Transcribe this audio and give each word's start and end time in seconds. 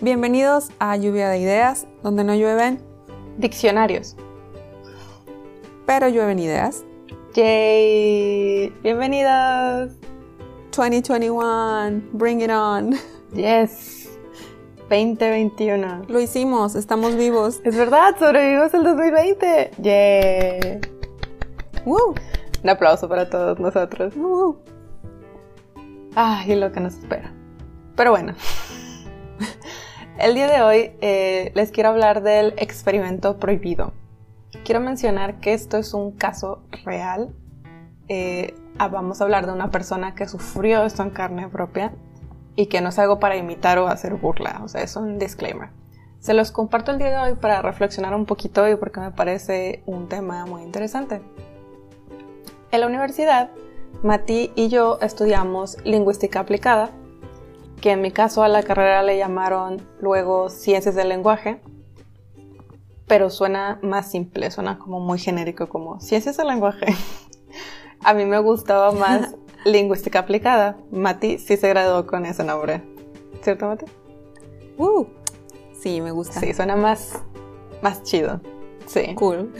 Bienvenidos 0.00 0.70
a 0.78 0.96
Lluvia 0.96 1.28
de 1.28 1.38
Ideas, 1.38 1.86
donde 2.02 2.24
no 2.24 2.34
llueven, 2.34 2.80
Diccionarios. 3.38 4.16
pero 5.86 6.08
llueven 6.08 6.38
ideas. 6.38 6.84
¡Yay! 7.34 8.72
¡Bienvenidos! 8.82 9.92
2021, 10.76 12.02
bring 12.12 12.40
it 12.40 12.50
on. 12.50 12.94
¡Yes! 13.34 14.08
2021. 14.88 16.04
Lo 16.08 16.20
hicimos, 16.20 16.74
estamos 16.74 17.14
vivos. 17.16 17.60
Es 17.64 17.76
verdad, 17.76 18.16
sobrevivimos 18.18 18.72
el 18.74 18.84
2020. 18.84 19.70
¡Yay! 19.78 20.80
Woo, 21.84 22.14
Un 22.64 22.70
aplauso 22.70 23.08
para 23.08 23.28
todos 23.28 23.58
nosotros. 23.60 24.14
woo. 24.16 24.58
Ay, 26.14 26.56
lo 26.56 26.72
que 26.72 26.80
nos 26.80 26.94
espera. 26.94 27.32
Pero 27.96 28.10
bueno, 28.12 28.34
el 30.18 30.34
día 30.34 30.48
de 30.48 30.62
hoy 30.62 30.92
eh, 31.00 31.52
les 31.54 31.70
quiero 31.70 31.90
hablar 31.90 32.22
del 32.22 32.54
experimento 32.56 33.38
prohibido. 33.38 33.92
Quiero 34.64 34.80
mencionar 34.80 35.40
que 35.40 35.54
esto 35.54 35.76
es 35.76 35.94
un 35.94 36.12
caso 36.12 36.62
real. 36.84 37.34
Eh, 38.08 38.54
ah, 38.78 38.88
vamos 38.88 39.20
a 39.20 39.24
hablar 39.24 39.46
de 39.46 39.52
una 39.52 39.70
persona 39.70 40.14
que 40.14 40.26
sufrió 40.26 40.84
esto 40.84 41.02
en 41.02 41.10
carne 41.10 41.48
propia 41.48 41.92
y 42.56 42.66
que 42.66 42.80
no 42.80 42.88
es 42.88 42.98
algo 42.98 43.20
para 43.20 43.36
imitar 43.36 43.78
o 43.78 43.86
hacer 43.86 44.14
burla. 44.14 44.60
O 44.64 44.68
sea, 44.68 44.82
es 44.82 44.96
un 44.96 45.18
disclaimer. 45.18 45.70
Se 46.18 46.34
los 46.34 46.50
comparto 46.50 46.90
el 46.90 46.98
día 46.98 47.10
de 47.10 47.18
hoy 47.18 47.36
para 47.36 47.62
reflexionar 47.62 48.14
un 48.14 48.26
poquito 48.26 48.68
y 48.68 48.74
porque 48.74 48.98
me 48.98 49.12
parece 49.12 49.82
un 49.86 50.08
tema 50.08 50.44
muy 50.46 50.62
interesante. 50.62 51.20
En 52.72 52.80
la 52.80 52.86
universidad, 52.86 53.50
Mati 54.02 54.50
y 54.56 54.68
yo 54.68 54.98
estudiamos 55.00 55.76
lingüística 55.84 56.40
aplicada, 56.40 56.90
que 57.80 57.92
en 57.92 58.00
mi 58.00 58.10
caso 58.10 58.42
a 58.42 58.48
la 58.48 58.62
carrera 58.62 59.02
le 59.02 59.18
llamaron 59.18 59.80
luego 60.00 60.48
ciencias 60.48 60.94
del 60.94 61.08
lenguaje, 61.08 61.60
pero 63.06 63.30
suena 63.30 63.78
más 63.82 64.10
simple, 64.10 64.50
suena 64.50 64.78
como 64.78 65.00
muy 65.00 65.18
genérico, 65.18 65.68
como 65.68 66.00
ciencias 66.00 66.36
del 66.36 66.48
lenguaje. 66.48 66.86
a 68.04 68.14
mí 68.14 68.24
me 68.24 68.38
gustaba 68.38 68.92
más 68.92 69.34
lingüística 69.64 70.20
aplicada. 70.20 70.76
Mati 70.90 71.38
sí 71.38 71.56
se 71.56 71.68
graduó 71.68 72.06
con 72.06 72.26
ese 72.26 72.44
nombre, 72.44 72.82
¿cierto 73.42 73.66
Mati? 73.66 73.86
Woo. 74.76 75.08
Sí, 75.80 76.00
me 76.00 76.10
gusta. 76.10 76.40
Sí, 76.40 76.52
suena 76.52 76.76
más, 76.76 77.22
más 77.82 78.02
chido. 78.02 78.40
Sí. 78.86 79.14
Cool. 79.14 79.52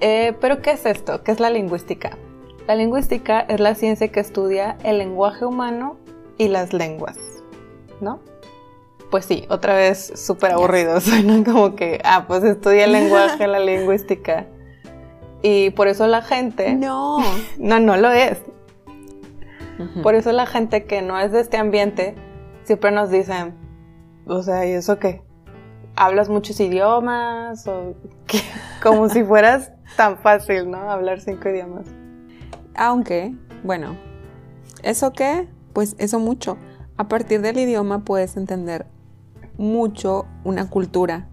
Eh, 0.00 0.36
pero 0.40 0.60
¿qué 0.60 0.72
es 0.72 0.84
esto? 0.84 1.22
¿Qué 1.22 1.32
es 1.32 1.40
la 1.40 1.48
lingüística? 1.48 2.18
La 2.66 2.74
lingüística 2.74 3.40
es 3.40 3.60
la 3.60 3.74
ciencia 3.74 4.08
que 4.08 4.20
estudia 4.20 4.76
el 4.84 4.98
lenguaje 4.98 5.44
humano 5.44 5.96
y 6.38 6.48
las 6.48 6.72
lenguas, 6.72 7.18
¿no? 8.02 8.20
Pues 9.10 9.24
sí, 9.24 9.46
otra 9.48 9.74
vez 9.74 10.12
súper 10.16 10.52
aburrido, 10.52 11.00
suena 11.00 11.42
como 11.44 11.74
que, 11.76 12.00
ah, 12.04 12.24
pues 12.26 12.44
estudia 12.44 12.84
el 12.84 12.92
lenguaje, 12.92 13.46
la 13.46 13.60
lingüística. 13.60 14.46
Y 15.42 15.70
por 15.70 15.88
eso 15.88 16.06
la 16.06 16.22
gente... 16.22 16.74
No. 16.74 17.18
No, 17.58 17.78
no 17.80 17.96
lo 17.96 18.10
es. 18.10 18.38
Por 20.02 20.14
eso 20.14 20.32
la 20.32 20.46
gente 20.46 20.84
que 20.84 21.02
no 21.02 21.18
es 21.18 21.32
de 21.32 21.40
este 21.40 21.56
ambiente 21.56 22.14
siempre 22.64 22.90
nos 22.92 23.10
dicen, 23.10 23.54
o 24.26 24.42
sea, 24.42 24.66
¿y 24.66 24.72
eso 24.72 24.98
qué? 24.98 25.22
¿Hablas 25.96 26.28
muchos 26.28 26.60
idiomas? 26.60 27.66
O 27.66 27.94
qué? 28.26 28.40
Como 28.82 29.08
si 29.08 29.24
fueras 29.24 29.72
tan 29.96 30.18
fácil, 30.18 30.70
¿no? 30.70 30.90
Hablar 30.90 31.20
cinco 31.20 31.48
idiomas. 31.48 31.86
Aunque, 32.74 33.34
bueno, 33.62 33.96
¿eso 34.82 35.12
qué? 35.12 35.48
Pues 35.72 35.96
eso 35.98 36.18
mucho. 36.18 36.56
A 37.02 37.08
partir 37.08 37.40
del 37.42 37.58
idioma 37.58 38.04
puedes 38.04 38.36
entender 38.36 38.86
mucho 39.58 40.24
una 40.44 40.70
cultura 40.70 41.28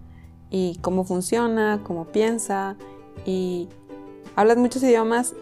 y 0.50 0.76
cómo 0.82 1.04
funciona, 1.04 1.80
cómo 1.84 2.06
piensa 2.06 2.76
y 3.24 3.68
hablas 4.34 4.56
muchos 4.56 4.82
idiomas. 4.82 5.32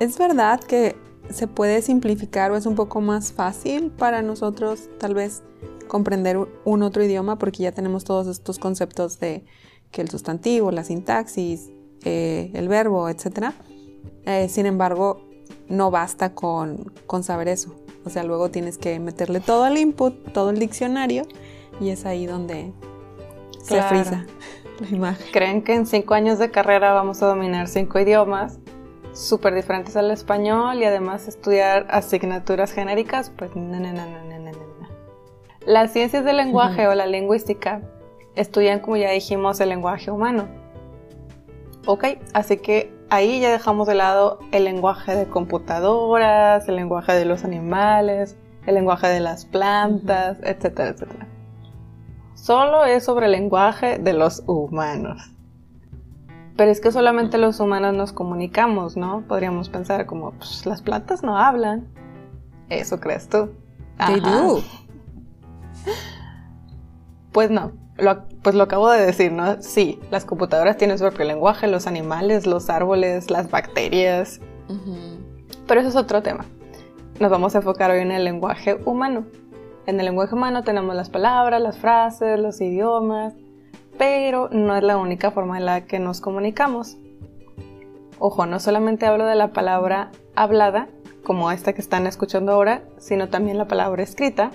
Es 0.00 0.18
verdad 0.18 0.58
que 0.58 0.96
se 1.30 1.46
puede 1.46 1.82
simplificar 1.82 2.50
o 2.50 2.56
es 2.56 2.66
un 2.66 2.74
poco 2.74 3.00
más 3.00 3.32
fácil 3.32 3.92
para 3.92 4.22
nosotros 4.22 4.88
tal 4.98 5.14
vez 5.14 5.44
comprender 5.86 6.36
un- 6.64 6.82
otro 6.82 7.04
idioma 7.04 7.38
porque 7.38 7.62
ya 7.62 7.70
tenemos 7.70 8.02
todos 8.02 8.26
estos 8.26 8.58
conceptos 8.58 9.20
de 9.20 9.44
que 9.92 10.00
el 10.02 10.10
sustantivo, 10.10 10.72
la 10.72 10.82
sintaxis, 10.82 11.70
eh, 12.04 12.50
el 12.54 12.66
verbo, 12.66 13.08
etc. 13.08 13.52
sin 14.48 14.66
embargo, 14.66 15.20
no 15.68 15.92
basta 15.92 16.34
con, 16.34 16.92
con 17.06 17.22
saber 17.22 17.46
eso. 17.46 17.76
O 18.08 18.10
sea, 18.10 18.24
luego 18.24 18.50
tienes 18.50 18.78
que 18.78 18.98
meterle 19.00 19.40
todo 19.40 19.66
el 19.66 19.76
input, 19.76 20.32
todo 20.32 20.48
el 20.48 20.58
diccionario 20.58 21.24
y 21.78 21.90
es 21.90 22.06
ahí 22.06 22.24
donde 22.24 22.72
se 23.62 23.74
Claro. 23.74 23.88
frisa 23.88 24.26
la 24.80 24.96
imagen. 24.96 25.26
¿Creen 25.30 25.62
que 25.62 25.74
en 25.74 25.86
cinco 25.86 26.14
años 26.14 26.38
de 26.38 26.50
carrera 26.50 26.94
vamos 26.94 27.22
a 27.22 27.26
dominar 27.26 27.68
cinco 27.68 27.98
idiomas 28.00 28.58
súper 29.12 29.54
diferentes 29.54 29.94
al 29.94 30.10
español 30.10 30.78
y 30.78 30.84
además 30.84 31.28
estudiar 31.28 31.86
asignaturas 31.90 32.72
genéricas? 32.72 33.30
Pues 33.36 33.54
no, 33.54 33.78
no, 33.78 33.92
no, 33.92 34.06
no, 34.06 34.24
no, 34.24 34.38
no, 34.38 34.50
no. 34.52 34.88
Las 35.66 35.92
ciencias 35.92 36.24
del 36.24 36.38
lenguaje 36.38 36.88
o 36.88 36.94
la 36.94 37.06
lingüística 37.06 37.82
estudian, 38.36 38.80
como 38.80 38.96
ya 38.96 39.10
dijimos, 39.10 39.60
el 39.60 39.68
lenguaje 39.68 40.10
humano. 40.10 40.48
Ok, 41.86 42.04
así 42.34 42.58
que 42.58 42.92
ahí 43.10 43.40
ya 43.40 43.50
dejamos 43.50 43.86
de 43.86 43.94
lado 43.94 44.38
el 44.52 44.64
lenguaje 44.64 45.14
de 45.14 45.26
computadoras, 45.26 46.68
el 46.68 46.76
lenguaje 46.76 47.12
de 47.12 47.24
los 47.24 47.44
animales, 47.44 48.36
el 48.66 48.74
lenguaje 48.74 49.06
de 49.08 49.20
las 49.20 49.46
plantas, 49.46 50.38
etcétera, 50.42 50.90
etcétera. 50.90 51.26
Solo 52.34 52.84
es 52.84 53.04
sobre 53.04 53.26
el 53.26 53.32
lenguaje 53.32 53.98
de 53.98 54.12
los 54.12 54.42
humanos. 54.46 55.32
Pero 56.56 56.70
es 56.70 56.80
que 56.80 56.92
solamente 56.92 57.38
los 57.38 57.60
humanos 57.60 57.94
nos 57.94 58.12
comunicamos, 58.12 58.96
¿no? 58.96 59.22
Podríamos 59.28 59.68
pensar 59.68 60.06
como, 60.06 60.32
pues 60.32 60.66
las 60.66 60.82
plantas 60.82 61.22
no 61.22 61.38
hablan. 61.38 61.86
¿Eso 62.68 63.00
crees 63.00 63.28
tú? 63.28 63.50
They 64.06 64.20
do. 64.20 64.60
Pues 67.32 67.50
no, 67.50 67.72
lo, 67.98 68.22
pues 68.42 68.54
lo 68.54 68.62
acabo 68.64 68.90
de 68.90 69.04
decir, 69.04 69.32
¿no? 69.32 69.60
Sí, 69.60 69.98
las 70.10 70.24
computadoras 70.24 70.76
tienen 70.76 70.98
su 70.98 71.04
propio 71.04 71.26
lenguaje, 71.26 71.66
los 71.66 71.86
animales, 71.86 72.46
los 72.46 72.70
árboles, 72.70 73.30
las 73.30 73.50
bacterias, 73.50 74.40
pero 75.66 75.80
eso 75.80 75.90
es 75.90 75.96
otro 75.96 76.22
tema. 76.22 76.46
Nos 77.20 77.30
vamos 77.30 77.54
a 77.54 77.58
enfocar 77.58 77.90
hoy 77.90 78.00
en 78.00 78.12
el 78.12 78.24
lenguaje 78.24 78.78
humano. 78.84 79.24
En 79.86 79.98
el 79.98 80.06
lenguaje 80.06 80.34
humano 80.34 80.62
tenemos 80.62 80.94
las 80.94 81.10
palabras, 81.10 81.60
las 81.60 81.78
frases, 81.78 82.38
los 82.38 82.60
idiomas, 82.60 83.34
pero 83.98 84.48
no 84.52 84.76
es 84.76 84.82
la 84.82 84.96
única 84.96 85.30
forma 85.30 85.58
en 85.58 85.66
la 85.66 85.84
que 85.84 85.98
nos 85.98 86.20
comunicamos. 86.20 86.96
Ojo, 88.20 88.46
no 88.46 88.60
solamente 88.60 89.06
hablo 89.06 89.26
de 89.26 89.34
la 89.34 89.48
palabra 89.52 90.10
hablada, 90.36 90.88
como 91.24 91.50
esta 91.50 91.72
que 91.72 91.80
están 91.80 92.06
escuchando 92.06 92.52
ahora, 92.52 92.82
sino 92.98 93.28
también 93.28 93.58
la 93.58 93.66
palabra 93.66 94.02
escrita 94.02 94.50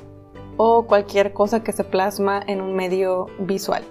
o 0.58 0.86
cualquier 0.86 1.34
cosa 1.34 1.64
que 1.64 1.72
se 1.72 1.84
plasma 1.84 2.42
en 2.48 2.62
un 2.62 2.76
medio 2.76 3.28
visual. 3.40 3.84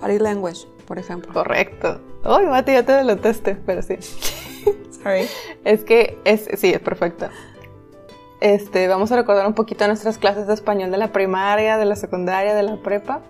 Body 0.00 0.18
language, 0.18 0.66
por 0.86 0.98
ejemplo. 0.98 1.32
Correcto. 1.32 2.00
Uy, 2.24 2.46
Mati, 2.46 2.72
ya 2.72 2.84
te 2.84 2.92
delotaste, 2.92 3.56
pero 3.66 3.82
sí. 3.82 3.96
Sorry. 5.02 5.28
Es 5.64 5.84
que 5.84 6.18
es, 6.24 6.48
sí, 6.58 6.72
es 6.72 6.80
perfecto. 6.80 7.28
Este, 8.40 8.88
vamos 8.88 9.10
a 9.12 9.16
recordar 9.16 9.46
un 9.46 9.54
poquito 9.54 9.86
nuestras 9.86 10.18
clases 10.18 10.46
de 10.46 10.54
español 10.54 10.90
de 10.90 10.98
la 10.98 11.12
primaria, 11.12 11.78
de 11.78 11.84
la 11.84 11.96
secundaria, 11.96 12.54
de 12.54 12.62
la 12.62 12.76
prepa. 12.76 13.22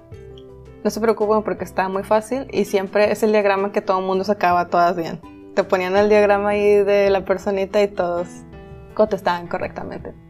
No 0.83 0.91
se 0.91 1.01
preocupen 1.01 1.43
porque 1.43 1.65
está 1.65 1.89
muy 1.89 2.03
fácil 2.03 2.47
y 2.51 2.65
siempre 2.65 3.11
es 3.11 3.23
el 3.23 3.33
diagrama 3.33 3.73
que 3.73 3.81
todo 3.81 4.01
el 4.01 4.07
mundo 4.07 4.25
sacaba 4.25 4.69
todas 4.69 4.97
bien. 4.97 5.21
Te 5.55 5.65
ponían 5.65 5.97
el 5.97 6.09
diagrama 6.09 6.51
ahí 6.51 6.83
de 6.83 7.11
la 7.11 7.25
personita 7.25 7.81
y 7.83 7.89
todos 7.89 8.29
contestaban 8.95 9.47
correctamente. 9.47 10.24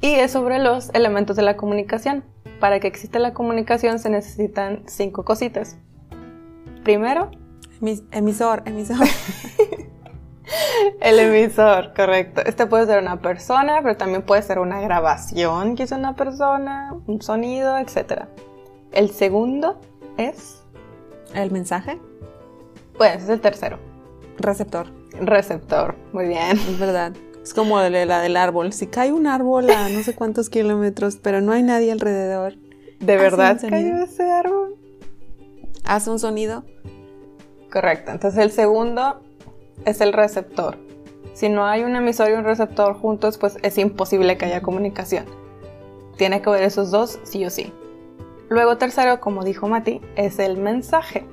Y 0.00 0.14
es 0.14 0.30
sobre 0.32 0.58
los 0.58 0.90
elementos 0.94 1.36
de 1.36 1.42
la 1.42 1.56
comunicación. 1.56 2.24
Para 2.60 2.80
que 2.80 2.86
exista 2.88 3.18
la 3.18 3.34
comunicación 3.34 3.98
se 3.98 4.10
necesitan 4.10 4.82
cinco 4.86 5.24
cositas. 5.24 5.76
Primero, 6.84 7.30
Emis- 7.80 8.04
emisor, 8.10 8.62
emisor. 8.66 8.96
El 11.00 11.18
emisor, 11.18 11.92
correcto. 11.94 12.40
Este 12.44 12.66
puede 12.66 12.86
ser 12.86 13.02
una 13.02 13.20
persona, 13.20 13.80
pero 13.82 13.96
también 13.96 14.22
puede 14.22 14.42
ser 14.42 14.58
una 14.58 14.80
grabación 14.80 15.76
que 15.76 15.82
hizo 15.84 15.94
una 15.96 16.14
persona, 16.16 16.94
un 17.06 17.20
sonido, 17.20 17.76
etc. 17.78 18.24
El 18.92 19.10
segundo 19.10 19.78
es, 20.16 20.62
El 21.34 21.50
mensaje, 21.50 21.98
pues 22.96 23.22
es 23.24 23.28
el 23.28 23.40
tercero, 23.40 23.78
receptor. 24.38 24.86
receptor. 25.20 25.94
Muy 26.12 26.26
bien. 26.26 26.52
Es 26.56 26.78
verdad. 26.78 27.12
Es 27.42 27.54
como 27.54 27.80
la 27.80 28.20
del 28.20 28.36
árbol. 28.36 28.72
Si 28.72 28.86
cae 28.86 29.12
un 29.12 29.26
árbol 29.26 29.70
a 29.70 29.88
no 29.88 30.02
sé 30.02 30.14
cuántos 30.14 30.50
kilómetros, 30.50 31.16
pero 31.16 31.40
no 31.40 31.52
hay 31.52 31.62
nadie 31.62 31.92
alrededor, 31.92 32.54
¿De 33.00 33.16
verdad 33.16 33.60
cayó 33.68 34.02
ese 34.02 34.30
árbol? 34.30 34.76
hace 35.84 36.10
un 36.10 36.18
sonido. 36.18 36.64
Correcto. 37.72 38.12
Entonces 38.12 38.42
el 38.42 38.50
segundo 38.50 39.20
es 39.84 40.00
el 40.00 40.12
receptor. 40.12 40.76
Si 41.32 41.48
no 41.48 41.64
hay 41.66 41.84
un 41.84 41.94
emisor 41.94 42.30
y 42.30 42.34
un 42.34 42.44
receptor 42.44 42.94
juntos, 42.94 43.38
pues 43.38 43.56
es 43.62 43.78
imposible 43.78 44.36
que 44.36 44.46
haya 44.46 44.60
comunicación. 44.60 45.24
Tiene 46.16 46.42
que 46.42 46.48
haber 46.48 46.64
esos 46.64 46.90
dos 46.90 47.20
sí 47.22 47.44
o 47.44 47.50
sí. 47.50 47.72
Luego 48.48 48.76
tercero, 48.76 49.20
como 49.20 49.44
dijo 49.44 49.68
Mati, 49.68 50.00
es 50.16 50.38
el 50.38 50.56
mensaje, 50.56 51.24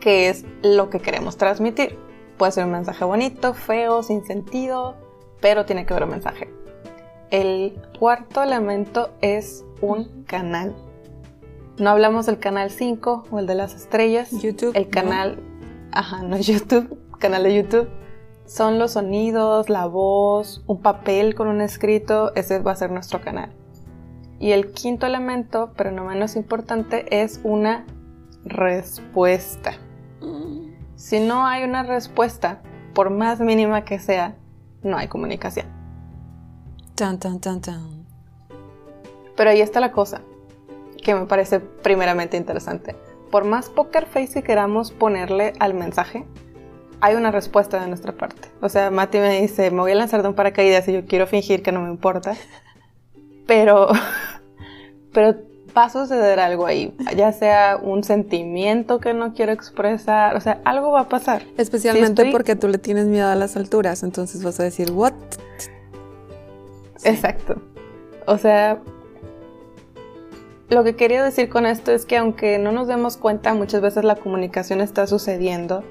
que 0.00 0.28
es 0.30 0.44
lo 0.62 0.90
que 0.90 1.00
queremos 1.00 1.36
transmitir. 1.36 1.98
Puede 2.38 2.52
ser 2.52 2.66
un 2.66 2.70
mensaje 2.70 3.04
bonito, 3.04 3.52
feo, 3.52 4.04
sin 4.04 4.24
sentido, 4.24 4.94
pero 5.40 5.66
tiene 5.66 5.84
que 5.84 5.92
haber 5.92 6.04
un 6.04 6.10
mensaje. 6.10 6.48
El 7.30 7.82
cuarto 7.98 8.42
elemento 8.42 9.10
es 9.20 9.64
un 9.80 10.24
canal. 10.24 10.74
No 11.78 11.90
hablamos 11.90 12.26
del 12.26 12.38
canal 12.38 12.70
5 12.70 13.24
o 13.30 13.38
el 13.40 13.46
de 13.46 13.56
las 13.56 13.74
estrellas. 13.74 14.30
YouTube. 14.30 14.72
El 14.74 14.88
canal, 14.88 15.40
ajá, 15.92 16.22
no 16.22 16.36
es 16.36 16.46
YouTube, 16.46 16.98
canal 17.18 17.42
de 17.42 17.54
YouTube. 17.54 17.88
Son 18.46 18.78
los 18.78 18.92
sonidos, 18.92 19.68
la 19.68 19.86
voz, 19.86 20.62
un 20.66 20.80
papel 20.80 21.34
con 21.34 21.48
un 21.48 21.60
escrito, 21.60 22.32
ese 22.34 22.60
va 22.60 22.72
a 22.72 22.76
ser 22.76 22.90
nuestro 22.90 23.20
canal. 23.20 23.52
Y 24.38 24.52
el 24.52 24.70
quinto 24.70 25.06
elemento, 25.06 25.72
pero 25.76 25.90
no 25.90 26.04
menos 26.04 26.36
importante, 26.36 27.20
es 27.22 27.40
una 27.42 27.84
respuesta. 28.44 29.72
Si 30.98 31.20
no 31.20 31.46
hay 31.46 31.62
una 31.62 31.84
respuesta, 31.84 32.60
por 32.92 33.10
más 33.10 33.38
mínima 33.38 33.84
que 33.84 34.00
sea, 34.00 34.34
no 34.82 34.96
hay 34.96 35.06
comunicación. 35.06 35.66
Tan, 36.96 37.20
tan, 37.20 37.38
tan, 37.38 37.60
tan. 37.60 38.04
Pero 39.36 39.50
ahí 39.50 39.60
está 39.60 39.78
la 39.78 39.92
cosa, 39.92 40.22
que 41.00 41.14
me 41.14 41.26
parece 41.26 41.60
primeramente 41.60 42.36
interesante. 42.36 42.96
Por 43.30 43.44
más 43.44 43.70
poker 43.70 44.06
face 44.06 44.34
que 44.34 44.42
queramos 44.42 44.90
ponerle 44.90 45.52
al 45.60 45.72
mensaje, 45.72 46.26
hay 47.00 47.14
una 47.14 47.30
respuesta 47.30 47.80
de 47.80 47.86
nuestra 47.86 48.16
parte. 48.16 48.48
O 48.60 48.68
sea, 48.68 48.90
Mati 48.90 49.18
me 49.18 49.40
dice, 49.40 49.70
me 49.70 49.82
voy 49.82 49.92
a 49.92 49.94
lanzar 49.94 50.22
de 50.22 50.28
un 50.30 50.34
paracaídas 50.34 50.88
y 50.88 50.94
yo 50.94 51.06
quiero 51.06 51.28
fingir 51.28 51.62
que 51.62 51.70
no 51.70 51.80
me 51.80 51.90
importa. 51.90 52.34
Pero, 53.46 53.88
pero 55.12 55.36
va 55.76 55.84
a 55.84 55.90
suceder 55.90 56.40
algo 56.40 56.66
ahí, 56.66 56.94
ya 57.16 57.32
sea 57.32 57.78
un 57.80 58.02
sentimiento 58.04 58.98
que 59.00 59.14
no 59.14 59.34
quiero 59.34 59.52
expresar, 59.52 60.36
o 60.36 60.40
sea, 60.40 60.60
algo 60.64 60.90
va 60.92 61.00
a 61.02 61.08
pasar. 61.08 61.42
Especialmente 61.56 62.22
estoy- 62.22 62.32
porque 62.32 62.56
tú 62.56 62.68
le 62.68 62.78
tienes 62.78 63.06
miedo 63.06 63.28
a 63.28 63.34
las 63.34 63.56
alturas, 63.56 64.02
entonces 64.02 64.42
vas 64.42 64.58
a 64.60 64.64
decir, 64.64 64.90
¿what? 64.92 65.12
Sí. 66.96 67.08
Exacto. 67.10 67.56
O 68.26 68.38
sea, 68.38 68.78
lo 70.68 70.84
que 70.84 70.96
quería 70.96 71.22
decir 71.24 71.48
con 71.48 71.64
esto 71.64 71.92
es 71.92 72.04
que 72.04 72.16
aunque 72.16 72.58
no 72.58 72.72
nos 72.72 72.88
demos 72.88 73.16
cuenta, 73.16 73.54
muchas 73.54 73.80
veces 73.80 74.04
la 74.04 74.16
comunicación 74.16 74.80
está 74.80 75.06
sucediendo 75.06 75.82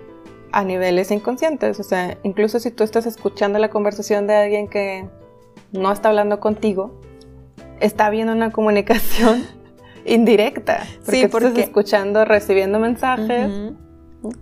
a 0.52 0.64
niveles 0.64 1.10
inconscientes. 1.12 1.80
O 1.80 1.84
sea, 1.84 2.18
incluso 2.24 2.60
si 2.60 2.72
tú 2.72 2.84
estás 2.84 3.06
escuchando 3.06 3.58
la 3.58 3.70
conversación 3.70 4.28
de 4.28 4.36
alguien 4.36 4.68
que 4.68 5.08
no 5.72 5.92
está 5.92 6.10
hablando 6.10 6.40
contigo, 6.40 6.92
está 7.80 8.06
habiendo 8.08 8.34
una 8.34 8.52
comunicación 8.52 9.46
indirecta. 10.08 10.84
Porque, 11.06 11.12
Sí, 11.12 11.22
tú 11.28 11.38
estás 11.38 11.44
porque- 11.52 11.62
escuchando, 11.62 12.26
recibiendo 12.26 12.80
mensajes. 12.80 13.52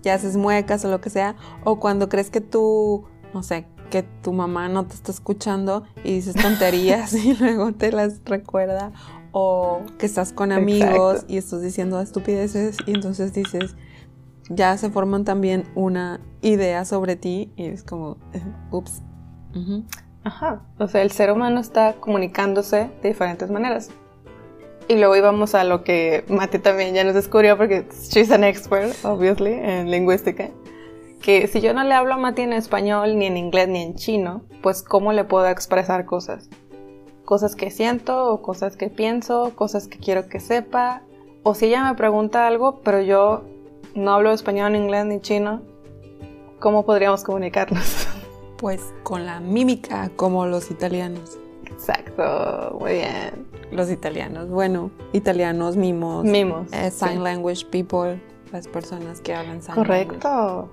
Ya 0.02 0.14
haces 0.16 0.38
muecas 0.38 0.86
o 0.86 0.90
lo 0.92 1.02
que 1.02 1.10
sea. 1.10 1.36
O 1.64 1.80
cuando 1.80 2.08
crees 2.10 2.30
que 2.30 2.42
tú, 2.42 3.06
no 3.34 3.44
sé, 3.44 3.68
que 3.90 4.04
tu 4.04 4.34
mamá 4.34 4.68
no 4.70 4.86
te 4.88 4.96
está 4.96 5.12
escuchando 5.12 5.84
y 6.04 6.14
dices 6.14 6.36
tonterías 6.36 7.14
y 7.26 7.36
luego 7.36 7.74
te 7.74 7.92
las 7.92 8.22
recuerda. 8.26 8.92
O 9.32 9.82
que 10.00 10.06
estás 10.06 10.32
con 10.32 10.52
amigos 10.54 11.16
Exacto. 11.16 11.34
y 11.34 11.38
estás 11.38 11.62
diciendo 11.62 12.00
estupideces 12.00 12.78
y 12.86 12.92
entonces 12.96 13.34
dices, 13.34 13.76
ya 14.50 14.78
se 14.78 14.90
forman 14.90 15.26
también 15.26 15.66
una 15.76 16.22
idea 16.42 16.86
sobre 16.86 17.16
ti 17.18 17.52
y 17.58 17.66
es 17.66 17.84
como, 17.84 18.18
eh, 18.34 18.42
ups. 18.72 19.02
Ajá, 20.24 20.62
o 20.80 20.88
sea, 20.88 21.02
el 21.02 21.12
ser 21.12 21.32
humano 21.32 21.60
está 21.60 21.94
comunicándose 22.00 22.90
de 23.02 23.10
diferentes 23.10 23.50
maneras. 23.52 23.90
Y 24.88 24.96
luego 24.96 25.16
íbamos 25.16 25.56
a 25.56 25.64
lo 25.64 25.84
que 25.84 26.24
Mati 26.28 26.60
también 26.60 26.94
ya 26.94 27.04
nos 27.04 27.16
descubrió, 27.16 27.58
porque 27.58 27.86
she's 28.10 28.32
an 28.32 28.44
expert, 28.44 28.94
obviously, 29.04 29.54
en 29.54 29.90
lingüística. 29.90 30.50
Que 31.22 31.48
si 31.48 31.60
yo 31.60 31.74
no 31.74 31.84
le 31.84 31.94
hablo 31.96 32.14
a 32.14 32.18
Mati 32.18 32.44
en 32.44 32.54
español, 32.54 33.18
ni 33.18 33.26
en 33.26 33.38
inglés, 33.38 33.68
ni 33.68 33.82
en 33.82 33.96
chino, 33.96 34.44
pues 34.62 34.84
¿cómo 34.84 35.12
le 35.12 35.24
puedo 35.24 35.48
expresar 35.48 36.06
cosas? 36.06 36.50
Cosas 37.24 37.56
que 37.56 37.72
siento, 37.72 38.32
o 38.32 38.44
cosas 38.44 38.78
que 38.78 38.90
pienso, 38.90 39.54
cosas 39.56 39.88
que 39.88 39.98
quiero 39.98 40.28
que 40.28 40.40
sepa. 40.40 41.02
O 41.42 41.56
si 41.56 41.66
ella 41.66 41.84
me 41.84 41.96
pregunta 41.96 42.46
algo, 42.46 42.82
pero 42.82 43.02
yo 43.02 43.44
no 43.96 44.14
hablo 44.14 44.32
español, 44.32 44.74
ni 44.74 44.78
inglés, 44.78 45.06
ni 45.06 45.20
chino, 45.20 45.64
¿cómo 46.60 46.86
podríamos 46.86 47.24
comunicarnos? 47.24 48.08
Pues 48.58 48.94
con 49.04 49.26
la 49.26 49.42
mímica 49.42 50.10
como 50.16 50.46
los 50.46 50.72
italianos. 50.72 51.38
Exacto, 51.76 52.78
muy 52.80 52.94
bien. 52.94 53.48
Los 53.72 53.92
italianos, 53.92 54.50
bueno, 54.50 54.92
italianos, 55.12 55.76
mimos. 55.76 56.24
Mimos. 56.24 56.72
Eh, 56.72 56.90
sign 56.90 57.14
sí. 57.14 57.18
language 57.20 57.66
people, 57.70 58.22
las 58.52 58.68
personas 58.68 59.20
que 59.20 59.36
hablan 59.36 59.62
sign 59.62 59.76
language. 59.76 60.08
Correcto. 60.08 60.70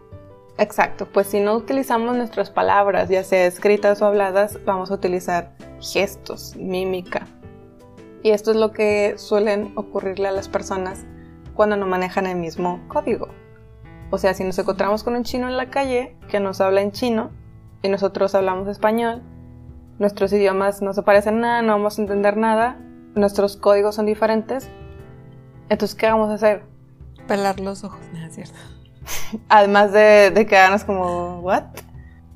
Exacto, 0.58 1.08
pues 1.12 1.26
si 1.26 1.40
no 1.40 1.56
utilizamos 1.56 2.16
nuestras 2.16 2.50
palabras, 2.50 3.08
ya 3.08 3.24
sea 3.24 3.46
escritas 3.46 4.00
o 4.02 4.06
habladas, 4.06 4.58
vamos 4.64 4.90
a 4.90 4.94
utilizar 4.94 5.56
gestos, 5.80 6.54
mímica. 6.56 7.26
Y 8.22 8.30
esto 8.30 8.52
es 8.52 8.56
lo 8.56 8.72
que 8.72 9.14
suelen 9.16 9.72
ocurrirle 9.74 10.28
a 10.28 10.32
las 10.32 10.48
personas 10.48 11.04
cuando 11.54 11.76
no 11.76 11.86
manejan 11.86 12.26
el 12.26 12.36
mismo 12.36 12.80
código. 12.86 13.28
O 14.10 14.18
sea, 14.18 14.34
si 14.34 14.44
nos 14.44 14.58
encontramos 14.58 15.02
con 15.02 15.16
un 15.16 15.24
chino 15.24 15.48
en 15.48 15.56
la 15.56 15.70
calle 15.70 16.16
que 16.28 16.38
nos 16.38 16.60
habla 16.60 16.82
en 16.82 16.92
chino 16.92 17.30
y 17.82 17.88
nosotros 17.88 18.34
hablamos 18.34 18.68
español, 18.68 19.22
nuestros 19.98 20.32
idiomas 20.32 20.82
no 20.82 20.92
se 20.92 21.02
parecen 21.02 21.40
nada, 21.40 21.62
no 21.62 21.72
vamos 21.72 21.98
a 21.98 22.02
entender 22.02 22.36
nada, 22.36 22.76
nuestros 23.14 23.56
códigos 23.56 23.94
son 23.94 24.06
diferentes. 24.06 24.68
Entonces, 25.68 25.94
¿qué 25.96 26.06
vamos 26.06 26.30
a 26.30 26.34
hacer? 26.34 26.62
Pelar 27.26 27.60
los 27.60 27.84
ojos, 27.84 28.00
no 28.12 28.26
es 28.26 28.34
cierto. 28.34 28.58
Además 29.48 29.92
de, 29.92 30.30
de 30.30 30.46
quedarnos 30.46 30.84
como, 30.84 31.40
¿what? 31.40 31.64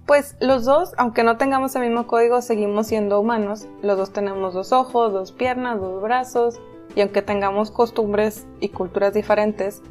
Pues 0.07 0.37
los 0.41 0.65
dos, 0.65 0.93
aunque 0.97 1.25
no 1.25 1.37
tengamos 1.37 1.75
el 1.75 1.83
mismo 1.83 2.07
código, 2.07 2.41
seguimos 2.41 2.87
siendo 2.87 3.21
humanos. 3.21 3.67
Los 3.83 3.99
dos 3.99 4.13
tenemos 4.13 4.55
dos 4.55 4.73
ojos, 4.73 5.13
dos 5.13 5.33
piernas, 5.33 5.81
dos 5.81 6.01
brazos. 6.01 6.61
Y 6.95 7.01
aunque 7.01 7.23
tengamos 7.23 7.73
costumbres 7.73 8.47
y 8.61 8.69
culturas 8.69 9.13
diferentes, 9.13 9.83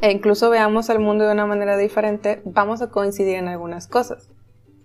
e 0.00 0.10
incluso 0.10 0.50
veamos 0.50 0.88
el 0.90 0.98
mundo 0.98 1.24
de 1.24 1.32
una 1.32 1.46
manera 1.46 1.76
diferente, 1.76 2.42
vamos 2.44 2.82
a 2.82 2.90
coincidir 2.90 3.36
en 3.36 3.48
algunas 3.48 3.86
cosas. 3.86 4.30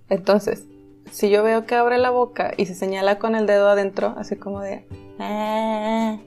Entonces, 0.10 0.68
si 1.14 1.30
yo 1.30 1.44
veo 1.44 1.66
que 1.66 1.76
abre 1.76 1.98
la 1.98 2.10
boca 2.10 2.52
y 2.58 2.66
se 2.66 2.76
señala 2.76 3.20
con 3.20 3.36
el 3.36 3.46
dedo 3.46 3.70
adentro, 3.70 4.16
así 4.18 4.36
como 4.36 4.62
de... 4.62 4.86
"Ah", 5.20 6.18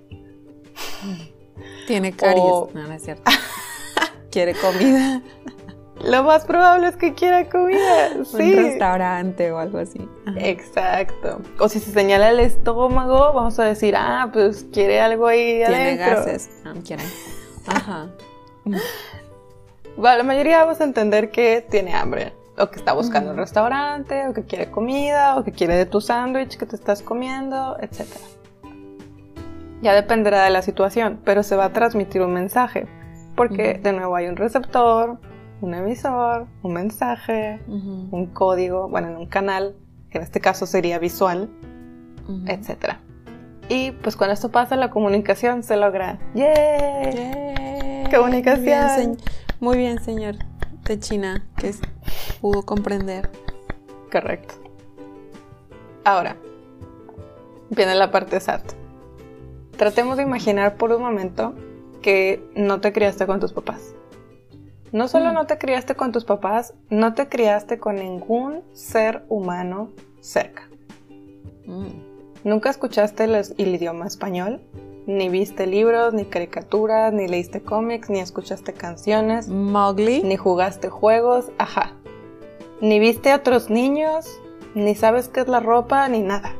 Tiene 1.86 2.12
caries. 2.12 2.42
O- 2.44 2.70
No, 2.74 2.86
no 2.86 2.92
es 2.94 3.02
cierto. 3.02 3.22
Quiere 4.30 4.54
comida. 4.54 5.22
Lo 6.04 6.22
más 6.24 6.44
probable 6.44 6.88
es 6.88 6.96
que 6.96 7.14
quiera 7.14 7.48
comida. 7.48 8.10
Sí. 8.24 8.36
Un 8.52 8.56
restaurante 8.64 9.50
o 9.50 9.58
algo 9.58 9.78
así. 9.78 9.98
Ajá. 10.26 10.38
Exacto. 10.40 11.40
O 11.58 11.68
si 11.70 11.80
se 11.80 11.90
señala 11.90 12.28
el 12.30 12.40
estómago, 12.40 13.32
vamos 13.32 13.58
a 13.58 13.64
decir, 13.64 13.94
ah, 13.96 14.28
pues 14.32 14.66
quiere 14.72 15.00
algo 15.00 15.26
ahí 15.26 15.56
Tiene 15.66 15.74
adentro. 15.94 16.16
gases. 16.18 16.50
No, 16.64 16.74
quiere. 16.82 17.02
Ajá. 17.66 18.08
Bueno, 19.96 20.18
la 20.18 20.22
mayoría 20.22 20.62
vamos 20.64 20.80
a 20.82 20.84
entender 20.84 21.30
que 21.30 21.66
tiene 21.70 21.94
hambre. 21.94 22.34
O 22.58 22.70
que 22.70 22.76
está 22.76 22.94
buscando 22.94 23.32
un 23.32 23.36
restaurante, 23.36 24.28
o 24.28 24.32
que 24.32 24.44
quiere 24.44 24.70
comida, 24.70 25.36
o 25.36 25.44
que 25.44 25.52
quiere 25.52 25.74
de 25.74 25.84
tu 25.84 26.00
sándwich 26.00 26.56
que 26.56 26.64
te 26.64 26.76
estás 26.76 27.02
comiendo, 27.02 27.76
etc. 27.80 28.06
Ya 29.82 29.94
dependerá 29.94 30.44
de 30.44 30.50
la 30.50 30.62
situación, 30.62 31.20
pero 31.24 31.42
se 31.42 31.54
va 31.54 31.66
a 31.66 31.72
transmitir 31.72 32.22
un 32.22 32.32
mensaje. 32.32 32.86
Porque 33.36 33.74
Ujú. 33.74 33.82
de 33.82 33.92
nuevo 33.92 34.16
hay 34.16 34.26
un 34.26 34.36
receptor, 34.36 35.18
un 35.60 35.74
emisor, 35.74 36.46
un 36.62 36.72
mensaje, 36.72 37.60
Ujú, 37.68 38.08
un 38.10 38.26
código, 38.26 38.88
bueno, 38.88 39.08
en 39.08 39.16
un 39.16 39.26
canal, 39.26 39.76
que 40.10 40.16
en 40.16 40.24
este 40.24 40.40
caso 40.40 40.64
sería 40.64 40.98
visual, 40.98 41.50
ujú. 42.26 42.44
etcétera. 42.46 43.00
Y 43.68 43.90
pues 43.90 44.16
cuando 44.16 44.32
esto 44.32 44.50
pasa, 44.50 44.76
la 44.76 44.88
comunicación 44.90 45.62
se 45.62 45.76
logra. 45.76 46.18
¡Yay! 46.34 47.14
Yay. 47.14 48.10
Comunicación. 48.10 48.64
Muy 48.96 49.06
bien, 49.06 49.16
Muy 49.60 49.76
bien, 49.76 49.98
señor 50.02 50.55
de 50.86 50.98
China, 51.00 51.46
que 51.56 51.68
es- 51.68 51.80
pudo 52.40 52.62
comprender. 52.64 53.30
Correcto. 54.10 54.54
Ahora, 56.04 56.36
viene 57.70 57.94
la 57.94 58.10
parte 58.10 58.40
sad. 58.40 58.60
Tratemos 59.76 60.16
de 60.16 60.22
imaginar 60.22 60.76
por 60.76 60.92
un 60.92 61.02
momento 61.02 61.54
que 62.02 62.42
no 62.54 62.80
te 62.80 62.92
criaste 62.92 63.26
con 63.26 63.40
tus 63.40 63.52
papás. 63.52 63.94
No 64.92 65.08
solo 65.08 65.30
Mm. 65.30 65.34
no 65.34 65.46
te 65.46 65.58
criaste 65.58 65.96
con 65.96 66.12
tus 66.12 66.24
papás, 66.24 66.72
no 66.88 67.14
te 67.14 67.28
criaste 67.28 67.78
con 67.78 67.96
ningún 67.96 68.62
ser 68.72 69.24
humano 69.28 69.90
cerca. 70.20 70.68
Mm. 71.66 71.88
Nunca 72.44 72.70
escuchaste 72.70 73.24
el, 73.24 73.34
el 73.34 73.74
idioma 73.74 74.06
español, 74.06 74.62
ni 75.06 75.28
viste 75.28 75.66
libros, 75.66 76.12
ni 76.12 76.24
caricaturas, 76.24 77.12
ni 77.12 77.28
leíste 77.28 77.62
cómics, 77.62 78.10
ni 78.10 78.18
escuchaste 78.20 78.72
canciones, 78.72 79.48
Mowgli. 79.48 80.22
ni 80.22 80.36
jugaste 80.36 80.88
juegos, 80.88 81.46
ajá. 81.58 81.92
Ni 82.80 82.98
viste 82.98 83.30
a 83.30 83.36
otros 83.36 83.70
niños, 83.70 84.40
ni 84.74 84.94
sabes 84.94 85.28
qué 85.28 85.40
es 85.40 85.48
la 85.48 85.60
ropa, 85.60 86.08
ni 86.08 86.20
nada. 86.20 86.52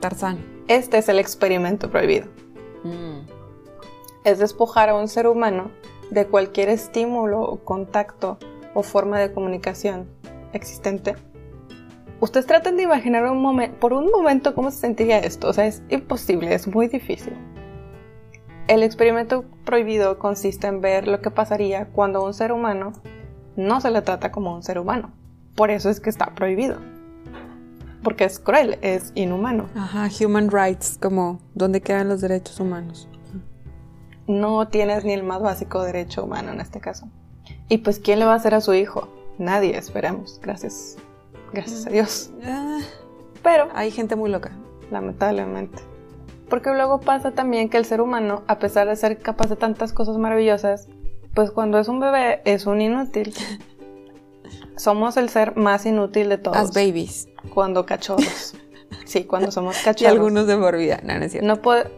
Tarzán. 0.00 0.38
Este 0.68 0.98
es 0.98 1.08
el 1.08 1.18
experimento 1.18 1.90
prohibido. 1.90 2.26
Mm. 2.84 3.28
Es 4.24 4.38
despojar 4.38 4.88
a 4.88 4.96
un 4.96 5.08
ser 5.08 5.26
humano 5.26 5.70
de 6.10 6.26
cualquier 6.26 6.68
estímulo 6.68 7.40
o 7.42 7.58
contacto 7.58 8.38
o 8.74 8.82
forma 8.82 9.18
de 9.18 9.32
comunicación 9.32 10.08
existente. 10.52 11.16
Ustedes 12.22 12.46
traten 12.46 12.76
de 12.76 12.84
imaginar 12.84 13.28
un 13.28 13.42
momento, 13.42 13.80
por 13.80 13.92
un 13.92 14.08
momento 14.08 14.54
cómo 14.54 14.70
se 14.70 14.78
sentiría 14.78 15.18
esto. 15.18 15.48
O 15.48 15.52
sea, 15.52 15.66
es 15.66 15.82
imposible, 15.88 16.54
es 16.54 16.68
muy 16.68 16.86
difícil. 16.86 17.32
El 18.68 18.84
experimento 18.84 19.44
prohibido 19.64 20.20
consiste 20.20 20.68
en 20.68 20.80
ver 20.80 21.08
lo 21.08 21.20
que 21.20 21.32
pasaría 21.32 21.86
cuando 21.86 22.24
un 22.24 22.32
ser 22.32 22.52
humano 22.52 22.92
no 23.56 23.80
se 23.80 23.90
le 23.90 24.02
trata 24.02 24.30
como 24.30 24.54
un 24.54 24.62
ser 24.62 24.78
humano. 24.78 25.10
Por 25.56 25.72
eso 25.72 25.90
es 25.90 25.98
que 25.98 26.10
está 26.10 26.26
prohibido. 26.26 26.76
Porque 28.04 28.22
es 28.22 28.38
cruel, 28.38 28.78
es 28.82 29.10
inhumano. 29.16 29.66
Ajá, 29.74 30.08
human 30.24 30.48
rights, 30.48 31.00
como 31.02 31.40
dónde 31.54 31.80
quedan 31.80 32.08
los 32.08 32.20
derechos 32.20 32.60
humanos. 32.60 33.08
No 34.28 34.68
tienes 34.68 35.04
ni 35.04 35.12
el 35.12 35.24
más 35.24 35.42
básico 35.42 35.82
derecho 35.82 36.22
humano 36.22 36.52
en 36.52 36.60
este 36.60 36.78
caso. 36.78 37.08
Y 37.68 37.78
pues, 37.78 37.98
¿quién 37.98 38.20
le 38.20 38.26
va 38.26 38.34
a 38.34 38.36
hacer 38.36 38.54
a 38.54 38.60
su 38.60 38.74
hijo? 38.74 39.08
Nadie, 39.38 39.76
esperemos. 39.76 40.38
Gracias. 40.40 40.98
Gracias 41.52 41.86
a 41.86 41.90
Dios. 41.90 42.30
Ah, 42.44 42.80
Pero, 43.42 43.68
hay 43.74 43.90
gente 43.90 44.16
muy 44.16 44.30
loca. 44.30 44.52
lamentablemente. 44.90 45.82
Porque 46.48 46.70
luego 46.70 47.00
pasa 47.00 47.30
también 47.32 47.68
que 47.70 47.78
el 47.78 47.84
ser 47.86 48.00
humano, 48.00 48.42
a 48.46 48.58
pesar 48.58 48.86
de 48.88 48.96
ser 48.96 49.18
capaz 49.18 49.48
de 49.48 49.56
tantas 49.56 49.92
cosas 49.92 50.18
maravillosas, 50.18 50.86
pues 51.34 51.50
cuando 51.50 51.78
es 51.78 51.88
un 51.88 51.98
bebé 52.00 52.42
es 52.44 52.66
un 52.66 52.80
inútil. 52.82 53.32
Somos 54.76 55.16
el 55.16 55.28
ser 55.30 55.56
más 55.56 55.86
inútil 55.86 56.28
de 56.28 56.38
todos. 56.38 56.56
As 56.56 56.72
babies. 56.74 57.28
Cuando 57.54 57.86
cachorros. 57.86 58.54
Sí, 59.04 59.24
cuando 59.24 59.50
somos 59.50 59.78
Y 59.80 59.84
cachorros. 59.84 60.12
algunos 60.12 60.46
de 60.46 60.56
por 60.56 60.76
vida. 60.76 61.00
No, 61.02 61.18
no 61.18 61.24
es 61.24 61.32
cierto. 61.32 61.46
No 61.46 61.56
puede. 61.62 61.84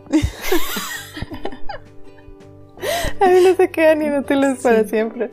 A 3.20 3.26
mí 3.28 3.40
no 3.42 3.54
se 3.56 3.70
quedan 3.70 4.02
inútiles 4.02 4.60
para 4.62 4.84
siempre. 4.84 5.30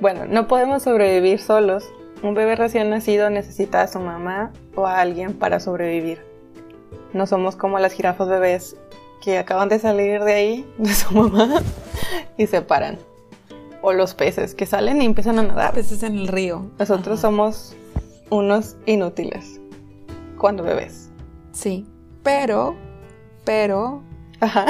Bueno, 0.00 0.24
no 0.26 0.48
podemos 0.48 0.82
sobrevivir 0.82 1.38
solos. 1.40 1.84
Un 2.24 2.32
bebé 2.32 2.56
recién 2.56 2.88
nacido 2.88 3.28
necesita 3.28 3.82
a 3.82 3.86
su 3.86 4.00
mamá 4.00 4.50
o 4.74 4.86
a 4.86 4.98
alguien 5.02 5.34
para 5.34 5.60
sobrevivir. 5.60 6.24
No 7.12 7.26
somos 7.26 7.54
como 7.54 7.78
las 7.78 7.92
jirafas 7.92 8.30
bebés 8.30 8.76
que 9.22 9.36
acaban 9.36 9.68
de 9.68 9.78
salir 9.78 10.24
de 10.24 10.32
ahí, 10.32 10.72
de 10.78 10.94
su 10.94 11.12
mamá, 11.12 11.60
y 12.38 12.46
se 12.46 12.62
paran. 12.62 12.96
O 13.82 13.92
los 13.92 14.14
peces 14.14 14.54
que 14.54 14.64
salen 14.64 15.02
y 15.02 15.04
empiezan 15.04 15.38
a 15.38 15.42
nadar. 15.42 15.74
Peces 15.74 16.02
en 16.02 16.16
el 16.16 16.28
río. 16.28 16.70
Nosotros 16.78 17.18
Ajá. 17.18 17.28
somos 17.28 17.76
unos 18.30 18.76
inútiles 18.86 19.60
cuando 20.38 20.62
bebés. 20.62 21.10
Sí. 21.52 21.86
Pero, 22.22 22.74
pero 23.44 24.00
Ajá. 24.40 24.64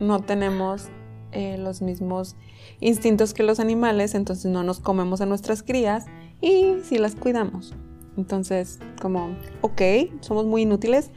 no 0.00 0.22
tenemos 0.22 0.88
eh, 1.30 1.56
los 1.56 1.82
mismos 1.82 2.34
instintos 2.80 3.32
que 3.32 3.44
los 3.44 3.60
animales, 3.60 4.16
entonces 4.16 4.46
no 4.46 4.64
nos 4.64 4.80
comemos 4.80 5.20
a 5.20 5.26
nuestras 5.26 5.62
crías 5.62 6.06
y 6.40 6.76
sí 6.84 6.98
las 6.98 7.14
cuidamos. 7.14 7.74
Entonces, 8.16 8.78
como, 9.00 9.36
ok, 9.60 9.82
somos 10.20 10.46
muy 10.46 10.62
inútiles, 10.62 11.10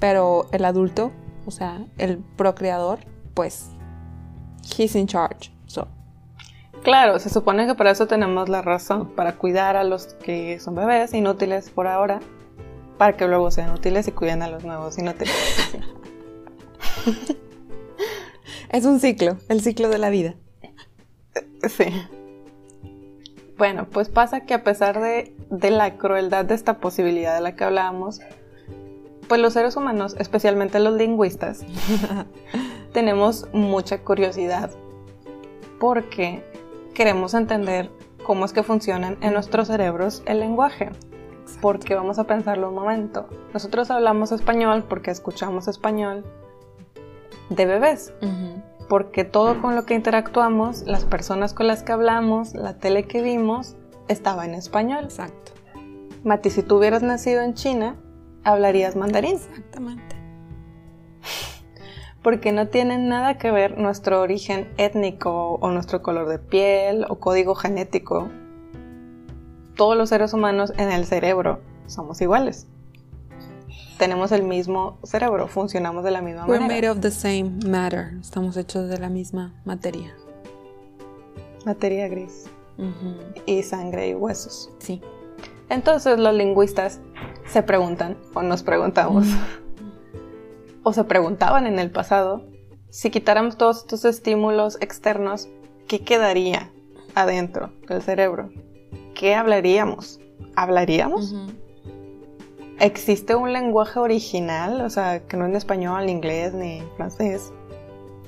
pero 0.00 0.46
el 0.52 0.64
adulto, 0.64 1.12
o 1.44 1.50
sea, 1.50 1.84
el 1.98 2.18
procreador, 2.18 3.00
pues, 3.34 3.68
he's 4.76 4.94
in 4.94 5.06
charge. 5.06 5.52
So, 5.66 5.88
Claro, 6.82 7.18
se 7.18 7.30
supone 7.30 7.66
que 7.66 7.74
para 7.74 7.90
eso 7.90 8.06
tenemos 8.06 8.48
la 8.48 8.62
razón, 8.62 9.10
para 9.10 9.36
cuidar 9.36 9.76
a 9.76 9.84
los 9.84 10.14
que 10.14 10.60
son 10.60 10.76
bebés 10.76 11.12
inútiles 11.14 11.68
por 11.68 11.88
ahora, 11.88 12.20
para 12.96 13.16
que 13.16 13.26
luego 13.26 13.50
sean 13.50 13.72
útiles 13.72 14.06
y 14.08 14.12
cuiden 14.12 14.42
a 14.42 14.48
los 14.48 14.64
nuevos 14.64 14.96
inútiles. 14.98 15.34
Es 18.68 18.84
un 18.84 19.00
ciclo, 19.00 19.36
el 19.48 19.60
ciclo 19.62 19.88
de 19.88 19.98
la 19.98 20.10
vida. 20.10 20.34
Sí. 21.68 21.84
Bueno, 23.58 23.86
pues 23.90 24.08
pasa 24.08 24.40
que 24.40 24.54
a 24.54 24.62
pesar 24.62 25.00
de, 25.00 25.34
de 25.50 25.70
la 25.70 25.96
crueldad 25.96 26.44
de 26.44 26.54
esta 26.54 26.78
posibilidad 26.78 27.34
de 27.34 27.40
la 27.40 27.56
que 27.56 27.64
hablábamos, 27.64 28.20
pues 29.28 29.40
los 29.40 29.54
seres 29.54 29.76
humanos, 29.76 30.14
especialmente 30.18 30.78
los 30.78 30.94
lingüistas, 30.94 31.64
tenemos 32.92 33.48
mucha 33.52 33.98
curiosidad 33.98 34.70
porque 35.78 36.44
queremos 36.94 37.34
entender 37.34 37.90
cómo 38.24 38.44
es 38.44 38.52
que 38.52 38.62
funcionan 38.62 39.16
en 39.20 39.32
nuestros 39.32 39.68
cerebros 39.68 40.22
el 40.26 40.40
lenguaje. 40.40 40.90
Porque 41.60 41.94
vamos 41.94 42.18
a 42.18 42.24
pensarlo 42.24 42.68
un 42.68 42.74
momento. 42.74 43.28
Nosotros 43.54 43.90
hablamos 43.90 44.32
español 44.32 44.84
porque 44.88 45.10
escuchamos 45.10 45.68
español 45.68 46.24
de 47.50 47.66
bebés. 47.66 48.12
Porque 48.88 49.24
todo 49.24 49.60
con 49.60 49.74
lo 49.74 49.84
que 49.84 49.94
interactuamos, 49.94 50.82
las 50.82 51.04
personas 51.04 51.54
con 51.54 51.66
las 51.66 51.82
que 51.82 51.92
hablamos, 51.92 52.54
la 52.54 52.78
tele 52.78 53.04
que 53.04 53.22
vimos, 53.22 53.76
estaba 54.08 54.44
en 54.44 54.54
español. 54.54 55.04
Exacto. 55.04 55.52
Mati, 56.24 56.50
si 56.50 56.62
tú 56.62 56.76
hubieras 56.76 57.02
nacido 57.02 57.42
en 57.42 57.54
China, 57.54 57.96
hablarías 58.44 58.96
mandarín, 58.96 59.36
Exactamente. 59.36 60.16
porque 62.22 62.52
no 62.52 62.68
tiene 62.68 62.98
nada 62.98 63.38
que 63.38 63.50
ver 63.50 63.78
nuestro 63.78 64.20
origen 64.20 64.68
étnico 64.76 65.54
o 65.54 65.70
nuestro 65.70 66.02
color 66.02 66.28
de 66.28 66.38
piel 66.38 67.06
o 67.08 67.20
código 67.20 67.54
genético. 67.54 68.28
Todos 69.76 69.96
los 69.96 70.08
seres 70.08 70.32
humanos 70.32 70.72
en 70.78 70.90
el 70.90 71.06
cerebro 71.06 71.60
somos 71.86 72.20
iguales. 72.20 72.66
Tenemos 73.98 74.30
el 74.32 74.42
mismo 74.42 74.98
cerebro, 75.04 75.48
funcionamos 75.48 76.04
de 76.04 76.10
la 76.10 76.20
misma 76.20 76.44
We're 76.46 76.60
manera. 76.60 76.88
made 76.88 76.90
of 76.90 77.00
the 77.00 77.10
same 77.10 77.50
matter. 77.66 78.12
Estamos 78.20 78.56
hechos 78.56 78.88
de 78.88 78.98
la 78.98 79.08
misma 79.08 79.54
materia. 79.64 80.14
Materia 81.64 82.06
gris 82.08 82.44
y 83.46 83.62
sangre 83.62 84.10
y 84.10 84.14
huesos. 84.14 84.70
Sí. 84.78 85.00
Entonces 85.70 86.18
los 86.18 86.34
lingüistas 86.34 87.00
se 87.46 87.62
preguntan, 87.62 88.18
o 88.34 88.42
nos 88.42 88.62
preguntamos, 88.62 89.26
o 90.82 90.92
se 90.92 91.04
preguntaban 91.04 91.66
en 91.66 91.78
el 91.78 91.90
pasado, 91.90 92.44
si 92.90 93.10
quitáramos 93.10 93.56
todos 93.56 93.78
estos 93.78 94.04
estímulos 94.04 94.76
externos, 94.80 95.48
¿qué 95.88 96.04
quedaría 96.04 96.70
adentro 97.14 97.72
del 97.88 98.02
cerebro? 98.02 98.50
¿Qué 99.14 99.34
hablaríamos? 99.34 100.20
¿Hablaríamos? 100.54 101.32
Ujú. 101.32 101.52
¿Existe 102.78 103.34
un 103.34 103.52
lenguaje 103.52 103.98
original? 103.98 104.82
O 104.82 104.90
sea, 104.90 105.20
que 105.26 105.36
no 105.36 105.46
es 105.46 105.50
ni 105.50 105.56
español, 105.56 106.10
inglés, 106.10 106.52
ni 106.52 106.82
francés. 106.96 107.52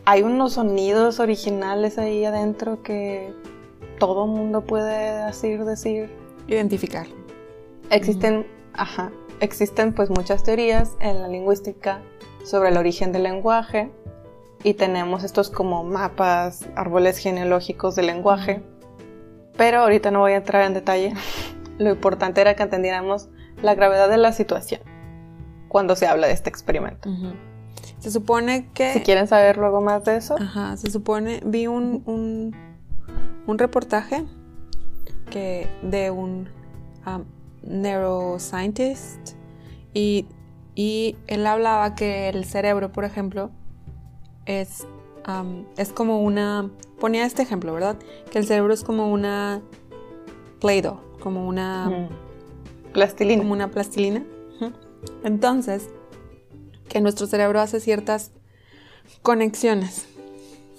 ¿Hay 0.07 0.23
unos 0.23 0.55
sonidos 0.55 1.21
originales 1.21 1.99
ahí 1.99 2.25
adentro 2.25 2.83
que 2.83 3.35
todo 3.99 4.27
mundo 4.27 4.63
puede 4.63 5.27
decir, 5.27 5.65
decir? 5.67 6.11
Identificar. 6.47 7.07
Existen, 7.91 8.47
ajá, 8.73 9.13
existen 9.41 9.93
pues 9.93 10.09
muchas 10.09 10.43
teorías 10.45 10.97
en 11.01 11.21
la 11.21 11.29
lingüística 11.29 12.01
sobre 12.43 12.71
el 12.71 12.79
origen 12.79 13.13
del 13.13 13.25
lenguaje 13.25 13.91
y 14.65 14.75
tenemos 14.75 15.25
estos 15.25 15.51
como 15.51 15.85
mapas, 15.85 16.67
árboles 16.75 17.19
genealógicos 17.19 17.97
del 17.97 18.07
lenguaje, 18.07 18.63
pero 19.59 19.81
ahorita 19.81 20.11
no 20.11 20.21
voy 20.21 20.33
a 20.33 20.37
entrar 20.37 20.65
en 20.65 20.73
detalle. 20.73 21.13
Lo 21.79 21.91
importante 21.91 22.41
era 22.41 22.57
que 22.57 22.63
entendiéramos 22.63 23.29
la 23.63 23.75
gravedad 23.75 24.09
de 24.09 24.19
la 24.19 24.33
situación 24.33 24.81
cuando 25.69 25.97
se 25.97 26.07
habla 26.07 26.27
de 26.27 26.33
este 26.33 26.49
experimento. 26.49 27.11
Se 27.99 28.11
supone 28.11 28.69
que... 28.75 28.93
Si 28.93 29.01
quieren 29.01 29.27
saber 29.27 29.59
luego 29.59 29.81
más 29.81 30.05
de 30.05 30.17
eso, 30.17 30.37
Ajá, 30.41 30.77
se 30.77 30.91
supone, 30.91 31.41
vi 31.45 31.67
un, 31.67 32.03
un, 32.07 32.55
un 33.47 33.59
reportaje 33.59 34.25
que 35.31 35.69
de 35.83 36.11
un 36.11 36.49
um, 37.07 37.25
neuroscientist 37.63 39.35
y, 39.93 40.27
y 40.75 41.17
él 41.27 41.47
hablaba 41.47 41.95
que 41.95 42.29
el 42.29 42.45
cerebro, 42.45 42.93
por 42.93 43.05
ejemplo, 43.05 43.51
es, 44.47 44.87
um, 45.29 45.65
es 45.77 45.93
como 45.93 46.23
una, 46.23 46.71
ponía 46.99 47.27
este 47.27 47.43
ejemplo, 47.43 47.73
¿verdad? 47.73 47.97
Que 48.31 48.39
el 48.39 48.47
cerebro 48.47 48.73
es 48.73 48.85
como 48.85 49.11
una 49.13 49.61
Play-Doh, 50.61 51.01
como 51.21 51.47
una 51.47 51.91
mm, 51.91 52.09
plastilina. 53.07 53.43
como 53.43 53.53
una 53.53 53.71
plastilina. 53.71 54.25
Entonces, 55.25 55.89
que 56.89 57.01
nuestro 57.01 57.27
cerebro 57.27 57.61
hace 57.61 57.81
ciertas 57.81 58.33
conexiones. 59.23 60.07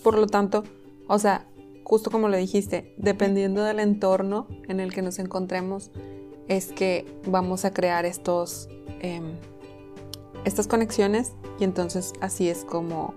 Por 0.04 0.18
lo 0.18 0.28
tanto, 0.28 0.64
o 1.08 1.20
sea, 1.20 1.46
justo 1.84 2.12
como 2.12 2.30
lo 2.30 2.38
dijiste, 2.38 2.94
dependiendo 2.98 3.64
del 3.64 3.80
entorno 3.80 4.48
en 4.68 4.80
el 4.80 4.94
que 4.94 5.02
nos 5.02 5.20
encontremos, 5.20 5.92
es 6.48 6.68
que 6.68 7.06
vamos 7.26 7.66
a 7.66 7.72
crear 7.72 8.06
estos, 8.06 8.70
em, 9.02 9.36
estas 10.46 10.68
conexiones 10.68 11.34
y 11.60 11.64
entonces 11.64 12.14
así 12.22 12.50
es 12.50 12.66
como 12.66 13.14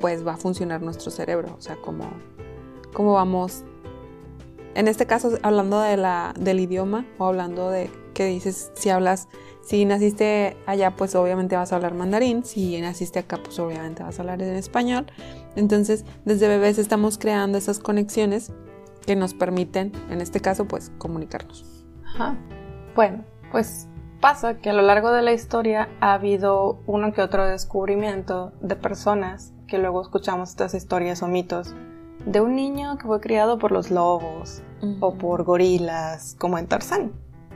pues 0.00 0.26
va 0.26 0.34
a 0.34 0.36
funcionar 0.36 0.82
nuestro 0.82 1.10
cerebro, 1.10 1.54
o 1.58 1.60
sea, 1.60 1.76
como, 1.76 2.08
como 2.92 3.14
vamos, 3.14 3.64
en 4.78 4.86
este 4.86 5.06
caso 5.06 5.36
hablando 5.42 5.80
de 5.80 5.96
la, 5.96 6.32
del 6.38 6.60
idioma 6.60 7.04
o 7.18 7.26
hablando 7.26 7.68
de 7.68 7.90
que 8.14 8.26
dices, 8.26 8.70
si 8.74 8.90
hablas, 8.90 9.26
si 9.60 9.84
naciste 9.84 10.56
allá, 10.66 10.94
pues 10.94 11.16
obviamente 11.16 11.56
vas 11.56 11.72
a 11.72 11.76
hablar 11.76 11.94
mandarín, 11.94 12.44
si 12.44 12.80
naciste 12.80 13.18
acá, 13.18 13.38
pues 13.42 13.58
obviamente 13.58 14.04
vas 14.04 14.18
a 14.18 14.22
hablar 14.22 14.40
en 14.40 14.54
español. 14.54 15.06
Entonces, 15.56 16.04
desde 16.24 16.46
bebés 16.46 16.78
estamos 16.78 17.18
creando 17.18 17.58
esas 17.58 17.80
conexiones 17.80 18.52
que 19.04 19.16
nos 19.16 19.34
permiten, 19.34 19.90
en 20.10 20.20
este 20.20 20.40
caso, 20.40 20.66
pues 20.66 20.92
comunicarnos. 20.96 21.84
Ajá. 22.14 22.36
Bueno, 22.94 23.24
pues 23.50 23.88
pasa 24.20 24.58
que 24.58 24.70
a 24.70 24.74
lo 24.74 24.82
largo 24.82 25.10
de 25.10 25.22
la 25.22 25.32
historia 25.32 25.88
ha 26.00 26.12
habido 26.12 26.78
uno 26.86 27.12
que 27.12 27.22
otro 27.22 27.44
descubrimiento 27.48 28.52
de 28.60 28.76
personas 28.76 29.52
que 29.66 29.78
luego 29.78 30.02
escuchamos 30.02 30.50
estas 30.50 30.74
historias 30.74 31.20
o 31.22 31.26
mitos 31.26 31.74
de 32.26 32.40
un 32.40 32.54
niño 32.56 32.98
que 32.98 33.06
fue 33.06 33.20
criado 33.20 33.58
por 33.58 33.72
los 33.72 33.90
lobos 33.90 34.62
o 35.00 35.14
por 35.14 35.44
gorilas, 35.44 36.36
como 36.38 36.58
en 36.58 36.66
Tarzán. 36.66 37.12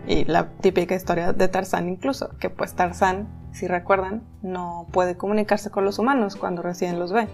Y 0.06 0.24
la 0.24 0.48
típica 0.60 0.94
historia 0.96 1.32
de 1.32 1.46
Tarzán 1.48 1.88
incluso, 1.88 2.30
que 2.40 2.50
pues 2.50 2.74
Tarzán, 2.74 3.28
si 3.52 3.68
recuerdan, 3.68 4.22
no 4.42 4.88
puede 4.90 5.16
comunicarse 5.16 5.70
con 5.70 5.84
los 5.84 5.98
humanos 6.00 6.34
cuando 6.36 6.62
recién 6.62 6.98
los 6.98 7.12
ve, 7.12 7.28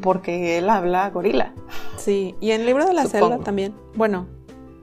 porque 0.00 0.56
él 0.58 0.70
habla 0.70 1.10
gorila. 1.10 1.52
Sí, 1.98 2.34
y 2.40 2.52
en 2.52 2.60
el 2.62 2.66
libro 2.66 2.86
de 2.86 2.94
la 2.94 3.04
selva 3.06 3.38
también. 3.38 3.74
Bueno, 3.94 4.26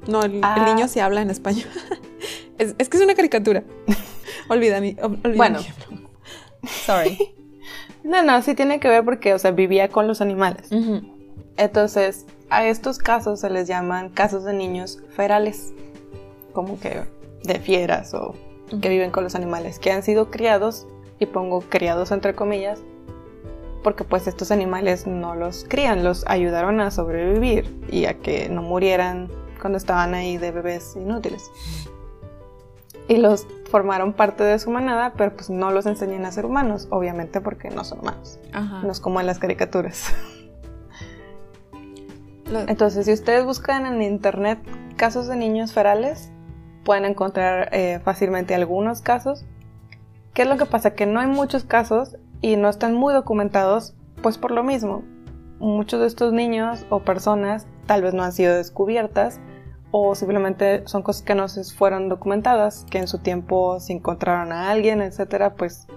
no, 0.07 0.21
el, 0.23 0.39
Ah. 0.43 0.63
niño 0.67 0.87
sí 0.87 0.99
habla 0.99 1.21
en 1.21 1.29
español. 1.31 1.65
es, 2.59 2.75
es 2.77 2.89
que 2.89 2.97
es 2.97 3.03
una 3.03 3.15
caricatura. 3.15 3.63
olvida 4.49 4.79
mi, 4.81 4.95
olvida 5.01 5.35
Bueno. 5.37 5.59
mi. 6.61 6.67
Sorry. 6.85 7.17
No, 8.03 8.21
no, 8.21 8.41
sí 8.41 8.53
tiene 8.53 8.79
que 8.79 8.89
ver 8.89 9.03
porque, 9.05 9.33
o 9.33 9.39
sea, 9.39 9.51
vivía 9.51 9.87
con 9.87 10.07
los 10.07 10.19
animales. 10.21 10.69
Entonces, 11.57 12.25
a 12.49 12.67
estos 12.67 12.97
casos 12.97 13.39
se 13.41 13.49
les 13.49 13.67
llaman 13.67 14.09
casos 14.09 14.43
de 14.43 14.53
niños 14.53 15.01
ferales, 15.15 15.73
como 16.53 16.79
que 16.79 17.03
de 17.43 17.59
fieras 17.59 18.13
o 18.13 18.35
que 18.81 18.89
viven 18.89 19.11
con 19.11 19.23
los 19.23 19.35
animales, 19.35 19.79
que 19.79 19.91
han 19.91 20.03
sido 20.03 20.31
criados, 20.31 20.87
y 21.19 21.25
pongo 21.25 21.61
criados 21.61 22.11
entre 22.11 22.33
comillas, 22.33 22.79
porque 23.83 24.03
pues 24.03 24.27
estos 24.27 24.51
animales 24.51 25.07
no 25.07 25.35
los 25.35 25.65
crían, 25.67 26.03
los 26.03 26.25
ayudaron 26.27 26.79
a 26.79 26.91
sobrevivir 26.91 27.85
y 27.89 28.05
a 28.05 28.15
que 28.15 28.49
no 28.49 28.61
murieran 28.61 29.29
cuando 29.59 29.77
estaban 29.77 30.13
ahí 30.13 30.37
de 30.37 30.51
bebés 30.51 30.95
inútiles. 30.95 31.51
Y 33.07 33.17
los 33.17 33.45
formaron 33.69 34.13
parte 34.13 34.43
de 34.43 34.57
su 34.59 34.71
manada, 34.71 35.13
pero 35.17 35.35
pues 35.35 35.49
no 35.49 35.71
los 35.71 35.85
enseñan 35.85 36.25
a 36.25 36.31
ser 36.31 36.45
humanos, 36.45 36.87
obviamente 36.89 37.41
porque 37.41 37.69
no 37.69 37.83
son 37.83 37.99
humanos. 37.99 38.39
Ajá. 38.53 38.81
No 38.81 38.91
es 38.91 38.99
como 38.99 39.19
en 39.19 39.27
las 39.27 39.39
caricaturas. 39.39 40.13
Entonces, 42.67 43.05
si 43.05 43.13
ustedes 43.13 43.45
buscan 43.45 43.85
en 43.85 44.01
internet 44.01 44.59
casos 44.95 45.27
de 45.27 45.35
niños 45.35 45.73
ferales, 45.73 46.31
pueden 46.83 47.05
encontrar 47.05 47.69
eh, 47.71 47.99
fácilmente 48.03 48.53
algunos 48.53 49.01
casos. 49.01 49.45
¿Qué 50.33 50.43
es 50.43 50.47
lo 50.47 50.57
que 50.57 50.65
pasa? 50.65 50.93
Que 50.93 51.05
no 51.05 51.19
hay 51.19 51.27
muchos 51.27 51.63
casos 51.63 52.17
y 52.41 52.55
no 52.55 52.69
están 52.69 52.93
muy 52.93 53.13
documentados, 53.13 53.95
pues 54.21 54.37
por 54.37 54.51
lo 54.51 54.63
mismo. 54.63 55.03
Muchos 55.59 56.01
de 56.01 56.07
estos 56.07 56.33
niños 56.33 56.85
o 56.89 56.99
personas 56.99 57.65
tal 57.85 58.01
vez 58.01 58.13
no 58.13 58.23
han 58.23 58.33
sido 58.33 58.55
descubiertas 58.55 59.39
o 59.91 60.15
simplemente 60.15 60.81
son 60.87 61.03
cosas 61.03 61.21
que 61.21 61.35
no 61.35 61.47
se 61.47 61.63
fueron 61.63 62.09
documentadas, 62.09 62.85
que 62.89 62.97
en 62.97 63.07
su 63.07 63.19
tiempo 63.19 63.79
se 63.79 63.93
encontraron 63.93 64.51
a 64.51 64.71
alguien, 64.71 65.01
etcétera, 65.01 65.53
pues 65.53 65.87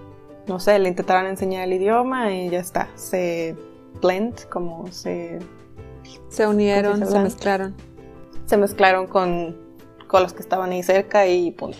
no 0.47 0.59
sé, 0.59 0.77
le 0.77 0.87
intentaron 0.87 1.25
enseñar 1.25 1.63
el 1.63 1.73
idioma 1.73 2.31
y 2.31 2.49
ya 2.49 2.59
está, 2.59 2.89
se 2.93 3.55
blend, 3.99 4.47
como 4.49 4.87
se 4.91 5.39
se 6.29 6.47
unieron, 6.47 6.99
¿Cómo 6.99 7.11
se 7.11 7.19
mezclaron. 7.19 7.75
se 8.45 8.57
mezclaron 8.57 9.07
con, 9.07 9.57
con 10.07 10.23
los 10.23 10.33
que 10.33 10.41
estaban 10.41 10.71
ahí 10.71 10.83
cerca 10.83 11.27
y 11.27 11.51
punto. 11.51 11.79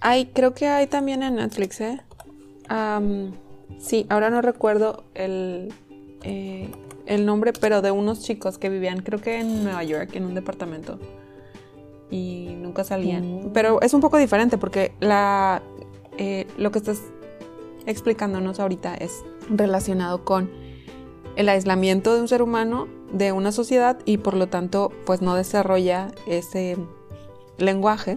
Hay, 0.00 0.26
creo 0.26 0.54
que 0.54 0.66
hay 0.68 0.86
también 0.86 1.22
en 1.22 1.36
Netflix, 1.36 1.80
¿eh? 1.80 2.00
Am, 2.68 3.32
sí, 3.78 4.06
ahora 4.10 4.30
no 4.30 4.42
recuerdo 4.42 5.04
el, 5.14 5.72
eh, 6.22 6.70
el 7.06 7.26
nombre, 7.26 7.52
pero 7.58 7.82
de 7.82 7.90
unos 7.90 8.22
chicos 8.22 8.58
que 8.58 8.68
vivían, 8.68 9.00
creo 9.00 9.20
que 9.20 9.40
en 9.40 9.64
Nueva 9.64 9.82
York, 9.84 10.10
en 10.14 10.24
un 10.24 10.34
departamento. 10.34 10.98
Y 12.10 12.54
nunca 12.58 12.84
salían. 12.84 13.46
Mm. 13.46 13.52
Pero 13.52 13.80
es 13.80 13.94
un 13.94 14.00
poco 14.00 14.18
diferente 14.18 14.58
porque 14.58 14.92
la, 15.00 15.62
eh, 16.18 16.46
lo 16.58 16.70
que 16.70 16.78
estás 16.78 17.00
explicándonos 17.86 18.60
ahorita 18.60 18.94
es 18.94 19.24
relacionado 19.48 20.24
con 20.24 20.50
el 21.36 21.48
aislamiento 21.48 22.14
de 22.14 22.20
un 22.20 22.28
ser 22.28 22.42
humano 22.42 22.88
de 23.12 23.32
una 23.32 23.52
sociedad 23.52 23.98
y 24.04 24.18
por 24.18 24.34
lo 24.34 24.48
tanto 24.48 24.92
pues 25.06 25.22
no 25.22 25.34
desarrolla 25.34 26.08
ese 26.26 26.76
lenguaje 27.58 28.16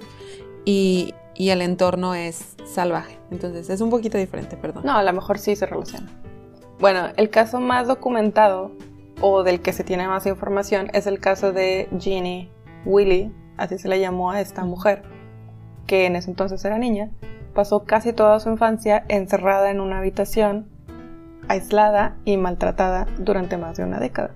y, 0.65 1.13
el 1.38 1.62
entorno 1.62 2.15
es 2.15 2.56
salvaje. 2.65 3.19
Entonces 3.30 3.69
es 3.69 3.80
un 3.82 3.91
poquito 3.91 4.17
diferente, 4.17 4.58
perdón. 4.58 4.84
No, 4.86 4.97
a 4.97 5.03
lo 5.03 5.13
mejor 5.13 5.38
sí 5.38 5.56
se 5.56 5.67
relaciona. 5.67 6.10
Bueno, 6.80 7.10
el 7.15 7.30
caso 7.30 7.60
más 7.60 7.88
documentado 7.88 8.71
o 9.21 9.43
del 9.43 9.62
que 9.62 9.71
se 9.71 9.84
tiene 9.84 10.08
más 10.08 10.25
información 10.25 10.89
es 10.93 11.06
el 11.06 11.19
caso 11.19 11.53
de 11.53 11.89
Jeannie 11.97 12.49
Willy, 12.86 13.32
así 13.58 13.77
se 13.77 13.88
le 13.88 13.99
llamó 13.99 14.32
a 14.32 14.41
esta 14.41 14.63
mujer, 14.63 15.03
que 15.86 16.06
en 16.06 16.15
ese 16.15 16.30
entonces 16.32 16.63
era 16.65 16.80
niña, 16.80 17.12
pasó 17.53 17.84
casi 17.84 18.13
toda 18.13 18.39
su 18.39 18.49
infancia 18.49 19.06
encerrada 19.08 19.71
en 19.71 19.80
una 19.80 19.99
habitación, 19.99 20.69
aislada 21.47 22.17
y 22.25 22.38
maltratada 22.38 23.07
durante 23.17 23.57
más 23.57 23.77
de 23.77 23.83
una 23.83 23.99
década. 23.99 24.31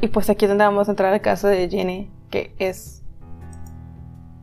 Y 0.00 0.08
pues 0.08 0.28
aquí 0.30 0.46
es 0.46 0.48
donde 0.48 0.64
vamos 0.64 0.88
a 0.88 0.92
entrar 0.92 1.12
al 1.12 1.20
caso 1.20 1.48
de 1.48 1.68
Jeannie, 1.68 2.10
que 2.30 2.54
es 2.58 3.02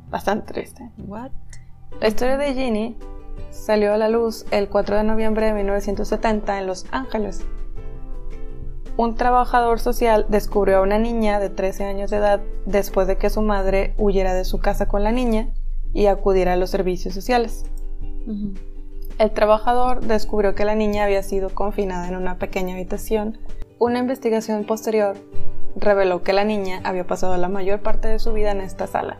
bastante 0.10 0.54
triste. 0.54 0.90
What? 0.98 1.32
La 2.00 2.08
historia 2.08 2.38
de 2.38 2.54
Ginny 2.54 2.98
salió 3.50 3.94
a 3.94 3.98
la 3.98 4.10
luz 4.10 4.46
el 4.52 4.70
4 4.70 4.98
de 4.98 5.04
noviembre 5.04 5.48
de 5.48 5.54
1970 5.54 6.60
en 6.60 6.68
Los 6.68 6.86
Ángeles. 6.92 7.46
Un 8.96 9.16
trabajador 9.16 9.80
social 9.80 10.26
descubrió 10.30 10.78
a 10.78 10.82
una 10.82 11.00
niña 11.00 11.40
de 11.40 11.50
13 11.50 11.86
años 11.86 12.10
de 12.10 12.18
edad 12.18 12.42
después 12.66 13.08
de 13.08 13.18
que 13.18 13.30
su 13.30 13.42
madre 13.42 13.94
huyera 13.98 14.34
de 14.34 14.46
su 14.46 14.60
casa 14.60 14.88
con 14.88 15.04
la 15.04 15.12
niña 15.12 15.50
y 15.94 16.06
acudiera 16.06 16.54
a 16.54 16.58
los 16.58 16.70
servicios 16.70 17.14
sociales. 17.14 17.66
Ujú. 18.28 18.54
El 19.20 19.32
trabajador 19.32 20.00
descubrió 20.00 20.56
que 20.56 20.64
la 20.64 20.76
niña 20.76 21.04
había 21.04 21.22
sido 21.24 21.50
confinada 21.50 22.08
en 22.08 22.16
una 22.16 22.38
pequeña 22.38 22.76
habitación. 22.76 23.38
Una 23.78 24.00
investigación 24.00 24.64
posterior 24.64 25.18
reveló 25.76 26.24
que 26.24 26.32
la 26.32 26.46
niña 26.46 26.80
había 26.86 27.06
pasado 27.06 27.36
la 27.36 27.50
mayor 27.50 27.82
parte 27.82 28.08
de 28.08 28.18
su 28.18 28.32
vida 28.32 28.52
en 28.52 28.62
esta 28.62 28.88
sala, 28.88 29.20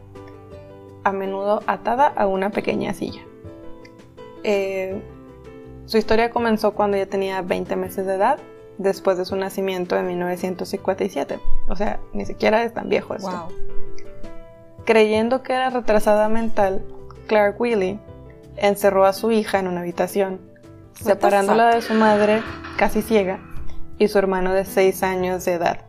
a 1.04 1.12
menudo 1.12 1.64
atada 1.68 2.08
a 2.08 2.28
una 2.28 2.50
pequeña 2.50 2.94
silla. 2.94 3.22
Eh, 4.44 5.02
su 5.86 5.98
historia 5.98 6.30
comenzó 6.30 6.74
cuando 6.74 6.96
ella 6.96 7.10
tenía 7.10 7.42
20 7.42 7.76
meses 7.76 8.06
de 8.06 8.16
edad, 8.16 8.40
después 8.78 9.18
de 9.18 9.26
su 9.26 9.36
nacimiento 9.36 9.98
en 9.98 10.08
1957. 10.08 11.42
O 11.68 11.76
sea, 11.76 12.00
ni 12.14 12.26
siquiera 12.26 12.64
es 12.64 12.74
tan 12.74 12.88
viejo 12.88 13.16
esto. 13.16 13.30
Wow. 13.30 14.86
Creyendo 14.86 15.44
que 15.44 15.52
era 15.52 15.70
retrasada 15.70 16.30
mental, 16.30 16.86
Clark 17.28 17.60
Willy 17.60 18.00
encerró 18.62 19.06
a 19.06 19.14
su 19.14 19.32
hija 19.32 19.60
en 19.60 19.68
una 19.68 19.82
habitación, 19.82 20.40
separándola 21.02 21.76
de 21.76 21.82
su 21.82 21.94
madre 21.94 22.42
casi 22.78 23.02
ciega 23.02 23.40
y 23.98 24.08
su 24.08 24.18
hermano 24.18 24.54
de 24.54 24.66
6 24.66 25.04
años 25.04 25.46
de 25.46 25.54
edad. 25.54 25.86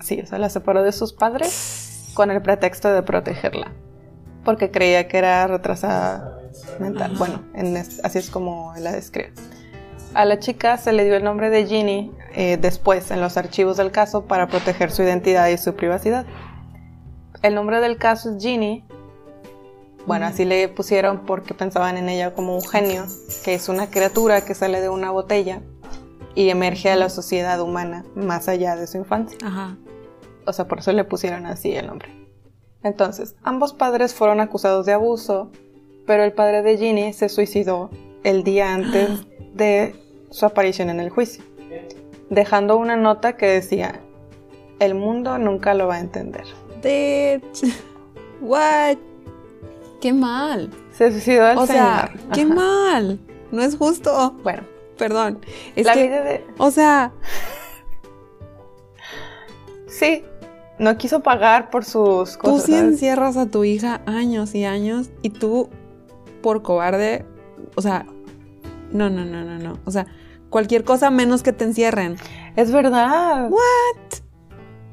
Sí, 0.00 0.20
o 0.22 0.26
sea, 0.26 0.38
la 0.38 0.48
separó 0.48 0.82
de 0.82 0.92
sus 0.92 1.12
padres 1.12 2.10
con 2.14 2.30
el 2.30 2.40
pretexto 2.42 2.92
de 2.92 3.02
protegerla, 3.02 3.72
porque 4.44 4.70
creía 4.70 5.08
que 5.08 5.18
era 5.18 5.46
retrasada 5.46 6.38
mental. 6.78 7.14
Bueno, 7.18 7.42
en 7.54 7.76
es- 7.76 8.00
así 8.04 8.18
es 8.18 8.30
como 8.30 8.72
la 8.78 8.92
describe. 8.92 9.32
A 10.14 10.24
la 10.24 10.38
chica 10.40 10.76
se 10.76 10.92
le 10.92 11.04
dio 11.04 11.14
el 11.16 11.22
nombre 11.22 11.50
de 11.50 11.66
Ginny 11.66 12.10
eh, 12.34 12.56
después 12.60 13.10
en 13.12 13.20
los 13.20 13.36
archivos 13.36 13.76
del 13.76 13.92
caso 13.92 14.24
para 14.24 14.48
proteger 14.48 14.90
su 14.90 15.02
identidad 15.02 15.46
y 15.48 15.56
su 15.58 15.74
privacidad. 15.76 16.26
El 17.42 17.54
nombre 17.54 17.80
del 17.80 17.96
caso 17.96 18.30
es 18.36 18.42
Ginny. 18.42 18.84
Bueno, 20.06 20.26
así 20.26 20.44
le 20.44 20.68
pusieron 20.68 21.26
porque 21.26 21.54
pensaban 21.54 21.96
en 21.96 22.08
ella 22.08 22.34
como 22.34 22.54
un 22.54 22.66
genio, 22.66 23.06
que 23.44 23.54
es 23.54 23.68
una 23.68 23.90
criatura 23.90 24.44
que 24.44 24.54
sale 24.54 24.80
de 24.80 24.88
una 24.88 25.10
botella 25.10 25.62
y 26.34 26.48
emerge 26.48 26.90
a 26.90 26.96
la 26.96 27.08
sociedad 27.08 27.60
humana 27.60 28.04
más 28.14 28.48
allá 28.48 28.76
de 28.76 28.86
su 28.86 28.98
infancia. 28.98 29.38
Ajá. 29.44 29.76
O 30.46 30.52
sea, 30.52 30.66
por 30.66 30.78
eso 30.78 30.92
le 30.92 31.04
pusieron 31.04 31.46
así 31.46 31.72
el 31.72 31.86
nombre. 31.86 32.08
Entonces, 32.82 33.36
ambos 33.42 33.74
padres 33.74 34.14
fueron 34.14 34.40
acusados 34.40 34.86
de 34.86 34.92
abuso, 34.92 35.50
pero 36.06 36.24
el 36.24 36.32
padre 36.32 36.62
de 36.62 36.78
Ginny 36.78 37.12
se 37.12 37.28
suicidó 37.28 37.90
el 38.24 38.42
día 38.42 38.72
antes 38.72 39.26
de 39.54 39.94
su 40.30 40.46
aparición 40.46 40.88
en 40.90 41.00
el 41.00 41.10
juicio, 41.10 41.44
dejando 42.30 42.76
una 42.76 42.96
nota 42.96 43.36
que 43.36 43.46
decía, 43.46 44.00
el 44.78 44.94
mundo 44.94 45.38
nunca 45.38 45.74
lo 45.74 45.88
va 45.88 45.96
a 45.96 46.00
entender. 46.00 46.44
What? 48.40 49.09
Qué 50.00 50.12
mal. 50.12 50.70
Se 50.92 51.10
suicidó 51.12 51.46
el 51.48 51.58
O 51.58 51.66
sea, 51.66 52.10
señor. 52.12 52.32
qué 52.34 52.42
Ajá. 52.42 52.54
mal. 52.54 53.20
No 53.52 53.62
es 53.62 53.76
justo. 53.76 54.34
Bueno, 54.42 54.62
Perdón. 54.98 55.40
Es 55.76 55.86
la 55.86 55.94
que, 55.94 56.06
vida 56.06 56.22
de... 56.22 56.44
o 56.58 56.70
sea, 56.70 57.12
Sí, 59.86 60.24
no 60.78 60.96
quiso 60.96 61.20
pagar 61.20 61.70
por 61.70 61.84
sus 61.84 62.34
Tú 62.34 62.38
cosas. 62.38 62.64
sí 62.66 62.72
¿sabes? 62.72 62.92
encierras 62.92 63.36
a 63.36 63.46
tu 63.46 63.64
hija 63.64 64.00
años 64.06 64.54
y 64.54 64.64
años 64.64 65.10
y 65.22 65.30
tú, 65.30 65.68
por 66.42 66.62
cobarde, 66.62 67.24
o 67.76 67.82
sea, 67.82 68.06
no, 68.92 69.10
no, 69.10 69.24
no, 69.24 69.44
no, 69.44 69.58
no. 69.58 69.78
O 69.84 69.90
sea, 69.90 70.06
cualquier 70.48 70.84
cosa 70.84 71.10
menos 71.10 71.42
que 71.42 71.52
te 71.52 71.64
encierren. 71.64 72.16
Es 72.56 72.70
verdad. 72.72 73.50
What? 73.50 74.20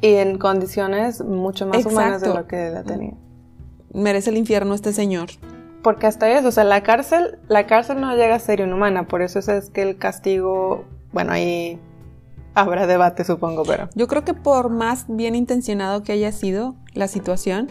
Y 0.02 0.15
en 0.15 0.38
condiciones 0.38 1.22
mucho 1.24 1.65
más 1.67 1.86
humanas 1.86 2.22
de 2.22 2.28
lo 2.34 2.48
que 2.48 2.70
la 2.70 2.84
tenía. 2.84 3.13
Merece 3.93 4.30
el 4.30 4.38
infierno 4.38 4.73
este 4.73 4.93
señor. 4.93 5.30
Porque 5.84 6.08
hasta 6.08 6.30
eso, 6.30 6.50
o 6.50 6.52
sea, 6.52 6.63
la 6.63 6.84
cárcel, 6.84 7.39
la 7.47 7.65
cárcel 7.67 8.02
no 8.02 8.15
llega 8.15 8.36
a 8.36 8.39
ser 8.39 8.60
inhumana, 8.60 9.08
por 9.08 9.21
eso 9.21 9.39
es 9.39 9.69
que 9.69 9.84
el 9.84 9.97
castigo, 9.97 10.84
bueno, 11.13 11.32
ahí 11.32 11.80
habrá 12.56 12.88
debate, 12.88 13.23
supongo, 13.23 13.63
pero 13.63 13.88
Yo 13.95 14.08
creo 14.08 14.26
que 14.26 14.34
por 14.34 14.69
más 14.69 15.06
bien 15.08 15.36
intencionado 15.36 16.04
que 16.04 16.12
haya 16.12 16.32
sido 16.32 16.76
la 16.93 17.08
situación, 17.08 17.69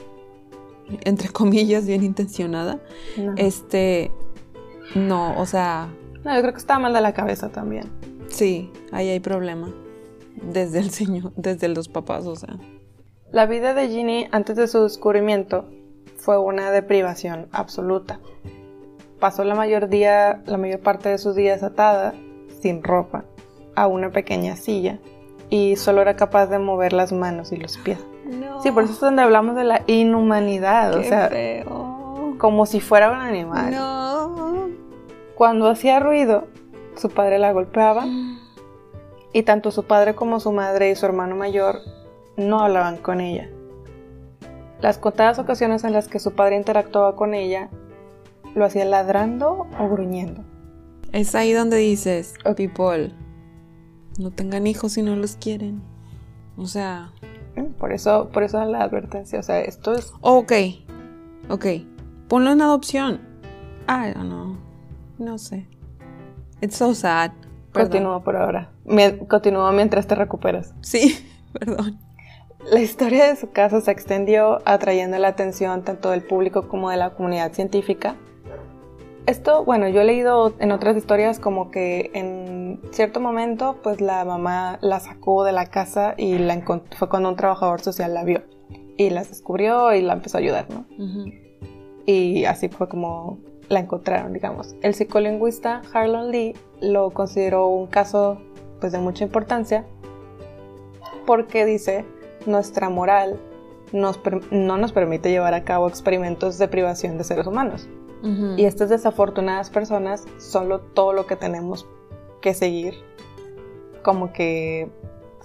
entre 1.04 1.28
comillas, 1.28 1.84
bien 1.86 2.04
intencionada, 2.04 2.78
no. 3.18 3.34
este, 3.36 4.12
no, 4.94 5.38
o 5.38 5.44
sea, 5.44 5.88
No, 6.24 6.34
yo 6.34 6.40
creo 6.40 6.52
que 6.54 6.60
estaba 6.60 6.78
mal 6.78 6.94
de 6.94 7.00
la 7.00 7.12
cabeza 7.12 7.50
también. 7.50 7.90
sí, 8.28 8.70
ahí 8.92 9.08
hay 9.08 9.20
problema. 9.20 9.68
Desde 10.40 10.78
el 10.78 10.90
señor, 10.90 11.32
desde 11.36 11.68
los 11.68 11.88
papás, 11.88 12.24
o 12.26 12.36
sea. 12.36 12.56
La 13.32 13.46
vida 13.46 13.74
de 13.74 13.88
Ginny 13.88 14.28
antes 14.30 14.56
de 14.56 14.68
su 14.68 14.82
descubrimiento 14.84 15.68
fue 16.16 16.38
una 16.38 16.70
deprivación 16.70 17.48
absoluta. 17.52 18.20
Pasó 19.20 19.44
la 19.44 19.54
mayor, 19.54 19.88
día, 19.88 20.42
la 20.46 20.58
mayor 20.58 20.80
parte 20.80 21.08
de 21.08 21.18
sus 21.18 21.34
días 21.34 21.62
atada, 21.62 22.14
sin 22.60 22.82
ropa, 22.82 23.24
a 23.74 23.86
una 23.86 24.10
pequeña 24.10 24.56
silla 24.56 24.98
y 25.48 25.76
solo 25.76 26.02
era 26.02 26.16
capaz 26.16 26.46
de 26.46 26.58
mover 26.58 26.92
las 26.92 27.12
manos 27.12 27.52
y 27.52 27.56
los 27.56 27.78
pies. 27.78 27.98
No. 28.24 28.60
Sí, 28.62 28.72
por 28.72 28.84
eso 28.84 28.94
es 28.94 29.00
donde 29.00 29.22
hablamos 29.22 29.54
de 29.54 29.64
la 29.64 29.82
inhumanidad, 29.86 30.94
o 30.94 31.00
Qué 31.00 31.08
sea, 31.08 31.28
feo. 31.28 32.34
como 32.38 32.66
si 32.66 32.80
fuera 32.80 33.10
un 33.12 33.18
animal. 33.18 33.70
No. 33.72 34.68
Cuando 35.36 35.68
hacía 35.68 36.00
ruido, 36.00 36.46
su 36.96 37.10
padre 37.10 37.38
la 37.38 37.52
golpeaba 37.52 38.06
y 39.32 39.42
tanto 39.42 39.70
su 39.70 39.84
padre 39.84 40.14
como 40.14 40.40
su 40.40 40.50
madre 40.50 40.90
y 40.90 40.96
su 40.96 41.06
hermano 41.06 41.36
mayor 41.36 41.80
no 42.36 42.60
hablaban 42.60 42.96
con 42.96 43.20
ella. 43.20 43.48
Las 44.80 44.98
contadas 44.98 45.38
ocasiones 45.38 45.84
en 45.84 45.92
las 45.92 46.08
que 46.08 46.18
su 46.18 46.32
padre 46.32 46.56
interactuaba 46.56 47.16
con 47.16 47.34
ella, 47.34 47.68
lo 48.54 48.64
hacía 48.64 48.84
ladrando 48.84 49.66
o 49.78 49.88
gruñendo. 49.88 50.42
Es 51.12 51.34
ahí 51.34 51.52
donde 51.52 51.76
dices, 51.78 52.34
people, 52.56 53.12
no 54.18 54.30
tengan 54.30 54.66
hijos 54.66 54.92
si 54.92 55.02
no 55.02 55.16
los 55.16 55.36
quieren. 55.36 55.82
O 56.56 56.66
sea, 56.66 57.10
Mm, 57.56 57.72
Por 57.78 57.90
eso, 57.92 58.28
por 58.34 58.42
eso 58.42 58.62
la 58.66 58.82
advertencia, 58.82 59.40
o 59.40 59.42
sea, 59.42 59.60
esto 59.62 59.94
es 59.94 60.12
ok, 60.20 60.52
ok, 61.48 61.64
ponlo 62.28 62.50
en 62.50 62.60
adopción. 62.60 63.20
I 63.88 64.12
don't 64.12 64.26
know, 64.28 64.56
no 65.18 65.38
sé. 65.38 65.66
It's 66.60 66.76
so 66.76 66.94
sad. 66.94 67.30
Continúa 67.72 68.22
por 68.22 68.36
ahora. 68.36 68.70
Mie- 68.84 69.26
continúa 69.26 69.72
mientras 69.72 70.06
te 70.06 70.14
recuperas. 70.14 70.74
Sí, 70.82 71.16
perdón. 71.52 71.98
La 72.70 72.80
historia 72.80 73.26
de 73.26 73.36
su 73.36 73.50
caso 73.50 73.80
se 73.80 73.92
extendió 73.92 74.60
atrayendo 74.64 75.18
la 75.18 75.28
atención 75.28 75.82
tanto 75.82 76.10
del 76.10 76.22
público 76.22 76.66
como 76.66 76.90
de 76.90 76.96
la 76.96 77.10
comunidad 77.10 77.52
científica. 77.52 78.16
Esto, 79.26 79.64
bueno, 79.64 79.88
yo 79.88 80.00
he 80.00 80.04
leído 80.04 80.52
en 80.58 80.72
otras 80.72 80.96
historias 80.96 81.38
como 81.38 81.70
que 81.70 82.10
en 82.12 82.80
cierto 82.90 83.20
momento 83.20 83.76
pues 83.82 84.00
la 84.00 84.24
mamá 84.24 84.78
la 84.82 84.98
sacó 84.98 85.44
de 85.44 85.52
la 85.52 85.66
casa 85.66 86.14
y 86.16 86.38
la 86.38 86.60
fue 86.96 87.08
cuando 87.08 87.28
un 87.28 87.36
trabajador 87.36 87.80
social 87.80 88.14
la 88.14 88.24
vio 88.24 88.42
y 88.96 89.10
las 89.10 89.28
descubrió 89.28 89.94
y 89.94 90.02
la 90.02 90.14
empezó 90.14 90.38
a 90.38 90.40
ayudar, 90.40 90.66
¿no? 90.70 90.86
Ujú. 90.98 91.30
y 92.04 92.44
así 92.46 92.68
fue 92.68 92.88
como 92.88 93.38
la 93.68 93.80
encontraron, 93.80 94.32
digamos. 94.32 94.74
El 94.82 94.94
psicolingüista 94.94 95.82
Harlan 95.92 96.30
Lee 96.30 96.54
lo 96.80 97.10
consideró 97.10 97.68
un 97.68 97.86
caso 97.86 98.40
pues 98.80 98.92
de 98.92 98.98
mucha 98.98 99.24
importancia 99.24 99.84
porque 101.26 101.64
dice 101.64 102.04
nuestra 102.46 102.88
moral 102.88 103.38
nos 103.92 104.18
no 104.50 104.76
nos 104.78 104.92
permite 104.92 105.30
llevar 105.30 105.54
a 105.54 105.64
cabo 105.64 105.88
experimentos 105.88 106.58
de 106.58 106.68
privación 106.68 107.18
de 107.18 107.24
seres 107.24 107.46
humanos. 107.46 107.88
Y 108.58 108.64
estas 108.64 108.88
desafortunadas 108.88 109.70
personas 109.70 110.24
son 110.38 110.68
lo- 110.68 110.80
todo 110.80 111.12
lo 111.12 111.26
que 111.26 111.36
tenemos 111.36 111.86
que 112.40 112.54
seguir 112.54 112.94
como 114.02 114.32
que 114.32 114.88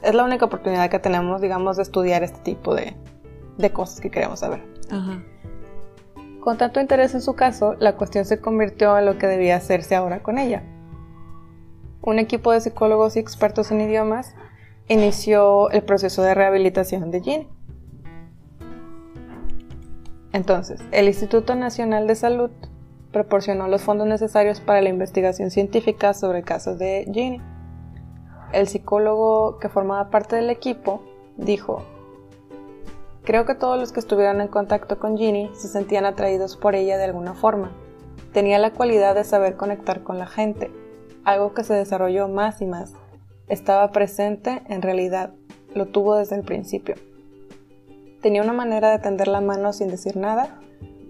es 0.01 0.15
la 0.15 0.23
única 0.23 0.45
oportunidad 0.45 0.89
que 0.89 0.97
tenemos 0.99 1.41
digamos 1.41 1.77
de 1.77 1.83
estudiar 1.83 2.23
este 2.23 2.39
tipo 2.39 2.73
de, 2.73 2.95
de 3.57 3.71
cosas 3.71 3.99
que 4.01 4.09
queremos 4.09 4.39
saber. 4.39 4.63
Con 6.39 6.57
tanto 6.57 6.79
interés 6.79 7.13
en 7.13 7.21
su 7.21 7.35
caso, 7.35 7.75
la 7.79 7.95
cuestión 7.97 8.25
se 8.25 8.39
convirtió 8.41 8.97
en 8.97 9.05
lo 9.05 9.17
que 9.19 9.27
debía 9.27 9.55
hacerse 9.57 9.93
ahora 9.95 10.23
con 10.23 10.39
ella. 10.39 10.63
Un 12.01 12.17
equipo 12.17 12.51
de 12.51 12.61
psicólogos 12.61 13.15
y 13.15 13.19
expertos 13.19 13.69
en 13.71 13.81
idiomas 13.81 14.33
inició 14.91 15.69
el 15.69 15.83
proceso 15.83 16.21
de 16.21 16.33
rehabilitación 16.33 17.11
de 17.11 17.21
Jean. 17.21 17.47
Entonces, 20.33 20.81
el 20.91 21.07
Instituto 21.07 21.55
Nacional 21.55 22.07
de 22.07 22.15
Salud 22.15 22.51
proporcionó 23.13 23.67
los 23.67 23.81
fondos 23.81 24.07
necesarios 24.07 24.59
para 24.59 24.81
la 24.81 24.89
investigación 24.89 25.49
científica 25.49 26.13
sobre 26.13 26.39
el 26.39 26.45
caso 26.45 26.75
de 26.75 27.05
Jean. 27.09 27.37
El 28.51 28.67
psicólogo 28.67 29.59
que 29.59 29.69
formaba 29.69 30.09
parte 30.09 30.35
del 30.35 30.49
equipo 30.49 31.01
dijo, 31.37 31.83
Creo 33.23 33.45
que 33.45 33.55
todos 33.55 33.79
los 33.79 33.93
que 33.93 33.99
estuvieron 34.01 34.41
en 34.41 34.47
contacto 34.49 34.99
con 34.99 35.17
Ginny 35.17 35.51
se 35.53 35.69
sentían 35.69 36.05
atraídos 36.05 36.57
por 36.57 36.75
ella 36.75 36.97
de 36.97 37.05
alguna 37.05 37.33
forma. 37.33 37.71
Tenía 38.33 38.59
la 38.59 38.71
cualidad 38.71 39.15
de 39.15 39.23
saber 39.23 39.55
conectar 39.55 40.03
con 40.03 40.17
la 40.17 40.27
gente, 40.27 40.69
algo 41.23 41.53
que 41.53 41.63
se 41.63 41.75
desarrolló 41.75 42.27
más 42.27 42.61
y 42.61 42.65
más. 42.65 42.93
Estaba 43.51 43.91
presente 43.91 44.61
en 44.69 44.81
realidad, 44.81 45.33
lo 45.75 45.85
tuvo 45.85 46.15
desde 46.15 46.37
el 46.37 46.43
principio. 46.43 46.95
Tenía 48.21 48.41
una 48.41 48.53
manera 48.53 48.91
de 48.91 48.99
tender 48.99 49.27
la 49.27 49.41
mano 49.41 49.73
sin 49.73 49.89
decir 49.89 50.15
nada, 50.15 50.61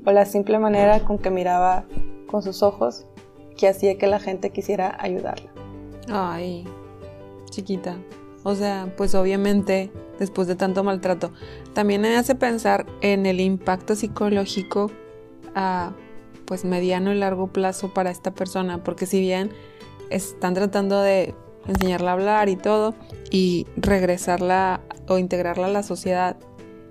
o 0.08 0.12
la 0.12 0.26
simple 0.26 0.58
manera 0.58 1.02
con 1.02 1.20
que 1.20 1.30
miraba 1.30 1.86
con 2.26 2.42
sus 2.42 2.64
ojos 2.64 3.06
que 3.60 3.68
hacía 3.68 4.00
que 4.00 4.08
la 4.08 4.20
gente 4.20 4.50
quisiera 4.50 4.98
ayudarla. 5.00 5.52
Ay, 6.10 6.66
chiquita. 7.52 7.98
O 8.42 8.56
sea, 8.56 8.92
pues 8.98 9.14
obviamente, 9.14 9.92
después 10.18 10.48
de 10.48 10.56
tanto 10.56 10.84
maltrato, 10.84 11.32
también 11.76 12.02
me 12.02 12.18
hace 12.18 12.34
pensar 12.34 12.88
en 13.02 13.28
el 13.28 13.40
impacto 13.40 13.94
psicológico 13.94 14.90
a 15.54 15.92
pues 16.46 16.66
mediano 16.66 17.14
y 17.14 17.20
largo 17.20 17.54
plazo 17.54 17.94
para 17.94 18.10
esta 18.10 18.32
persona, 18.32 18.84
porque 18.84 19.06
si 19.06 19.20
bien 19.20 19.52
están 20.10 20.56
tratando 20.56 21.00
de 21.02 21.36
enseñarla 21.68 22.12
a 22.12 22.14
hablar 22.14 22.50
y 22.50 22.56
todo, 22.56 22.94
y 23.30 23.68
regresarla 23.78 24.82
o 25.08 25.18
integrarla 25.18 25.68
a 25.68 25.70
la 25.70 25.84
sociedad, 25.84 26.36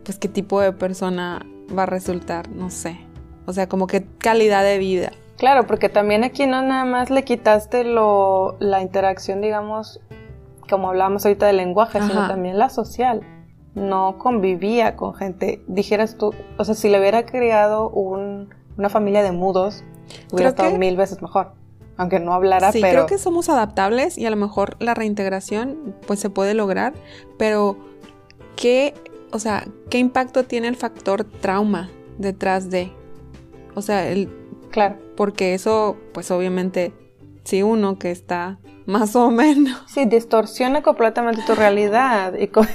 pues 0.05 0.19
qué 0.19 0.29
tipo 0.29 0.61
de 0.61 0.73
persona 0.73 1.45
va 1.77 1.85
a 1.85 1.87
resultar, 1.87 2.49
no 2.51 2.71
sé. 2.71 2.99
O 3.47 3.53
sea, 3.53 3.69
como 3.69 3.87
qué 3.87 4.07
calidad 4.19 4.63
de 4.65 4.79
vida. 4.79 5.11
Claro, 5.37 5.67
porque 5.67 5.89
también 5.89 6.23
aquí 6.25 6.47
no 6.47 6.63
nada 6.63 6.85
más 6.85 7.11
le 7.11 7.25
quitaste 7.25 7.85
lo, 7.85 8.57
la 8.61 8.83
interacción, 8.83 9.41
digamos, 9.41 10.01
como 10.69 10.89
hablábamos 10.91 11.25
ahorita 11.25 11.47
del 11.47 11.57
lenguaje, 11.57 12.01
sino 12.03 12.29
también 12.29 12.59
la 12.59 12.69
social. 12.69 13.23
No 13.75 14.19
convivía 14.19 14.97
con 14.97 15.15
gente. 15.15 15.63
Dijeras 15.67 16.17
tú, 16.19 16.35
o 16.59 16.65
sea, 16.65 16.75
si 16.75 16.89
le 16.89 16.99
hubiera 17.01 17.25
criado 17.25 17.89
un- 17.89 18.51
una 18.77 18.89
familia 18.89 19.23
de 19.23 19.33
mudos, 19.33 19.83
hubiera 20.33 20.37
Creo 20.37 20.49
estado 20.51 20.73
que- 20.73 20.79
mil 20.79 20.97
veces 20.97 21.23
mejor. 21.23 21.53
Aunque 22.01 22.19
no 22.19 22.33
hablara, 22.33 22.73
Sí, 22.73 22.81
pero 22.81 23.05
creo 23.05 23.07
que 23.07 23.19
somos 23.19 23.51
adaptables 23.51 24.17
y 24.17 24.25
a 24.25 24.31
lo 24.31 24.37
mejor 24.37 24.75
la 24.81 24.95
reintegración 24.95 25.95
pues 26.07 26.19
se 26.19 26.31
puede 26.31 26.55
lograr, 26.55 26.95
pero 27.37 27.77
¿qué, 28.57 28.95
o 29.33 29.39
sea, 29.39 29.67
qué 29.91 29.99
impacto 29.99 30.45
tiene 30.45 30.69
el 30.69 30.77
factor 30.77 31.25
trauma 31.25 31.91
detrás 32.17 32.71
de? 32.71 32.91
O 33.75 33.83
sea, 33.83 34.09
el, 34.09 34.31
claro. 34.71 34.97
porque 35.15 35.53
eso 35.53 35.99
pues 36.15 36.31
obviamente 36.31 36.95
si 37.45 37.63
uno 37.63 37.99
que 37.99 38.11
está 38.11 38.59
más 38.87 39.15
o 39.15 39.31
menos. 39.31 39.79
Sí, 39.87 40.07
distorsiona 40.07 40.81
completamente 40.81 41.43
tu 41.47 41.55
realidad. 41.55 42.33
Y 42.33 42.47
con- 42.49 42.67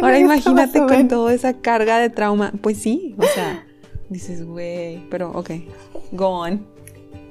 Ahora 0.00 0.20
imagínate 0.20 0.78
con 0.78 1.08
toda 1.08 1.34
esa 1.34 1.54
carga 1.54 1.98
de 1.98 2.10
trauma. 2.10 2.52
Pues 2.62 2.78
sí, 2.78 3.16
o 3.18 3.24
sea, 3.24 3.66
dices, 4.08 4.46
güey, 4.46 5.04
pero 5.10 5.32
ok, 5.32 5.50
go 6.12 6.28
on. 6.28 6.64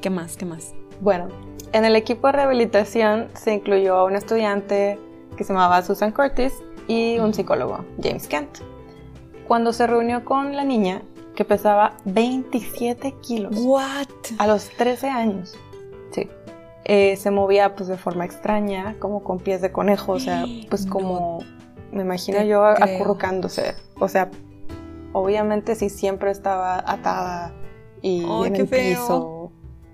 ¿Qué 0.02 0.10
más? 0.10 0.36
¿Qué 0.36 0.44
más? 0.46 0.74
Bueno, 1.02 1.28
en 1.74 1.86
el 1.86 1.96
equipo 1.96 2.28
de 2.28 2.34
rehabilitación 2.34 3.28
se 3.36 3.54
incluyó 3.54 3.96
a 3.98 4.04
un 4.06 4.16
estudiante 4.16 5.00
que 5.36 5.44
se 5.44 5.54
llamaba 5.54 5.82
Susan 5.84 6.12
Curtis 6.12 6.54
y 6.88 7.20
un 7.20 7.34
psicólogo, 7.34 7.86
James 8.02 8.28
Kent. 8.28 8.60
Cuando 9.48 9.74
se 9.74 9.88
reunió 9.88 10.26
con 10.26 10.56
la 10.56 10.64
niña, 10.64 11.02
que 11.36 11.46
pesaba 11.46 11.94
27 12.06 13.14
kilos 13.22 13.56
What? 13.58 14.08
a 14.40 14.48
los 14.48 14.70
13 14.70 15.08
años, 15.10 15.56
sí, 16.12 16.28
eh, 16.86 17.16
se 17.18 17.30
movía 17.32 17.76
pues 17.76 17.88
de 17.88 17.98
forma 17.98 18.26
extraña, 18.26 18.96
como 19.00 19.24
con 19.24 19.38
pies 19.40 19.62
de 19.62 19.72
conejo, 19.72 20.14
o 20.14 20.20
sea, 20.20 20.46
pues 20.70 20.86
como 20.86 21.40
Me 21.92 22.02
imagino 22.02 22.40
Te 22.40 22.48
yo 22.48 22.64
creo. 22.76 22.96
acurrucándose. 22.96 23.76
O 24.00 24.08
sea, 24.08 24.30
obviamente 25.14 25.76
si 25.76 25.90
siempre 25.90 26.32
estaba 26.32 26.84
atada 26.86 27.54
y 28.02 28.26
Ay, 28.28 28.48
en 28.48 28.56
el 28.56 28.68
piso. 28.68 29.37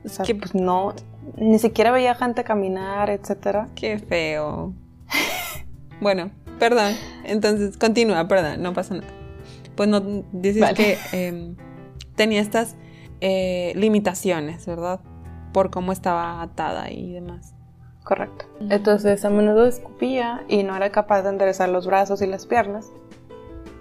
O 0.05 0.09
sea, 0.09 0.25
Qué- 0.25 0.35
pues 0.35 0.53
no, 0.55 0.93
ni 1.37 1.59
siquiera 1.59 1.91
veía 1.91 2.15
gente 2.15 2.43
caminar, 2.43 3.09
etcétera. 3.09 3.67
Qué 3.75 3.99
feo. 3.99 4.73
bueno, 6.01 6.31
perdón. 6.59 6.93
Entonces, 7.23 7.77
continúa, 7.77 8.27
perdón, 8.27 8.61
no 8.61 8.73
pasa 8.73 8.95
nada. 8.95 9.07
Pues 9.75 9.89
no 9.89 10.01
dices 10.31 10.61
Vale. 10.61 10.73
que 10.75 10.97
em, 11.11 11.55
tenía 12.15 12.41
estas 12.41 12.75
eh, 13.21 13.71
limitaciones, 13.75 14.65
¿verdad? 14.65 14.99
Por 15.53 15.69
cómo 15.71 15.91
estaba 15.91 16.41
atada 16.41 16.91
y 16.91 17.13
demás. 17.13 17.53
Correcto. 18.03 18.45
Entonces 18.69 19.23
a 19.23 19.29
menudo 19.29 19.65
escupía 19.65 20.43
y 20.49 20.63
no 20.63 20.75
era 20.75 20.89
capaz 20.91 21.21
de 21.21 21.29
enderezar 21.29 21.69
los 21.69 21.87
brazos 21.87 22.21
y 22.21 22.27
las 22.27 22.45
piernas. 22.45 22.91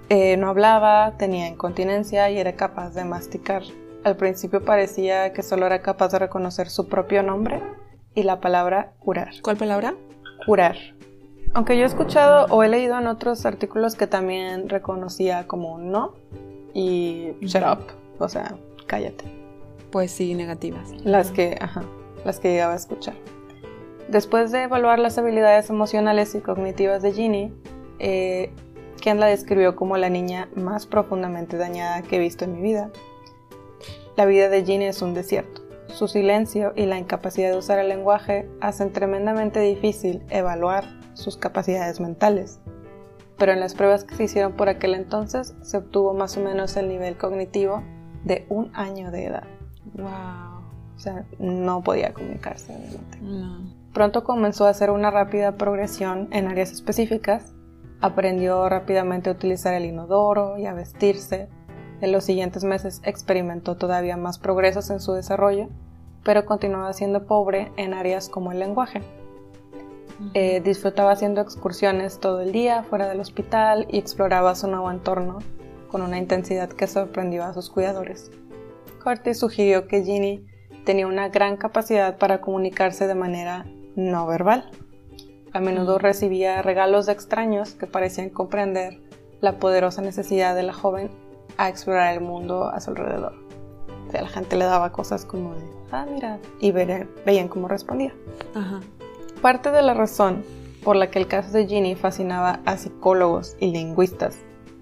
Eh, 0.08 0.36
no 0.36 0.48
hablaba, 0.48 1.14
tenía 1.18 1.48
incontinencia 1.48 2.30
y 2.30 2.38
era 2.38 2.52
capaz 2.54 2.90
de 2.90 3.04
masticar. 3.04 3.62
Al 4.04 4.16
principio 4.16 4.64
parecía 4.64 5.32
que 5.32 5.42
solo 5.42 5.66
era 5.66 5.82
capaz 5.82 6.08
de 6.08 6.18
reconocer 6.18 6.68
su 6.68 6.88
propio 6.88 7.22
nombre 7.22 7.62
y 8.14 8.24
la 8.24 8.40
palabra 8.40 8.92
curar. 8.98 9.30
¿Cuál 9.42 9.56
palabra? 9.56 9.94
Curar. 10.44 10.76
Aunque 11.54 11.76
yo 11.76 11.84
he 11.84 11.86
escuchado 11.86 12.46
o 12.50 12.62
he 12.62 12.68
leído 12.68 12.98
en 12.98 13.06
otros 13.06 13.46
artículos 13.46 13.94
que 13.94 14.06
también 14.06 14.68
reconocía 14.68 15.46
como 15.46 15.78
no 15.78 16.14
y 16.74 17.32
shut 17.42 17.62
up, 17.62 17.84
o 18.18 18.28
sea, 18.28 18.56
cállate. 18.86 19.24
Pues 19.90 20.10
sí, 20.10 20.34
negativas. 20.34 20.90
Las 21.04 21.30
que, 21.30 21.58
ajá, 21.60 21.82
las 22.24 22.40
que 22.40 22.50
llegaba 22.52 22.72
a 22.72 22.76
escuchar. 22.76 23.14
Después 24.08 24.50
de 24.50 24.62
evaluar 24.62 24.98
las 24.98 25.18
habilidades 25.18 25.70
emocionales 25.70 26.34
y 26.34 26.40
cognitivas 26.40 27.02
de 27.02 27.12
Ginny, 27.12 27.52
eh, 27.98 28.50
Ken 29.00 29.20
la 29.20 29.26
describió 29.26 29.76
como 29.76 29.96
la 29.96 30.08
niña 30.08 30.48
más 30.56 30.86
profundamente 30.86 31.56
dañada 31.56 32.02
que 32.02 32.16
he 32.16 32.18
visto 32.18 32.44
en 32.44 32.54
mi 32.54 32.62
vida. 32.62 32.90
La 34.16 34.26
vida 34.26 34.48
de 34.48 34.64
Ginny 34.64 34.84
es 34.84 35.00
un 35.00 35.14
desierto. 35.14 35.62
Su 35.88 36.06
silencio 36.06 36.72
y 36.76 36.86
la 36.86 36.98
incapacidad 36.98 37.50
de 37.50 37.56
usar 37.56 37.78
el 37.78 37.88
lenguaje 37.88 38.48
hacen 38.60 38.92
tremendamente 38.92 39.60
difícil 39.60 40.22
evaluar 40.28 40.84
sus 41.14 41.36
capacidades 41.36 42.00
mentales. 42.00 42.60
Pero 43.38 43.52
en 43.52 43.60
las 43.60 43.74
pruebas 43.74 44.04
que 44.04 44.14
se 44.14 44.24
hicieron 44.24 44.52
por 44.52 44.68
aquel 44.68 44.94
entonces 44.94 45.54
se 45.62 45.78
obtuvo 45.78 46.14
más 46.14 46.36
o 46.36 46.40
menos 46.40 46.76
el 46.76 46.88
nivel 46.88 47.16
cognitivo 47.16 47.82
de 48.24 48.46
un 48.48 48.70
año 48.74 49.10
de 49.10 49.26
edad. 49.26 49.44
Wow. 49.94 50.62
O 50.94 50.98
sea, 50.98 51.24
no 51.38 51.82
podía 51.82 52.12
comunicarse. 52.12 52.76
No. 53.20 53.72
Pronto 53.92 54.24
comenzó 54.24 54.66
a 54.66 54.70
hacer 54.70 54.90
una 54.90 55.10
rápida 55.10 55.56
progresión 55.56 56.28
en 56.32 56.48
áreas 56.48 56.70
específicas. 56.70 57.54
Aprendió 58.00 58.68
rápidamente 58.68 59.30
a 59.30 59.32
utilizar 59.32 59.74
el 59.74 59.86
inodoro 59.86 60.58
y 60.58 60.66
a 60.66 60.74
vestirse. 60.74 61.48
En 62.02 62.10
los 62.10 62.24
siguientes 62.24 62.64
meses 62.64 63.00
experimentó 63.04 63.76
todavía 63.76 64.16
más 64.16 64.40
progresos 64.40 64.90
en 64.90 64.98
su 64.98 65.12
desarrollo, 65.12 65.68
pero 66.24 66.44
continuaba 66.44 66.92
siendo 66.92 67.26
pobre 67.26 67.70
en 67.76 67.94
áreas 67.94 68.28
como 68.28 68.50
el 68.50 68.58
lenguaje. 68.58 69.02
Eh, 70.34 70.60
disfrutaba 70.60 71.12
haciendo 71.12 71.40
excursiones 71.40 72.18
todo 72.18 72.40
el 72.40 72.50
día 72.50 72.82
fuera 72.82 73.08
del 73.08 73.20
hospital 73.20 73.86
y 73.88 73.98
exploraba 73.98 74.56
su 74.56 74.66
nuevo 74.66 74.90
entorno 74.90 75.38
con 75.88 76.02
una 76.02 76.18
intensidad 76.18 76.68
que 76.70 76.88
sorprendió 76.88 77.44
a 77.44 77.54
sus 77.54 77.70
cuidadores. 77.70 78.32
Curtis 79.04 79.38
sugirió 79.38 79.86
que 79.86 80.02
Ginny 80.02 80.44
tenía 80.84 81.06
una 81.06 81.28
gran 81.28 81.56
capacidad 81.56 82.18
para 82.18 82.40
comunicarse 82.40 83.06
de 83.06 83.14
manera 83.14 83.64
no 83.94 84.26
verbal. 84.26 84.68
A 85.52 85.60
menudo 85.60 85.98
Mm. 85.98 86.00
recibía 86.00 86.62
regalos 86.62 87.06
de 87.06 87.12
extraños 87.12 87.74
que 87.74 87.86
parecían 87.86 88.30
comprender 88.30 89.00
la 89.40 89.58
poderosa 89.60 90.02
necesidad 90.02 90.56
de 90.56 90.64
la 90.64 90.72
joven 90.72 91.21
a 91.58 91.68
explorar 91.68 92.14
el 92.14 92.20
mundo 92.20 92.68
a 92.68 92.80
su 92.80 92.90
alrededor. 92.90 93.34
O 94.08 94.10
sea, 94.10 94.22
la 94.22 94.28
gente 94.28 94.56
le 94.56 94.64
daba 94.64 94.92
cosas 94.92 95.24
como 95.24 95.54
de, 95.54 95.62
ah, 95.90 96.06
mira, 96.10 96.38
y 96.60 96.70
ver- 96.72 97.08
veían 97.24 97.48
cómo 97.48 97.68
respondía. 97.68 98.12
Ajá. 98.54 98.80
Parte 99.40 99.70
de 99.70 99.82
la 99.82 99.94
razón 99.94 100.44
por 100.84 100.96
la 100.96 101.10
que 101.10 101.18
el 101.18 101.28
caso 101.28 101.50
de 101.52 101.66
Ginny 101.66 101.94
fascinaba 101.94 102.60
a 102.64 102.76
psicólogos 102.76 103.56
y 103.60 103.70
lingüistas 103.70 104.36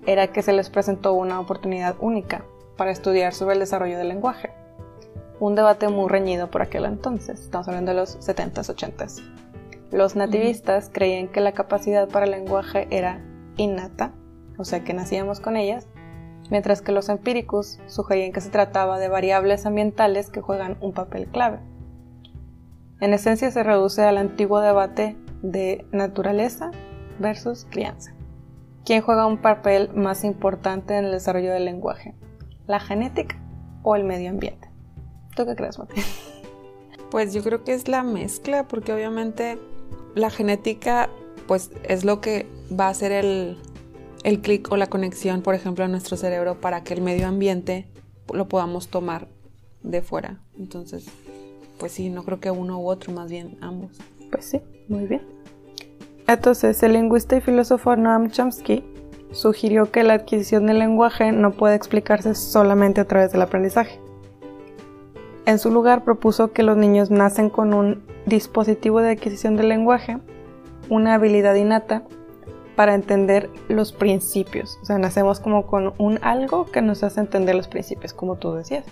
era 0.06 0.28
que 0.28 0.42
se 0.42 0.52
les 0.52 0.70
presentó 0.70 1.12
una 1.12 1.38
oportunidad 1.40 1.94
única 2.00 2.44
para 2.76 2.90
estudiar 2.90 3.34
sobre 3.34 3.54
el 3.54 3.60
desarrollo 3.60 3.98
del 3.98 4.08
lenguaje. 4.08 4.50
Un 5.38 5.54
debate 5.54 5.88
muy 5.88 6.08
reñido 6.08 6.50
por 6.50 6.62
aquel 6.62 6.84
entonces, 6.86 7.40
estamos 7.40 7.68
hablando 7.68 7.92
de 7.92 7.98
los 7.98 8.18
70s, 8.18 8.74
80s. 8.74 9.22
Los 9.90 10.16
nativistas 10.16 10.90
creían 10.92 11.28
que 11.28 11.40
la 11.40 11.52
capacidad 11.52 12.08
para 12.08 12.24
el 12.24 12.30
lenguaje 12.32 12.86
era 12.90 13.20
innata, 13.56 14.12
o 14.58 14.64
sea 14.64 14.84
que 14.84 14.94
nacíamos 14.94 15.40
con 15.40 15.56
ellas, 15.56 15.86
mientras 16.50 16.82
que 16.82 16.92
los 16.92 17.08
empíricos 17.08 17.78
sugerían 17.86 18.32
que 18.32 18.40
se 18.40 18.50
trataba 18.50 18.98
de 18.98 19.08
variables 19.08 19.66
ambientales 19.66 20.30
que 20.30 20.40
juegan 20.40 20.76
un 20.80 20.92
papel 20.92 21.26
clave. 21.28 21.60
En 23.00 23.14
esencia 23.14 23.50
se 23.50 23.62
reduce 23.62 24.02
al 24.02 24.18
antiguo 24.18 24.60
debate 24.60 25.16
de 25.42 25.86
naturaleza 25.92 26.70
versus 27.18 27.66
crianza. 27.70 28.12
¿Quién 28.84 29.02
juega 29.02 29.26
un 29.26 29.38
papel 29.38 29.90
más 29.94 30.24
importante 30.24 30.96
en 30.96 31.06
el 31.06 31.12
desarrollo 31.12 31.52
del 31.52 31.64
lenguaje? 31.64 32.14
¿La 32.66 32.80
genética 32.80 33.38
o 33.82 33.96
el 33.96 34.04
medio 34.04 34.30
ambiente? 34.30 34.68
¿Tú 35.34 35.46
qué 35.46 35.54
crees, 35.54 35.78
Mati? 35.78 36.00
Pues 37.10 37.34
yo 37.34 37.42
creo 37.42 37.64
que 37.64 37.74
es 37.74 37.88
la 37.88 38.04
mezcla, 38.04 38.68
porque 38.68 38.92
obviamente 38.92 39.58
la 40.14 40.30
genética, 40.30 41.10
pues 41.48 41.72
es 41.82 42.04
lo 42.04 42.20
que 42.20 42.46
va 42.78 42.86
a 42.86 42.90
hacer 42.90 43.10
el, 43.10 43.58
el 44.24 44.40
clic 44.40 44.70
o 44.70 44.76
la 44.76 44.88
conexión, 44.88 45.42
por 45.42 45.54
ejemplo, 45.54 45.84
a 45.84 45.88
nuestro 45.88 46.16
cerebro 46.16 46.60
para 46.60 46.82
que 46.82 46.94
el 46.94 47.00
medio 47.00 47.26
ambiente 47.26 47.88
lo 48.32 48.48
podamos 48.48 48.88
tomar 48.88 49.28
de 49.82 50.02
fuera. 50.02 50.40
Entonces, 50.58 51.06
pues 51.78 51.92
sí, 51.92 52.10
no 52.10 52.22
creo 52.24 52.40
que 52.40 52.50
uno 52.50 52.78
u 52.80 52.88
otro, 52.88 53.12
más 53.12 53.30
bien 53.30 53.56
ambos. 53.60 53.98
Pues 54.30 54.44
sí, 54.44 54.60
muy 54.88 55.06
bien. 55.06 55.22
Entonces, 56.26 56.82
el 56.82 56.92
lingüista 56.92 57.36
y 57.36 57.40
filósofo 57.40 57.96
Noam 57.96 58.30
Chomsky 58.30 58.84
sugirió 59.32 59.90
que 59.90 60.04
la 60.04 60.14
adquisición 60.14 60.66
del 60.66 60.78
lenguaje 60.78 61.32
no 61.32 61.52
puede 61.52 61.74
explicarse 61.74 62.34
solamente 62.34 63.00
a 63.00 63.06
través 63.06 63.32
del 63.32 63.42
aprendizaje. 63.42 63.98
En 65.46 65.58
su 65.58 65.70
lugar 65.70 66.04
propuso 66.04 66.52
que 66.52 66.62
los 66.62 66.76
niños 66.76 67.10
nacen 67.10 67.48
con 67.50 67.74
un 67.74 68.02
dispositivo 68.26 69.00
de 69.00 69.12
adquisición 69.12 69.56
del 69.56 69.68
lenguaje, 69.70 70.18
una 70.88 71.14
habilidad 71.14 71.54
innata 71.54 72.04
para 72.80 72.94
entender 72.94 73.50
los 73.68 73.92
principios. 73.92 74.78
O 74.80 74.86
sea, 74.86 74.96
nacemos 74.96 75.38
como 75.38 75.66
con 75.66 75.92
un 75.98 76.18
algo 76.22 76.64
que 76.64 76.80
nos 76.80 77.02
hace 77.02 77.20
entender 77.20 77.54
los 77.54 77.68
principios, 77.68 78.14
como 78.14 78.36
tú 78.36 78.54
decías. 78.54 78.86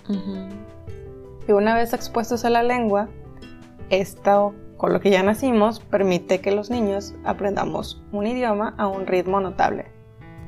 Y 1.48 1.52
una 1.52 1.74
vez 1.74 1.94
expuestos 1.94 2.44
a 2.44 2.50
la 2.50 2.62
lengua, 2.62 3.08
esto, 3.88 4.54
con 4.76 4.92
lo 4.92 5.00
que 5.00 5.08
ya 5.08 5.22
nacimos, 5.22 5.80
permite 5.80 6.42
que 6.42 6.50
los 6.50 6.68
niños 6.68 7.14
aprendamos 7.24 8.02
un 8.12 8.26
idioma 8.26 8.74
a 8.76 8.88
un 8.88 9.06
ritmo 9.06 9.40
notable. 9.40 9.86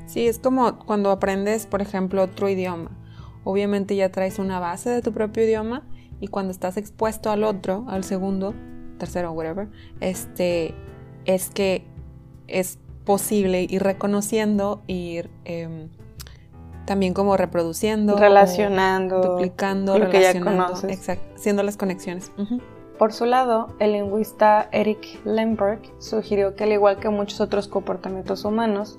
Sí, 0.04 0.28
es 0.28 0.38
como 0.38 0.78
cuando 0.78 1.10
aprendes, 1.10 1.64
por 1.64 1.80
ejemplo, 1.80 2.24
otro 2.24 2.46
idioma. 2.46 2.90
Obviamente 3.44 3.96
ya 3.96 4.10
traes 4.10 4.38
una 4.38 4.60
base 4.60 4.90
de 4.90 5.00
tu 5.00 5.14
propio 5.14 5.44
idioma 5.44 5.86
y 6.20 6.28
cuando 6.28 6.50
estás 6.50 6.76
expuesto 6.76 7.30
al 7.30 7.44
otro, 7.44 7.86
al 7.88 8.04
segundo, 8.04 8.52
tercero, 8.98 9.32
whatever, 9.32 9.70
este, 10.00 10.74
es 11.24 11.48
que 11.48 11.86
es 12.46 12.78
posible 13.04 13.66
ir 13.68 13.82
reconociendo, 13.82 14.82
ir 14.86 15.30
em, 15.44 15.88
también 16.86 17.14
como 17.14 17.36
reproduciendo, 17.36 18.16
Relacionando 18.16 19.20
duplicando, 19.22 19.98
lo 19.98 20.10
que 20.10 20.20
ya 20.20 20.32
relacionando, 20.32 20.64
conoces. 20.64 20.90
exacto, 20.90 21.34
haciendo 21.36 21.62
las 21.62 21.76
conexiones. 21.76 22.32
Por 22.98 23.12
su 23.12 23.24
lado, 23.24 23.68
el 23.78 23.92
lingüista 23.92 24.68
Eric 24.72 25.24
Lemberg 25.24 25.80
sugirió 25.98 26.54
que 26.54 26.64
al 26.64 26.72
igual 26.72 26.98
que 26.98 27.08
muchos 27.08 27.40
otros 27.40 27.68
comportamientos 27.68 28.44
humanos, 28.44 28.98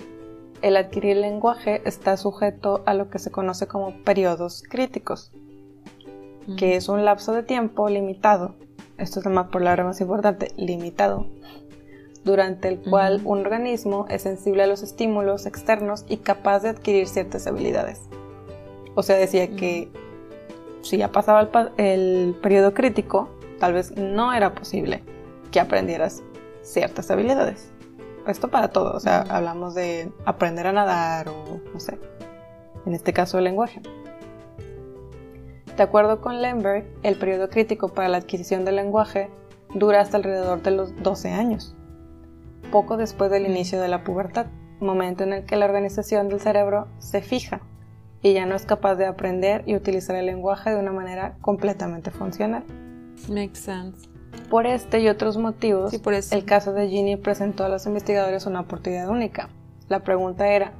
el 0.62 0.76
adquirir 0.76 1.16
lenguaje 1.18 1.82
está 1.84 2.16
sujeto 2.16 2.82
a 2.86 2.94
lo 2.94 3.10
que 3.10 3.18
se 3.18 3.30
conoce 3.30 3.66
como 3.66 3.92
periodos 4.04 4.62
críticos, 4.68 5.30
que 6.56 6.76
es 6.76 6.88
un 6.88 7.04
lapso 7.04 7.32
de 7.32 7.42
tiempo 7.42 7.88
limitado, 7.88 8.56
esto 8.98 9.20
es 9.20 9.26
la 9.26 9.48
palabra 9.48 9.84
más 9.84 10.00
importante, 10.00 10.52
limitado, 10.56 11.26
durante 12.24 12.68
el 12.68 12.78
cual 12.78 13.20
un 13.24 13.40
organismo 13.40 14.06
es 14.08 14.22
sensible 14.22 14.62
a 14.62 14.66
los 14.66 14.82
estímulos 14.82 15.46
externos 15.46 16.04
y 16.08 16.18
capaz 16.18 16.60
de 16.60 16.70
adquirir 16.70 17.08
ciertas 17.08 17.46
habilidades. 17.46 18.00
O 18.94 19.02
sea, 19.02 19.16
decía 19.16 19.48
que 19.56 19.88
si 20.82 20.98
ya 20.98 21.10
pasaba 21.10 21.40
el, 21.40 21.50
el 21.78 22.34
periodo 22.42 22.74
crítico, 22.74 23.28
tal 23.58 23.72
vez 23.72 23.96
no 23.96 24.32
era 24.32 24.54
posible 24.54 25.02
que 25.50 25.60
aprendieras 25.60 26.22
ciertas 26.62 27.10
habilidades. 27.10 27.70
Esto 28.26 28.48
para 28.48 28.68
todo, 28.68 28.96
o 28.96 29.00
sea, 29.00 29.22
hablamos 29.22 29.74
de 29.74 30.12
aprender 30.24 30.66
a 30.68 30.72
nadar 30.72 31.28
o 31.28 31.60
no 31.72 31.80
sé, 31.80 31.98
en 32.86 32.94
este 32.94 33.12
caso 33.12 33.38
el 33.38 33.44
lenguaje. 33.44 33.82
De 35.76 35.82
acuerdo 35.82 36.20
con 36.20 36.40
Lemberg, 36.42 36.84
el 37.02 37.16
periodo 37.16 37.48
crítico 37.48 37.88
para 37.88 38.08
la 38.08 38.18
adquisición 38.18 38.64
del 38.64 38.76
lenguaje 38.76 39.30
dura 39.74 40.00
hasta 40.00 40.18
alrededor 40.18 40.62
de 40.62 40.70
los 40.70 41.02
12 41.02 41.30
años, 41.30 41.74
poco 42.72 42.96
después 42.96 43.30
del 43.30 43.46
inicio 43.46 43.80
de 43.80 43.86
la 43.86 44.02
pubertad. 44.02 44.46
momento 44.80 45.22
en 45.22 45.32
el 45.32 45.44
que 45.44 45.54
la 45.54 45.66
organización 45.66 46.28
del 46.28 46.40
cerebro 46.40 46.88
se 46.98 47.22
fija 47.22 47.60
y 48.20 48.32
ya 48.32 48.46
no 48.46 48.56
es 48.56 48.66
capaz 48.66 48.96
de 48.96 49.06
aprender 49.06 49.62
y 49.64 49.76
utilizar 49.76 50.16
el 50.16 50.26
lenguaje 50.26 50.70
de 50.70 50.76
una 50.80 50.90
manera 50.90 51.36
completamente 51.40 52.10
funcional. 52.10 52.64
Makes 53.28 53.60
sense. 53.60 54.08
Por 54.50 54.66
este 54.66 54.98
y 55.00 55.08
otros 55.08 55.36
motivos, 55.36 55.92
Sí, 55.92 55.98
por 55.98 56.14
eso. 56.14 56.34
el 56.34 56.44
caso 56.44 56.72
de 56.72 56.88
Ginny 56.88 57.16
presentó 57.16 57.64
a 57.64 57.68
los 57.68 57.86
investigadores 57.86 58.44
una 58.46 58.60
oportunidad 58.60 59.08
única. 59.08 59.48
La 59.88 60.00
pregunta 60.00 60.48
era, 60.48 60.72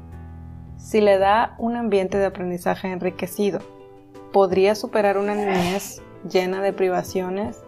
si 0.78 1.00
le 1.00 1.18
da 1.18 1.54
un 1.58 1.76
ambiente 1.76 2.18
de 2.18 2.24
aprendizaje 2.26 2.90
enriquecido, 2.90 3.60
¿podría 4.32 4.74
superar 4.74 5.16
una 5.16 5.36
niñez 5.36 6.02
llena 6.28 6.60
de 6.60 6.72
privaciones 6.72 7.62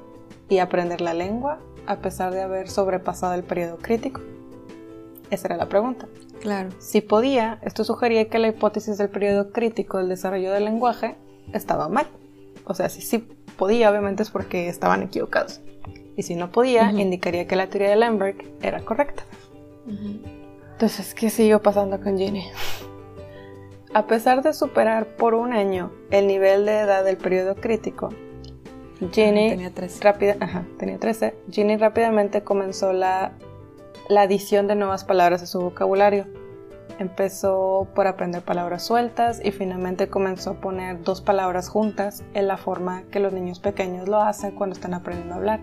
y 0.48 0.58
aprender 0.58 1.00
la 1.00 1.14
lengua 1.14 1.60
a 1.86 1.96
pesar 1.96 2.32
de 2.32 2.42
haber 2.42 2.68
sobrepasado 2.68 3.34
el 3.34 3.42
periodo 3.42 3.78
crítico? 3.78 4.20
Esa 5.30 5.48
era 5.48 5.56
la 5.56 5.68
pregunta. 5.68 6.06
Claro. 6.40 6.70
Si 6.78 7.00
podía, 7.00 7.58
esto 7.62 7.84
sugería 7.84 8.28
que 8.28 8.38
la 8.38 8.48
hipótesis 8.48 8.98
del 8.98 9.08
periodo 9.08 9.50
crítico 9.50 9.98
del 9.98 10.08
desarrollo 10.08 10.52
del 10.52 10.64
lenguaje 10.64 11.16
estaba 11.52 11.88
mal. 11.88 12.06
O 12.64 12.74
sea, 12.74 12.88
si 12.88 13.00
sí 13.00 13.26
podía, 13.56 13.90
obviamente 13.90 14.22
es 14.22 14.30
porque 14.30 14.68
estaban 14.68 15.02
equivocados. 15.02 15.60
Y 16.16 16.22
si 16.22 16.36
no 16.36 16.52
podía, 16.52 16.92
indicaría 16.92 17.46
que 17.46 17.56
la 17.56 17.68
teoría 17.68 17.90
de 17.90 17.96
Lemberg 17.96 18.36
era 18.62 18.84
correcta. 18.84 19.24
Entonces, 20.72 21.14
¿qué 21.14 21.30
siguió 21.30 21.60
pasando 21.60 22.00
con 22.00 22.18
Ginny? 22.18 22.44
A 23.94 24.06
pesar 24.06 24.42
de 24.42 24.52
superar 24.52 25.16
por 25.16 25.34
un 25.34 25.52
año 25.52 25.92
el 26.10 26.26
nivel 26.26 26.66
de 26.66 26.80
edad 26.80 27.04
del 27.04 27.16
periodo 27.16 27.54
crítico, 27.54 28.10
Ginny 29.12 29.50
Tenía 29.50 29.72
tres. 29.72 30.00
rápida, 30.02 30.36
ajá, 30.40 30.64
tenía 30.78 30.98
13. 30.98 31.34
Ginny 31.50 31.76
rápidamente 31.76 32.42
comenzó 32.42 32.92
la, 32.92 33.32
la 34.08 34.22
adición 34.22 34.66
de 34.66 34.74
nuevas 34.74 35.04
palabras 35.04 35.42
a 35.42 35.46
su 35.46 35.60
vocabulario. 35.60 36.26
Empezó 36.98 37.88
por 37.94 38.06
aprender 38.06 38.42
palabras 38.42 38.84
sueltas 38.84 39.40
y 39.44 39.50
finalmente 39.50 40.08
comenzó 40.08 40.50
a 40.50 40.60
poner 40.60 41.02
dos 41.02 41.20
palabras 41.20 41.68
juntas 41.68 42.22
en 42.34 42.46
la 42.46 42.56
forma 42.56 43.02
que 43.10 43.18
los 43.18 43.32
niños 43.32 43.58
pequeños 43.58 44.08
lo 44.08 44.20
hacen 44.20 44.52
cuando 44.52 44.74
están 44.74 44.94
aprendiendo 44.94 45.34
a 45.34 45.38
hablar. 45.38 45.60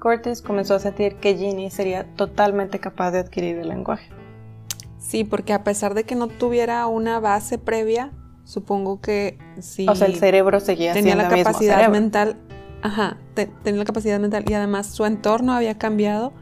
Curtis 0.00 0.42
comenzó 0.42 0.74
a 0.74 0.78
sentir 0.78 1.16
que 1.16 1.36
Ginny 1.36 1.70
sería 1.70 2.04
totalmente 2.14 2.78
capaz 2.78 3.10
de 3.10 3.18
adquirir 3.18 3.58
el 3.58 3.68
lenguaje. 3.68 4.08
Sí, 4.98 5.24
porque 5.24 5.52
a 5.52 5.64
pesar 5.64 5.94
de 5.94 6.04
que 6.04 6.14
no 6.14 6.28
tuviera 6.28 6.86
una 6.86 7.18
base 7.18 7.58
previa, 7.58 8.12
supongo 8.46 9.00
que 9.02 9.36
sí 9.60 9.86
O 9.88 9.94
sea, 9.94 10.06
el 10.06 10.14
cerebro 10.16 10.58
seguía 10.60 10.94
tenía 10.94 11.12
siendo 11.14 11.28
la 11.28 11.36
el 11.36 11.44
capacidad 11.44 11.90
mental. 11.90 12.36
Ajá, 12.82 13.18
te- 13.34 13.46
tenía 13.62 13.80
la 13.80 13.84
capacidad 13.84 14.18
mental 14.20 14.44
y 14.48 14.54
además 14.54 14.86
su 14.86 15.04
entorno 15.04 15.52
había 15.52 15.76
cambiado, 15.76 16.32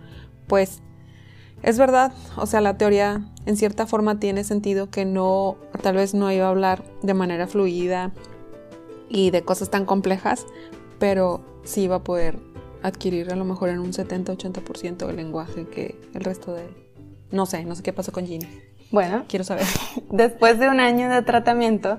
pues 0.46 0.80
es 1.62 1.78
verdad, 1.78 2.12
o 2.36 2.44
sea, 2.46 2.60
la 2.60 2.76
teoría 2.76 3.22
en 3.46 3.56
cierta 3.56 3.86
forma 3.86 4.20
tiene 4.20 4.44
sentido 4.44 4.90
que 4.90 5.04
no, 5.06 5.56
tal 5.82 5.96
vez 5.96 6.12
no 6.14 6.30
iba 6.30 6.46
a 6.46 6.50
hablar 6.50 6.84
de 7.02 7.14
manera 7.14 7.46
fluida 7.46 8.12
y 9.08 9.30
de 9.30 9.42
cosas 9.42 9.70
tan 9.70 9.86
complejas, 9.86 10.44
pero 10.98 11.42
sí 11.64 11.82
iba 11.84 11.96
a 11.96 12.04
poder 12.04 12.38
adquirir 12.82 13.32
a 13.32 13.36
lo 13.36 13.46
mejor 13.46 13.70
en 13.70 13.78
un 13.78 13.92
70-80% 13.94 15.08
el 15.08 15.16
lenguaje 15.16 15.66
que 15.66 15.98
el 16.12 16.22
resto 16.22 16.52
de... 16.52 16.68
No 17.30 17.46
sé, 17.46 17.64
no 17.64 17.74
sé 17.74 17.82
qué 17.82 17.92
pasó 17.94 18.12
con 18.12 18.26
Ginny. 18.26 18.46
Bueno, 18.90 19.24
Quiero 19.28 19.44
saber. 19.44 19.66
Después 20.10 20.58
de 20.58 20.68
un 20.68 20.80
año 20.80 21.10
de 21.10 21.22
tratamiento, 21.22 21.98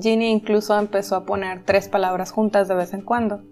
Ginny 0.00 0.30
incluso 0.30 0.78
empezó 0.78 1.16
a 1.16 1.24
poner 1.24 1.64
tres 1.64 1.88
palabras 1.88 2.30
juntas 2.30 2.68
de 2.68 2.74
vez 2.74 2.92
en 2.94 3.02
cuando. 3.02 3.42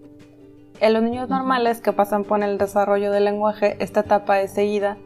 En 0.79 0.93
los 0.93 1.01
niños 1.01 1.27
normales 1.29 1.81
que 1.81 1.91
pasan 1.91 2.23
por 2.23 2.43
el 2.43 2.57
desarrollo 2.57 3.11
del 3.11 3.25
lenguaje, 3.25 3.77
esta 3.79 4.01
etapa 4.01 4.41
es 4.41 4.51
seguida 4.51 4.97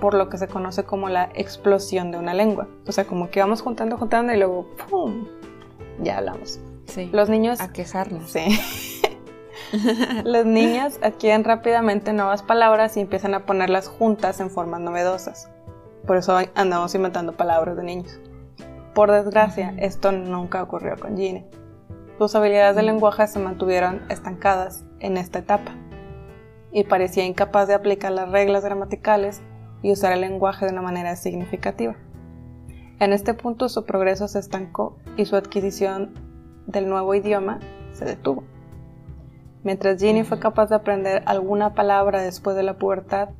por 0.00 0.14
lo 0.14 0.30
que 0.30 0.38
se 0.38 0.48
conoce 0.48 0.84
como 0.84 1.08
la 1.08 1.30
explosión 1.34 2.10
de 2.10 2.18
una 2.18 2.32
lengua. 2.32 2.68
O 2.86 2.92
sea, 2.92 3.04
como 3.04 3.30
que 3.30 3.40
vamos 3.40 3.60
juntando, 3.60 3.98
juntando 3.98 4.32
y 4.32 4.38
luego 4.38 4.66
¡pum! 4.88 5.26
Ya 6.02 6.18
hablamos. 6.18 6.58
Sí. 6.86 7.10
Los 7.12 7.28
niños... 7.28 7.60
A 7.60 7.72
quejarnos. 7.72 8.30
Sí. 8.30 8.58
Los 10.24 10.46
niños 10.46 10.98
adquieren 11.02 11.44
rápidamente 11.44 12.12
nuevas 12.12 12.42
palabras 12.42 12.96
y 12.96 13.00
empiezan 13.00 13.34
a 13.34 13.46
ponerlas 13.46 13.88
juntas 13.88 14.40
en 14.40 14.50
formas 14.50 14.80
novedosas. 14.80 15.48
Por 16.06 16.16
eso 16.16 16.36
andamos 16.54 16.94
inventando 16.94 17.32
palabras 17.32 17.76
de 17.76 17.82
niños. 17.82 18.20
Por 18.94 19.10
desgracia, 19.10 19.74
esto 19.78 20.12
nunca 20.12 20.62
ocurrió 20.62 20.98
con 20.98 21.16
Ginny. 21.16 21.44
Sus 22.18 22.34
habilidades 22.34 22.76
de 22.76 22.82
lenguaje 22.82 23.26
se 23.28 23.38
mantuvieron 23.38 24.02
estancadas 24.10 24.84
en 24.98 25.16
esta 25.16 25.38
etapa 25.38 25.72
y 26.72 26.84
parecía 26.84 27.24
incapaz 27.24 27.68
de 27.68 27.74
aplicar 27.74 28.12
las 28.12 28.30
reglas 28.30 28.64
gramaticales 28.64 29.40
y 29.82 29.92
usar 29.92 30.12
el 30.12 30.20
lenguaje 30.20 30.66
de 30.66 30.72
una 30.72 30.82
manera 30.82 31.16
significativa. 31.16 31.96
En 32.98 33.12
este 33.12 33.32
punto 33.32 33.68
su 33.68 33.84
progreso 33.86 34.28
se 34.28 34.38
estancó 34.38 34.98
y 35.16 35.24
su 35.24 35.36
adquisición 35.36 36.12
del 36.66 36.88
nuevo 36.88 37.14
idioma 37.14 37.58
se 37.92 38.04
detuvo. 38.04 38.44
Mientras 39.62 40.00
Ginny 40.00 40.24
fue 40.24 40.38
capaz 40.38 40.66
de 40.66 40.76
aprender 40.76 41.22
alguna 41.26 41.74
palabra 41.74 42.22
después 42.22 42.56
de 42.56 42.62
la 42.62 42.78
pubertad, 42.78 43.30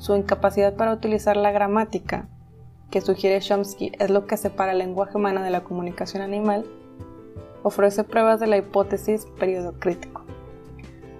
su 0.00 0.16
incapacidad 0.16 0.74
para 0.74 0.94
utilizar 0.94 1.36
la 1.36 1.52
gramática 1.52 2.26
que 2.90 3.02
sugiere 3.02 3.40
Chomsky 3.40 3.92
es 3.98 4.10
lo 4.10 4.26
que 4.26 4.36
separa 4.38 4.72
el 4.72 4.78
lenguaje 4.78 5.16
humano 5.16 5.42
de 5.42 5.50
la 5.50 5.60
comunicación 5.62 6.22
animal, 6.22 6.64
ofrece 7.62 8.02
pruebas 8.02 8.40
de 8.40 8.46
la 8.46 8.56
hipótesis 8.56 9.26
periodo 9.38 9.74
crítico. 9.78 10.22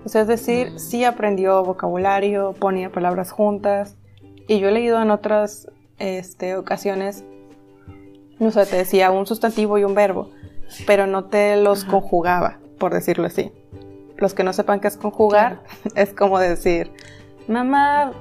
O 0.05 0.09
sea, 0.09 0.23
es 0.23 0.29
decir, 0.29 0.73
Mm. 0.73 0.79
sí 0.79 1.05
aprendió 1.05 1.63
vocabulario, 1.63 2.55
ponía 2.59 2.91
palabras 2.91 3.31
juntas, 3.31 3.97
y 4.49 4.59
yo 4.59 4.69
he 4.69 4.73
leído 4.73 5.01
en 5.01 5.11
otras 5.11 5.71
este, 5.99 6.57
ocasiones, 6.57 7.23
o 8.41 8.51
sea, 8.51 8.65
te 8.65 8.77
decía 8.77 9.11
un 9.11 9.27
sustantivo 9.27 9.77
y 9.77 9.85
un 9.85 9.95
verbo, 9.95 10.31
pero 10.87 11.07
no 11.07 11.25
te 11.27 11.57
los 11.59 11.83
Ajá. 11.83 11.91
conjugaba, 11.93 12.59
por 12.79 12.95
decirlo 12.95 13.27
así. 13.27 13.53
Los 14.17 14.33
que 14.33 14.43
no 14.43 14.55
sepan 14.55 14.81
qué 14.81 14.89
es 14.89 14.97
conjugar, 14.97 15.61
es 15.95 16.15
como 16.15 16.39
decir, 16.39 16.91
mamá, 17.47 18.13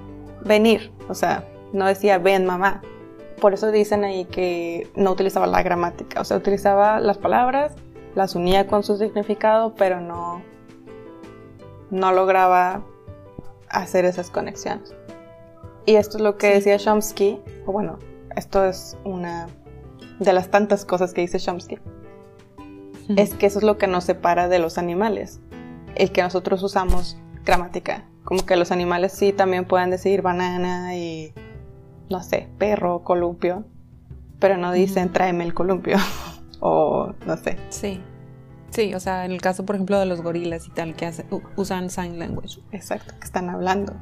venir, 0.43 0.91
o 1.07 1.13
sea, 1.13 1.47
no 1.73 1.85
decía 1.85 2.17
ven 2.17 2.45
mamá. 2.45 2.81
Por 3.41 3.53
eso 3.53 3.71
dicen 3.71 4.03
ahí 4.03 4.25
que 4.25 4.89
no 4.95 5.11
utilizaba 5.11 5.47
la 5.47 5.63
gramática, 5.63 6.19
o 6.21 6.25
sea, 6.25 6.37
utilizaba 6.37 6.99
las 6.99 7.17
palabras, 7.17 7.73
las 8.15 8.35
unía 8.35 8.67
con 8.67 8.83
su 8.83 8.97
significado, 8.97 9.73
pero 9.75 10.01
no, 10.01 10.41
no 11.89 12.11
lograba 12.11 12.83
hacer 13.69 14.05
esas 14.05 14.29
conexiones. 14.29 14.93
Y 15.85 15.95
esto 15.95 16.17
es 16.17 16.23
lo 16.23 16.37
que 16.37 16.47
Sí. 16.47 16.53
decía 16.55 16.77
Chomsky, 16.77 17.39
o 17.65 17.71
bueno, 17.71 17.97
esto 18.35 18.65
es 18.65 18.97
una 19.05 19.47
de 20.19 20.33
las 20.33 20.49
tantas 20.51 20.83
cosas 20.85 21.13
que 21.13 21.21
dice 21.21 21.39
Chomsky, 21.39 21.79
es 23.15 23.33
que 23.33 23.45
eso 23.47 23.59
es 23.59 23.63
lo 23.63 23.77
que 23.77 23.87
nos 23.87 24.03
separa 24.03 24.49
de 24.49 24.59
los 24.59 24.77
animales, 24.77 25.39
el 25.95 26.11
que 26.11 26.21
nosotros 26.21 26.61
usamos 26.61 27.17
gramática, 27.45 28.03
como 28.29 28.45
que 28.45 28.55
los 28.57 28.71
animales 28.71 29.11
sí 29.11 29.33
también 29.33 29.65
pueden 29.65 29.89
decir 29.89 30.21
banana 30.21 30.95
y, 30.95 31.33
no 32.11 32.21
sé, 32.21 32.47
perro, 32.59 33.03
columpio, 33.03 33.65
pero 34.37 34.55
no 34.55 34.71
dicen 34.71 35.11
tráeme 35.11 35.43
el 35.45 35.55
columpio, 35.55 35.97
o 36.59 37.11
no 37.25 37.37
sé. 37.37 37.57
Sí. 37.69 37.99
Sí, 38.69 38.93
o 38.93 38.99
sea, 38.99 39.25
en 39.25 39.31
el 39.31 39.41
caso, 39.41 39.65
por 39.65 39.73
ejemplo, 39.77 39.97
de 39.97 40.05
los 40.05 40.21
gorilas 40.21 40.67
y 40.67 40.69
tal, 40.69 40.93
que 40.95 41.07
hace- 41.07 41.25
usan 41.55 41.89
sign 41.89 42.19
language. 42.19 42.59
Exacto, 42.71 43.15
que 43.19 43.25
están 43.25 43.49
hablando. 43.49 43.93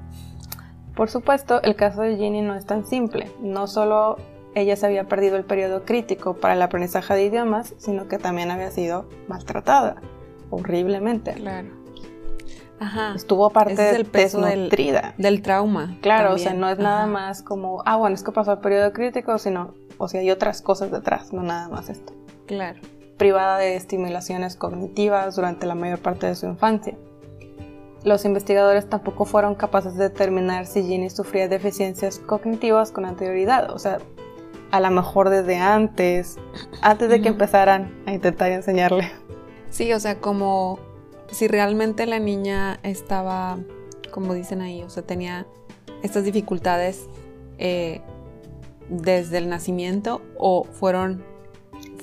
Por 0.94 1.10
supuesto, 1.10 1.62
el 1.64 1.78
caso 1.78 2.02
de 2.02 2.18
Ginny 2.18 2.42
no 2.42 2.54
es 2.54 2.66
tan 2.66 2.86
simple. 2.86 3.32
No 3.40 3.68
solo 3.68 4.18
ella 4.56 4.76
se 4.76 4.88
había 4.88 5.06
perdido 5.06 5.38
el 5.38 5.46
periodo 5.46 5.86
crítico 5.86 6.34
para 6.34 6.54
el 6.54 6.62
aprendizaje 6.62 7.14
de 7.14 7.24
idiomas, 7.24 7.76
sino 7.78 8.10
que 8.10 8.18
también 8.18 8.52
había 8.52 8.72
sido 8.72 9.08
maltratada 9.30 10.02
horriblemente. 10.50 11.32
Claro. 11.36 11.70
Ajá. 12.80 13.14
Estuvo 13.16 13.46
aparte 13.46 13.74
Ese 13.74 13.90
es 13.92 13.96
el 13.96 14.06
peso 14.06 14.40
del- 14.42 14.52
desnutrida. 14.70 15.14
Del 15.18 15.42
trauma. 15.42 15.98
Claro, 16.02 16.28
o 16.30 16.36
también. 16.36 16.50
sea, 16.50 16.54
no 16.60 16.70
es 16.70 16.78
nada 16.78 17.04
Ajá. 17.04 17.08
más 17.08 17.42
como, 17.42 17.82
ah, 17.86 17.96
bueno, 17.96 18.14
es 18.16 18.24
que 18.24 18.32
pasó 18.32 18.54
el 18.54 18.60
periodo 18.60 18.94
crítico, 18.94 19.38
sino, 19.40 19.74
o 19.98 20.08
sea, 20.08 20.22
hay 20.22 20.30
otras 20.32 20.62
cosas 20.62 20.92
detrás, 20.92 21.34
no 21.34 21.42
nada 21.44 21.70
más 21.70 21.90
esto. 21.90 22.14
Claro. 22.46 22.80
privada 23.18 23.58
de 23.58 23.76
estimulaciones 23.76 24.56
cognitivas 24.56 25.36
durante 25.36 25.66
la 25.66 25.74
mayor 25.74 25.98
parte 25.98 26.28
de 26.28 26.36
su 26.36 26.46
infancia. 26.46 26.96
Los 28.04 28.26
investigadores 28.26 28.88
tampoco 28.88 29.26
fueron 29.26 29.56
capaces 29.56 29.96
de 29.96 30.04
determinar 30.10 30.68
si 30.68 30.84
Ginny 30.84 31.10
sufría 31.10 31.48
deficiencias 31.48 32.20
cognitivas 32.20 32.92
con 32.92 33.06
anterioridad, 33.06 33.72
o 33.72 33.80
sea, 33.80 33.98
a 34.70 34.80
lo 34.80 34.92
mejor 34.92 35.30
desde 35.30 35.58
antes, 35.58 36.38
antes 36.84 37.10
de 37.10 37.20
que 37.22 37.30
empezaran 37.30 37.92
a 38.06 38.14
intentar 38.14 38.52
enseñarle. 38.52 39.12
Sí, 39.72 39.92
o 39.94 40.00
sea, 40.00 40.20
como 40.20 40.78
si 41.32 41.48
realmente 41.48 42.06
la 42.06 42.20
niña 42.20 42.80
estaba, 42.84 43.58
como 44.12 44.34
dicen 44.34 44.62
ahí, 44.62 44.84
o 44.84 44.90
sea, 44.90 45.04
tenía 45.04 45.46
estas 46.04 46.24
dificultades 46.24 47.08
eh, 47.58 48.02
desde 48.90 49.38
el 49.40 49.50
nacimiento 49.50 50.22
o 50.38 50.64
fueron, 50.64 51.24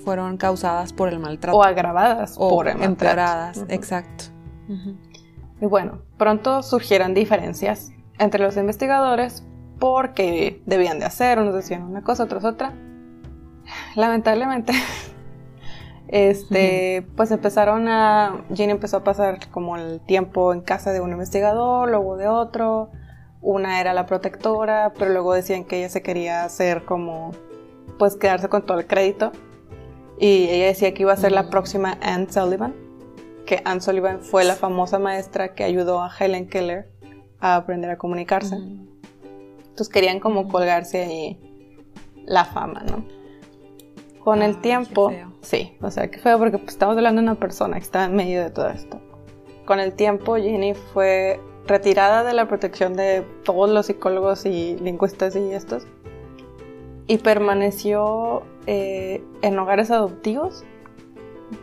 fueron 0.04 0.36
causadas 0.36 0.92
por 0.92 1.08
el 1.08 1.18
maltrato. 1.18 1.56
O 1.56 1.62
agravadas 1.62 2.36
o 2.38 2.50
por 2.50 2.68
el 2.68 2.74
maltrato. 2.74 2.92
empeoradas, 2.92 3.64
exacto. 3.68 4.24
Y 5.60 5.66
bueno, 5.66 6.02
pronto 6.16 6.62
surgieron 6.62 7.14
diferencias 7.14 7.92
entre 8.18 8.42
los 8.42 8.56
investigadores 8.56 9.44
porque 9.78 10.62
debían 10.66 10.98
de 10.98 11.06
hacer, 11.06 11.38
unos 11.38 11.54
decían 11.54 11.82
una 11.82 12.02
cosa, 12.02 12.24
otros 12.24 12.44
otra. 12.44 12.72
Lamentablemente, 13.94 14.72
este, 16.14 17.04
pues 17.16 17.32
empezaron 17.32 17.88
a, 17.88 18.44
Ginny 18.54 18.70
empezó 18.70 18.98
a 18.98 19.02
pasar 19.02 19.50
como 19.50 19.76
el 19.76 20.00
tiempo 20.00 20.52
en 20.52 20.60
casa 20.60 20.92
de 20.92 21.00
un 21.00 21.10
investigador, 21.10 21.90
luego 21.90 22.16
de 22.16 22.28
otro, 22.28 22.92
una 23.40 23.80
era 23.80 23.92
la 23.94 24.06
protectora, 24.06 24.92
pero 24.96 25.10
luego 25.10 25.34
decían 25.34 25.64
que 25.64 25.78
ella 25.78 25.88
se 25.88 26.02
quería 26.02 26.44
hacer 26.44 26.84
como, 26.84 27.32
pues 27.98 28.14
quedarse 28.14 28.48
con 28.48 28.64
todo 28.64 28.78
el 28.78 28.86
crédito. 28.86 29.32
Y 30.20 30.46
ella 30.50 30.66
decía 30.66 30.94
que 30.94 31.02
iba 31.02 31.12
a 31.12 31.16
ser 31.16 31.32
la 31.32 31.50
próxima 31.50 31.98
Anne 32.00 32.28
Sullivan, 32.30 32.76
que 33.44 33.60
Anne 33.64 33.80
Sullivan 33.80 34.20
fue 34.20 34.44
la 34.44 34.54
famosa 34.54 35.00
maestra 35.00 35.56
que 35.56 35.64
ayudó 35.64 36.00
a 36.00 36.12
Helen 36.16 36.48
Keller 36.48 36.92
a 37.40 37.56
aprender 37.56 37.90
a 37.90 37.98
comunicarse. 37.98 38.54
Entonces 38.54 39.88
querían 39.88 40.20
como 40.20 40.46
colgarse 40.46 41.02
ahí 41.02 41.40
la 42.24 42.44
fama, 42.44 42.84
¿no? 42.88 43.04
Con 44.24 44.42
el 44.42 44.60
tiempo, 44.60 45.12
sí, 45.42 45.76
o 45.82 45.90
sea, 45.90 46.10
qué 46.10 46.18
feo 46.18 46.38
porque 46.38 46.56
pues, 46.58 46.70
estamos 46.70 46.96
hablando 46.96 47.20
de 47.20 47.28
una 47.28 47.34
persona 47.34 47.76
que 47.76 47.82
está 47.82 48.06
en 48.06 48.16
medio 48.16 48.42
de 48.42 48.50
todo 48.50 48.68
esto. 48.68 48.98
Con 49.66 49.80
el 49.80 49.92
tiempo, 49.92 50.36
Jenny 50.36 50.74
fue 50.74 51.40
retirada 51.66 52.24
de 52.24 52.32
la 52.32 52.48
protección 52.48 52.94
de 52.94 53.22
todos 53.44 53.68
los 53.70 53.86
psicólogos 53.86 54.46
y 54.46 54.76
lingüistas 54.78 55.36
y 55.36 55.52
estos 55.52 55.86
y 57.06 57.18
permaneció 57.18 58.42
eh, 58.66 59.22
en 59.42 59.58
hogares 59.58 59.90
adoptivos. 59.90 60.64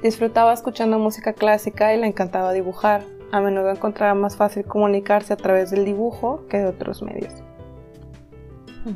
Disfrutaba 0.03 0.53
escuchando 0.53 0.99
música 0.99 1.33
clásica 1.33 1.93
y 1.93 1.99
le 1.99 2.07
encantaba 2.07 2.53
dibujar. 2.53 3.03
A 3.31 3.41
menudo 3.41 3.69
encontraba 3.69 4.13
más 4.13 4.35
fácil 4.35 4.65
comunicarse 4.65 5.33
a 5.33 5.37
través 5.37 5.71
del 5.71 5.85
dibujo 5.85 6.45
que 6.49 6.59
de 6.59 6.67
otros 6.67 7.01
medios. 7.01 7.33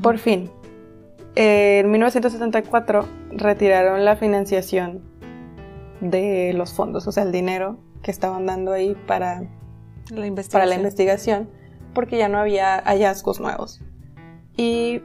Por 0.01 0.17
fin, 0.17 0.51
en 1.35 1.91
1974 1.91 3.07
retiraron 3.31 4.05
la 4.05 4.15
financiación 4.15 5.01
de 6.01 6.53
los 6.53 6.73
fondos, 6.73 7.07
o 7.07 7.11
sea, 7.11 7.23
el 7.23 7.31
dinero 7.31 7.77
que 8.01 8.11
estaban 8.11 8.45
dando 8.45 8.71
ahí 8.71 8.95
para 9.07 9.43
la 10.09 10.27
investigación, 10.27 10.51
para 10.51 10.65
la 10.65 10.75
investigación 10.75 11.49
porque 11.95 12.17
ya 12.17 12.29
no 12.29 12.37
había 12.37 12.77
hallazgos 12.81 13.39
nuevos. 13.39 13.81
Y 14.55 15.01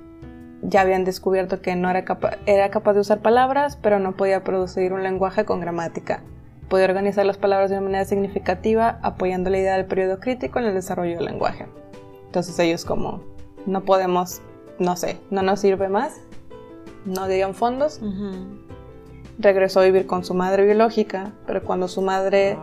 ya 0.60 0.82
habían 0.82 1.04
descubierto 1.04 1.62
que 1.62 1.74
no 1.76 1.88
era, 1.88 2.04
era 2.44 2.70
capaz 2.70 2.92
de 2.92 3.00
usar 3.00 3.20
palabras, 3.22 3.78
pero 3.80 3.98
no 3.98 4.16
podía 4.16 4.44
producir 4.44 4.92
un 4.92 5.02
lenguaje 5.02 5.46
con 5.46 5.60
gramática. 5.60 6.22
Podía 6.68 6.84
organizar 6.84 7.24
las 7.24 7.38
palabras 7.38 7.70
de 7.70 7.76
una 7.76 7.86
manera 7.86 8.04
significativa, 8.04 8.98
apoyando 9.02 9.48
la 9.48 9.58
idea 9.58 9.76
del 9.76 9.86
periodo 9.86 10.20
crítico 10.20 10.58
en 10.58 10.66
el 10.66 10.74
desarrollo 10.74 11.16
del 11.16 11.24
lenguaje. 11.24 11.66
Entonces 12.26 12.58
ellos 12.58 12.84
como, 12.84 13.24
no 13.66 13.84
podemos 13.84 14.42
no 14.80 14.96
sé, 14.96 15.20
no 15.30 15.42
nos 15.42 15.60
sirve 15.60 15.88
más, 15.88 16.20
no 17.04 17.28
dieron 17.28 17.54
fondos. 17.54 18.00
Regresó 19.38 19.80
a 19.80 19.84
vivir 19.84 20.06
con 20.06 20.24
su 20.24 20.34
madre 20.34 20.64
biológica, 20.64 21.32
pero 21.46 21.62
cuando 21.62 21.86
su 21.86 22.02
madre 22.02 22.58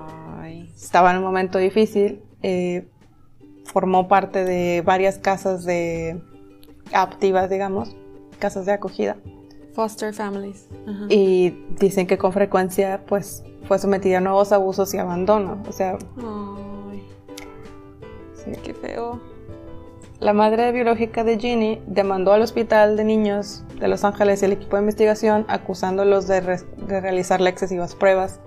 estaba 0.76 1.12
en 1.12 1.18
un 1.18 1.24
momento 1.24 1.58
difícil, 1.58 2.22
eh, 2.42 2.88
formó 3.64 4.08
parte 4.08 4.44
de 4.44 4.82
varias 4.86 5.18
casas 5.20 5.64
de 5.64 6.22
activas, 6.92 7.50
digamos, 7.50 7.96
casas 8.40 8.66
de 8.66 8.74
acogida. 8.74 9.18
Foster 9.74 10.14
families. 10.14 10.68
Y 11.10 11.52
dicen 11.80 12.08
que 12.08 12.18
con 12.18 12.34
frecuencia, 12.34 13.04
pues, 13.08 13.44
fue 13.68 13.78
sometida 13.78 14.18
a 14.18 14.22
nuevos 14.22 14.52
abusos 14.52 14.94
y 14.94 14.98
abandono. 14.98 15.62
O 15.68 15.72
sea. 15.72 15.98
Ay. 16.18 17.04
Sí. 18.34 18.52
Qué 18.64 18.74
feo. 18.74 19.22
La 20.20 20.34
madre 20.34 20.72
biológica 20.72 21.24
de 21.24 21.38
Ginny 21.38 21.80
demandó 21.86 22.34
al 22.34 22.42
Hospital 22.42 22.98
de 22.98 23.04
Niños 23.04 23.64
de 23.80 23.88
Los 23.88 24.04
Ángeles 24.04 24.42
y 24.42 24.46
el 24.46 24.54
equipo 24.54 24.76
de 24.76 24.82
investigación 24.82 25.46
acusándolos 25.48 26.28
de, 26.28 26.42
realizarle 26.88 27.52
excesivas 27.52 27.94
pruebas 27.94 28.40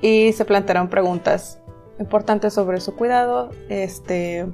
y 0.00 0.32
se 0.32 0.44
plantearon 0.44 0.88
preguntas 0.88 1.60
importantes 1.98 2.54
sobre 2.54 2.80
su 2.80 2.94
cuidado, 2.94 3.50
este, 3.68 4.46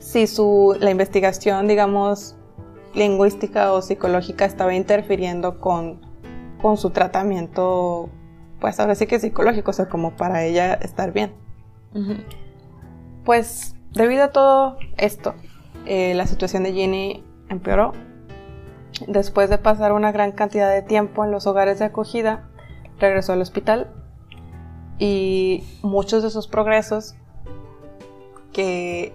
si 0.00 0.26
su, 0.26 0.76
la 0.80 0.90
investigación, 0.90 1.68
digamos, 1.68 2.34
lingüística 2.92 3.72
o 3.72 3.80
psicológica 3.80 4.46
estaba 4.46 4.74
interfiriendo 4.74 5.60
con, 5.60 6.00
con 6.60 6.78
su 6.78 6.90
tratamiento, 6.90 8.08
pues 8.58 8.80
ahora 8.80 8.96
sí 8.96 9.06
que 9.06 9.20
psicológico, 9.20 9.70
o 9.70 9.74
sea, 9.74 9.88
como 9.88 10.16
para 10.16 10.44
ella 10.44 10.74
estar 10.74 11.12
bien. 11.12 11.32
Pues 13.24 13.76
debido 13.92 14.24
a 14.24 14.30
todo 14.30 14.76
esto, 14.96 15.34
eh, 15.92 16.14
la 16.14 16.28
situación 16.28 16.62
de 16.62 16.72
Ginny 16.72 17.24
empeoró. 17.48 17.90
Después 19.08 19.50
de 19.50 19.58
pasar 19.58 19.90
una 19.92 20.12
gran 20.12 20.30
cantidad 20.30 20.72
de 20.72 20.82
tiempo 20.82 21.24
en 21.24 21.32
los 21.32 21.48
hogares 21.48 21.80
de 21.80 21.86
acogida, 21.86 22.48
regresó 23.00 23.32
al 23.32 23.42
hospital 23.42 23.92
y 25.00 25.64
muchos 25.82 26.22
de 26.22 26.30
sus 26.30 26.46
progresos 26.46 27.16
que 28.52 29.12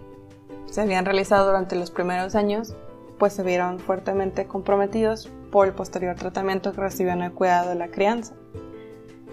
se 0.65 0.81
habían 0.81 1.05
realizado 1.05 1.45
durante 1.45 1.77
los 1.77 1.91
primeros 1.91 2.35
años 2.35 2.75
pues 3.19 3.31
se 3.31 3.43
vieron 3.43 3.79
fuertemente 3.79 4.45
comprometidos 4.45 5.31
por 5.53 5.67
el 5.67 5.73
posterior 5.73 6.17
tratamiento 6.17 6.73
que 6.73 6.81
recibió 6.81 7.13
en 7.13 7.21
el 7.21 7.31
cuidado 7.31 7.69
de 7.69 7.75
la 7.75 7.87
crianza. 7.87 8.35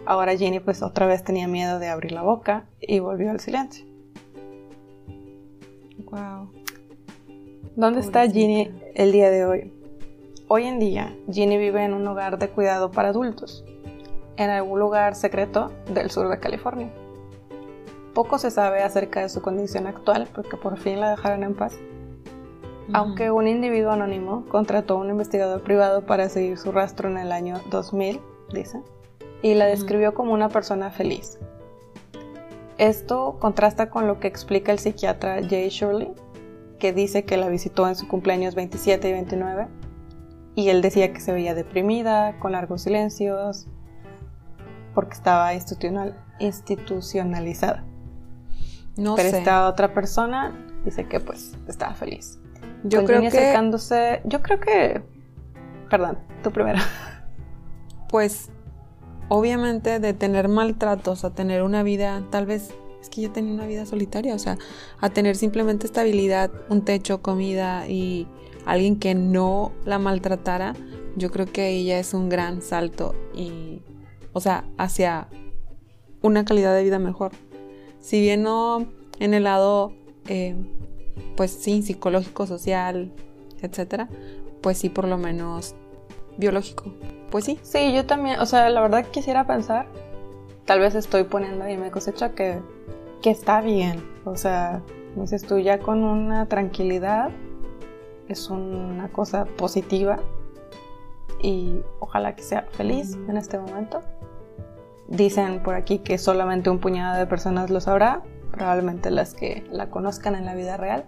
Ahora 0.07 0.36
Ginny 0.36 0.61
pues 0.61 0.80
otra 0.80 1.07
vez 1.07 1.24
tenía 1.24 1.49
miedo 1.49 1.80
de 1.80 1.88
abrir 1.88 2.12
la 2.12 2.22
boca 2.22 2.68
y 2.80 3.01
volvió 3.01 3.32
al 3.32 3.40
silencio. 3.40 3.84
Wow. 6.09 6.62
¿Dónde 7.75 8.01
está 8.01 8.29
Ginny 8.29 8.70
el 8.95 9.12
día 9.12 9.31
de 9.31 9.47
hoy? 9.47 9.73
Hoy 10.47 10.64
en 10.64 10.79
día, 10.79 11.16
Ginny 11.31 11.57
vive 11.57 11.83
en 11.83 11.95
un 11.95 12.07
hogar 12.07 12.39
de 12.39 12.51
cuidado 12.51 12.91
para 12.91 13.09
adultos, 13.09 13.64
en 14.37 14.51
algún 14.51 14.79
lugar 14.79 15.14
secreto 15.14 15.73
del 15.87 16.11
sur 16.11 16.29
de 16.29 16.39
California. 16.39 16.93
Poco 18.12 18.37
se 18.37 18.51
sabe 18.51 18.83
acerca 18.83 19.23
de 19.23 19.31
su 19.31 19.41
condición 19.41 19.87
actual 19.87 20.29
porque 20.35 20.59
por 20.59 20.77
fin 20.77 21.01
la 21.01 21.12
dejaron 21.12 21.45
en 21.45 21.55
paz. 21.55 21.79
Aunque 22.93 23.31
un 23.31 23.49
individuo 23.49 23.93
anónimo 23.93 24.45
contrató 24.51 24.99
a 24.99 25.01
un 25.01 25.09
investigador 25.09 25.62
privado 25.62 26.05
para 26.05 26.29
seguir 26.29 26.59
su 26.59 26.73
rastro 26.73 27.09
en 27.09 27.16
el 27.16 27.33
año 27.33 27.59
2000, 27.70 28.20
dice, 28.53 28.83
y 29.41 29.55
la 29.55 29.64
describió 29.64 30.12
como 30.12 30.35
una 30.35 30.51
persona 30.51 30.91
feliz. 30.91 31.39
Esto 32.77 33.39
contrasta 33.39 33.89
con 33.89 34.07
lo 34.07 34.20
que 34.20 34.29
explica 34.29 34.73
el 34.73 34.79
psiquiatra 34.79 35.41
Jay 35.49 35.70
Shirley, 35.70 36.12
que 36.83 36.93
dice 36.93 37.24
que 37.24 37.37
la 37.37 37.49
visitó 37.49 37.87
en 37.87 37.95
su 37.95 38.09
cumpleaños 38.09 38.57
27 38.57 39.09
y 39.09 39.12
29 39.12 39.68
y 40.57 40.68
él 40.70 40.83
decía 40.83 41.12
que 41.12 41.20
se 41.20 41.30
veía 41.30 41.55
deprimida, 41.55 42.41
con 42.41 42.51
largos 42.51 42.83
silencios, 42.83 43.68
porque 44.93 45.14
estaba 45.14 45.55
institucional, 45.55 46.20
institucionalizada. 46.41 47.85
No 48.97 49.14
Pero 49.14 49.28
esta 49.28 49.68
otra 49.68 49.95
persona 49.95 50.59
dice 50.85 51.07
que 51.07 51.20
pues 51.20 51.57
estaba 51.68 51.95
feliz. 51.95 52.41
Yo 52.83 53.05
creo 53.05 53.20
que 53.20 53.28
acercándose, 53.28 54.20
yo 54.24 54.43
creo 54.43 54.59
que 54.59 55.05
perdón, 55.89 56.18
tú 56.43 56.51
primero. 56.51 56.80
Pues 58.09 58.51
obviamente 59.28 60.01
de 60.01 60.14
tener 60.14 60.49
maltratos 60.49 61.24
a 61.24 61.30
tener 61.30 61.62
una 61.62 61.85
vida 61.85 62.24
tal 62.30 62.45
vez 62.45 62.74
es 63.03 63.11
que 63.11 63.20
yo 63.20 63.32
tenía 63.32 63.53
una 63.53 63.66
vida 63.66 63.84
solitaria, 63.84 64.34
o 64.34 64.38
sea, 64.38 64.57
a 65.00 65.11
tener 65.11 65.36
simplemente 65.36 65.86
estabilidad, 65.86 66.53
un 66.68 66.84
techo, 66.84 67.20
comida 67.20 67.88
y 67.88 68.28
alguien 68.64 68.96
que 68.96 69.14
no 69.14 69.72
la 69.84 69.98
maltratara, 69.98 70.74
yo 71.16 71.30
creo 71.32 71.46
que 71.46 71.68
ella 71.70 71.98
es 71.98 72.14
un 72.14 72.28
gran 72.28 72.62
salto 72.62 73.14
y, 73.34 73.82
o 74.32 74.40
sea, 74.40 74.64
hacia 74.78 75.28
una 76.22 76.44
calidad 76.44 76.74
de 76.76 76.84
vida 76.84 77.00
mejor. 77.00 77.32
Si 77.98 78.20
bien 78.20 78.44
no 78.44 78.86
en 79.18 79.34
el 79.34 79.44
lado, 79.44 79.92
eh, 80.28 80.55
pues 81.36 81.50
sí, 81.50 81.82
psicológico, 81.82 82.46
social, 82.46 83.12
etcétera, 83.61 84.09
pues 84.61 84.78
sí, 84.78 84.88
por 84.88 85.09
lo 85.09 85.18
menos 85.18 85.74
biológico. 86.38 86.94
Pues 87.30 87.46
sí. 87.46 87.59
Sí, 87.62 87.92
yo 87.92 88.07
también, 88.07 88.38
o 88.38 88.46
sea, 88.46 88.70
la 88.70 88.80
verdad 88.80 89.05
quisiera 89.11 89.44
pensar, 89.44 89.86
tal 90.65 90.81
vez 90.81 90.95
estoy 90.95 91.25
poniendo 91.25 91.65
ahí 91.65 91.77
me 91.77 91.91
cosecha 91.91 92.31
que 92.31 92.61
que 93.23 93.31
está 93.31 93.61
bien. 93.63 94.05
O 94.25 94.37
sea, 94.37 94.83
dices 95.17 95.47
tú 95.47 95.59
ya 95.59 95.79
con 95.79 96.05
una 96.05 96.47
tranquilidad, 96.47 97.31
es 98.29 98.51
una 98.51 99.09
cosa 99.09 99.47
positiva 99.47 100.19
y 101.41 101.81
ojalá 102.01 102.35
que 102.35 102.43
sea 102.43 102.67
feliz 102.73 103.17
en 103.29 103.37
este 103.37 103.59
momento. 103.59 104.03
Dicen 105.09 105.63
por 105.63 105.75
aquí 105.75 105.99
que 105.99 106.19
solamente 106.19 106.69
un 106.69 106.79
puñado 106.79 107.19
de 107.19 107.27
personas 107.27 107.71
lo 107.71 107.81
sabrá, 107.81 108.23
probablemente 108.51 109.11
las 109.11 109.35
que 109.35 109.65
la 109.71 109.89
conozcan 109.89 110.35
en 110.35 110.45
la 110.45 110.55
vida 110.55 110.77
real. 110.77 111.07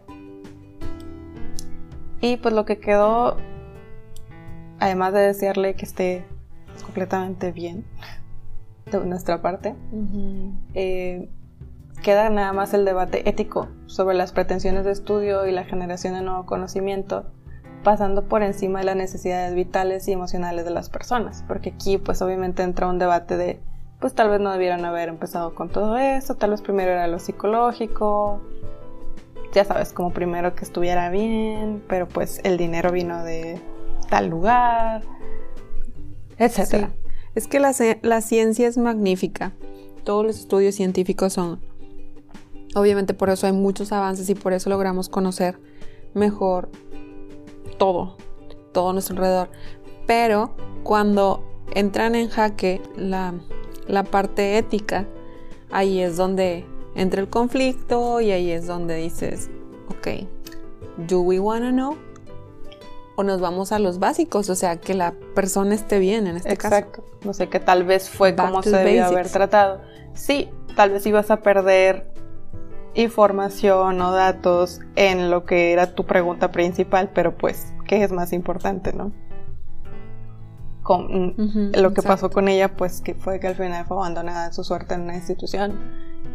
Y 2.21 2.37
pues 2.39 2.55
lo 2.55 2.65
que 2.65 2.79
quedó, 2.79 3.37
además 4.79 5.13
de 5.13 5.21
desearle 5.21 5.75
que 5.75 5.85
esté 5.85 6.25
completamente 6.83 7.53
bien 7.53 7.85
de 8.91 9.05
nuestra 9.07 9.43
parte, 9.43 9.74
queda 12.03 12.28
nada 12.30 12.53
más 12.53 12.74
el 12.74 12.85
debate 12.85 13.28
ético 13.28 13.68
sobre 13.87 14.14
las 14.14 14.32
pretensiones 14.32 14.85
de 14.85 14.93
estudio 14.93 15.47
y 15.47 15.53
la 15.53 15.64
generación 15.64 16.14
de 16.14 16.22
nuevo 16.22 16.45
conocimiento, 16.47 17.24
pasando 17.82 18.24
por 18.28 18.43
encima 18.43 18.80
de 18.80 18.87
las 18.87 18.97
necesidades 18.97 19.55
vitales 19.55 20.07
y 20.09 20.12
emocionales 20.12 20.64
de 20.64 20.70
las 20.70 20.91
personas, 20.91 21.45
porque 21.47 21.70
aquí 21.70 21.99
pues 21.99 22.22
obviamente 22.22 22.62
entra 22.62 22.89
un 22.89 22.99
debate 22.99 23.37
de 23.37 23.61
pues 24.01 24.14
tal 24.14 24.28
vez 24.28 24.41
no 24.41 24.53
debieron 24.53 24.85
haber 24.85 25.09
empezado 25.09 25.55
con 25.55 25.70
todo 25.70 25.97
eso, 25.97 26.35
tal 26.35 26.51
vez 26.51 26.61
primero 26.61 26.91
era 26.91 27.07
lo 27.07 27.18
psicológico, 27.18 28.43
ya 29.55 29.64
sabes, 29.64 29.93
como 29.93 30.11
primero 30.11 30.55
que 30.55 30.64
estuviera 30.64 31.09
bien, 31.09 31.82
pero 31.89 32.07
pues 32.07 32.41
el 32.45 32.59
dinero 32.59 32.93
vino 32.93 33.22
de 33.24 33.61
tal 34.11 34.28
lugar, 34.28 35.03
etc. 36.39 36.91
Es 37.35 37.47
que 37.49 37.61
la, 37.61 37.72
la 38.03 38.20
ciencia 38.20 38.68
es 38.68 38.78
magnífica, 38.78 39.53
todos 40.05 40.24
los 40.24 40.39
estudios 40.39 40.74
científicos 40.74 41.32
son 41.32 41.61
Obviamente 42.74 43.14
por 43.14 43.30
eso 43.30 43.47
hay 43.47 43.53
muchos 43.53 43.93
avances 43.93 44.28
y 44.28 44.35
por 44.35 44.53
eso 44.53 44.68
logramos 44.68 45.09
conocer 45.09 45.59
mejor 46.12 46.68
todo, 47.78 48.16
todo 48.72 48.93
nuestro 48.93 49.14
alrededor. 49.14 49.49
Pero 50.07 50.57
cuando 50.82 51.45
entran 51.72 52.16
en 52.16 52.28
jaque 52.28 52.82
la, 52.97 53.35
parte 54.11 54.59
ética, 54.59 55.07
ahí 55.70 56.01
es 56.01 56.16
donde 56.16 56.64
entra 56.97 57.20
el 57.20 57.28
conflicto 57.28 58.20
y 58.20 58.32
ahí 58.32 58.51
es 58.51 58.66
donde 58.66 58.97
dices, 58.97 59.51
ok, 59.89 60.26
¿do 61.07 61.20
we 61.20 61.39
wanna 61.39 61.70
know? 61.70 61.97
O 63.17 63.23
nos 63.23 63.41
vamos 63.41 63.71
a 63.73 63.79
los 63.79 63.99
básicos, 63.99 64.51
o 64.51 64.55
sea, 64.55 64.77
que 64.77 64.95
la 64.95 65.15
persona 65.35 65.75
esté 65.75 65.99
bien 65.99 66.27
en 66.27 66.37
este 66.37 66.57
caso. 66.57 66.75
Exacto. 66.75 67.05
No 67.25 67.33
sé, 67.33 67.49
que 67.49 67.61
tal 67.61 67.85
vez 67.85 68.11
fue 68.11 68.35
como 68.35 68.62
se 68.62 68.71
debió 68.71 69.07
haber 69.07 69.29
tratado. 69.29 69.81
Sí, 70.15 70.51
tal 70.75 70.91
vez 70.91 71.07
ibas 71.07 71.31
a 71.31 71.39
perder 71.39 72.12
información 72.95 74.01
o 74.01 74.12
datos 74.12 74.81
en 74.97 75.31
lo 75.31 75.45
que 75.45 75.73
era 75.73 75.95
tu 75.95 76.05
pregunta 76.07 76.51
principal, 76.51 77.11
pero 77.12 77.37
pues, 77.37 77.73
¿qué 77.87 78.03
es 78.03 78.12
más 78.12 78.33
importante, 78.33 78.93
no? 78.93 79.12
Con, 80.83 81.35
lo 81.75 81.95
que 81.95 82.03
pasó 82.03 82.31
con 82.31 82.47
ella, 82.47 82.77
pues 82.77 83.01
que 83.01 83.15
fue 83.15 83.41
que 83.41 83.47
al 83.47 83.55
final 83.55 83.87
fue 83.87 83.97
abandonada 83.97 84.53
su 84.53 84.65
suerte 84.65 84.95
en 84.95 85.03
una 85.03 85.15
institución 85.15 85.79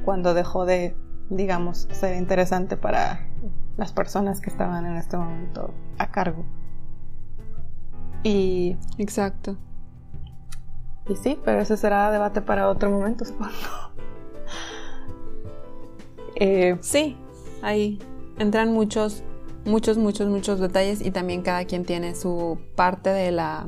cuando 0.04 0.34
dejó 0.34 0.66
de, 0.66 0.96
digamos, 1.30 1.88
ser 1.92 2.18
interesante 2.18 2.76
para 2.76 3.28
las 3.78 3.94
personas 3.94 4.42
que 4.42 4.50
estaban 4.50 4.88
en 4.88 4.98
este 4.98 5.18
momento 5.18 5.72
a 6.00 6.10
cargo. 6.10 6.46
Y. 8.24 8.78
Exacto. 8.98 9.58
Y 11.08 11.16
sí, 11.16 11.40
pero 11.44 11.62
ese 11.62 11.78
será 11.78 12.12
debate 12.12 12.42
para 12.42 12.70
otro 12.70 12.90
momento, 12.90 13.26
supongo. 13.26 13.52
Eh, 16.42 16.78
sí, 16.80 17.18
ahí 17.62 18.00
entran 18.38 18.72
muchos, 18.72 19.24
muchos, 19.66 19.98
muchos, 19.98 20.30
muchos 20.30 20.62
detalles 20.62 21.02
y 21.06 21.12
también 21.12 21.42
cada 21.42 21.66
quien 21.66 21.84
tiene 21.84 22.16
su 22.16 22.58
parte 22.78 23.10
de 23.10 23.32
la, 23.32 23.68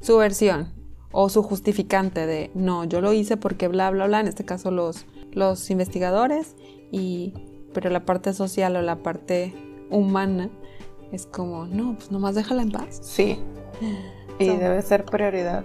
su 0.00 0.16
versión 0.16 0.72
o 1.12 1.28
su 1.28 1.44
justificante 1.44 2.26
de, 2.26 2.50
no, 2.54 2.84
yo 2.84 3.00
lo 3.00 3.12
hice 3.12 3.36
porque 3.36 3.68
bla, 3.68 3.90
bla, 3.90 4.08
bla, 4.08 4.18
en 4.18 4.26
este 4.26 4.44
caso 4.44 4.72
los, 4.72 5.06
los 5.32 5.70
investigadores, 5.70 6.56
y, 6.90 7.34
pero 7.72 7.88
la 7.88 8.04
parte 8.04 8.32
social 8.32 8.74
o 8.74 8.82
la 8.82 8.96
parte 8.96 9.54
humana 9.90 10.50
es 11.12 11.26
como, 11.26 11.66
no, 11.66 11.94
pues 11.94 12.10
nomás 12.10 12.34
déjala 12.34 12.62
en 12.62 12.70
paz. 12.70 13.00
Sí, 13.02 13.38
y 14.38 14.48
debe 14.48 14.82
ser 14.82 15.04
prioridad. 15.04 15.64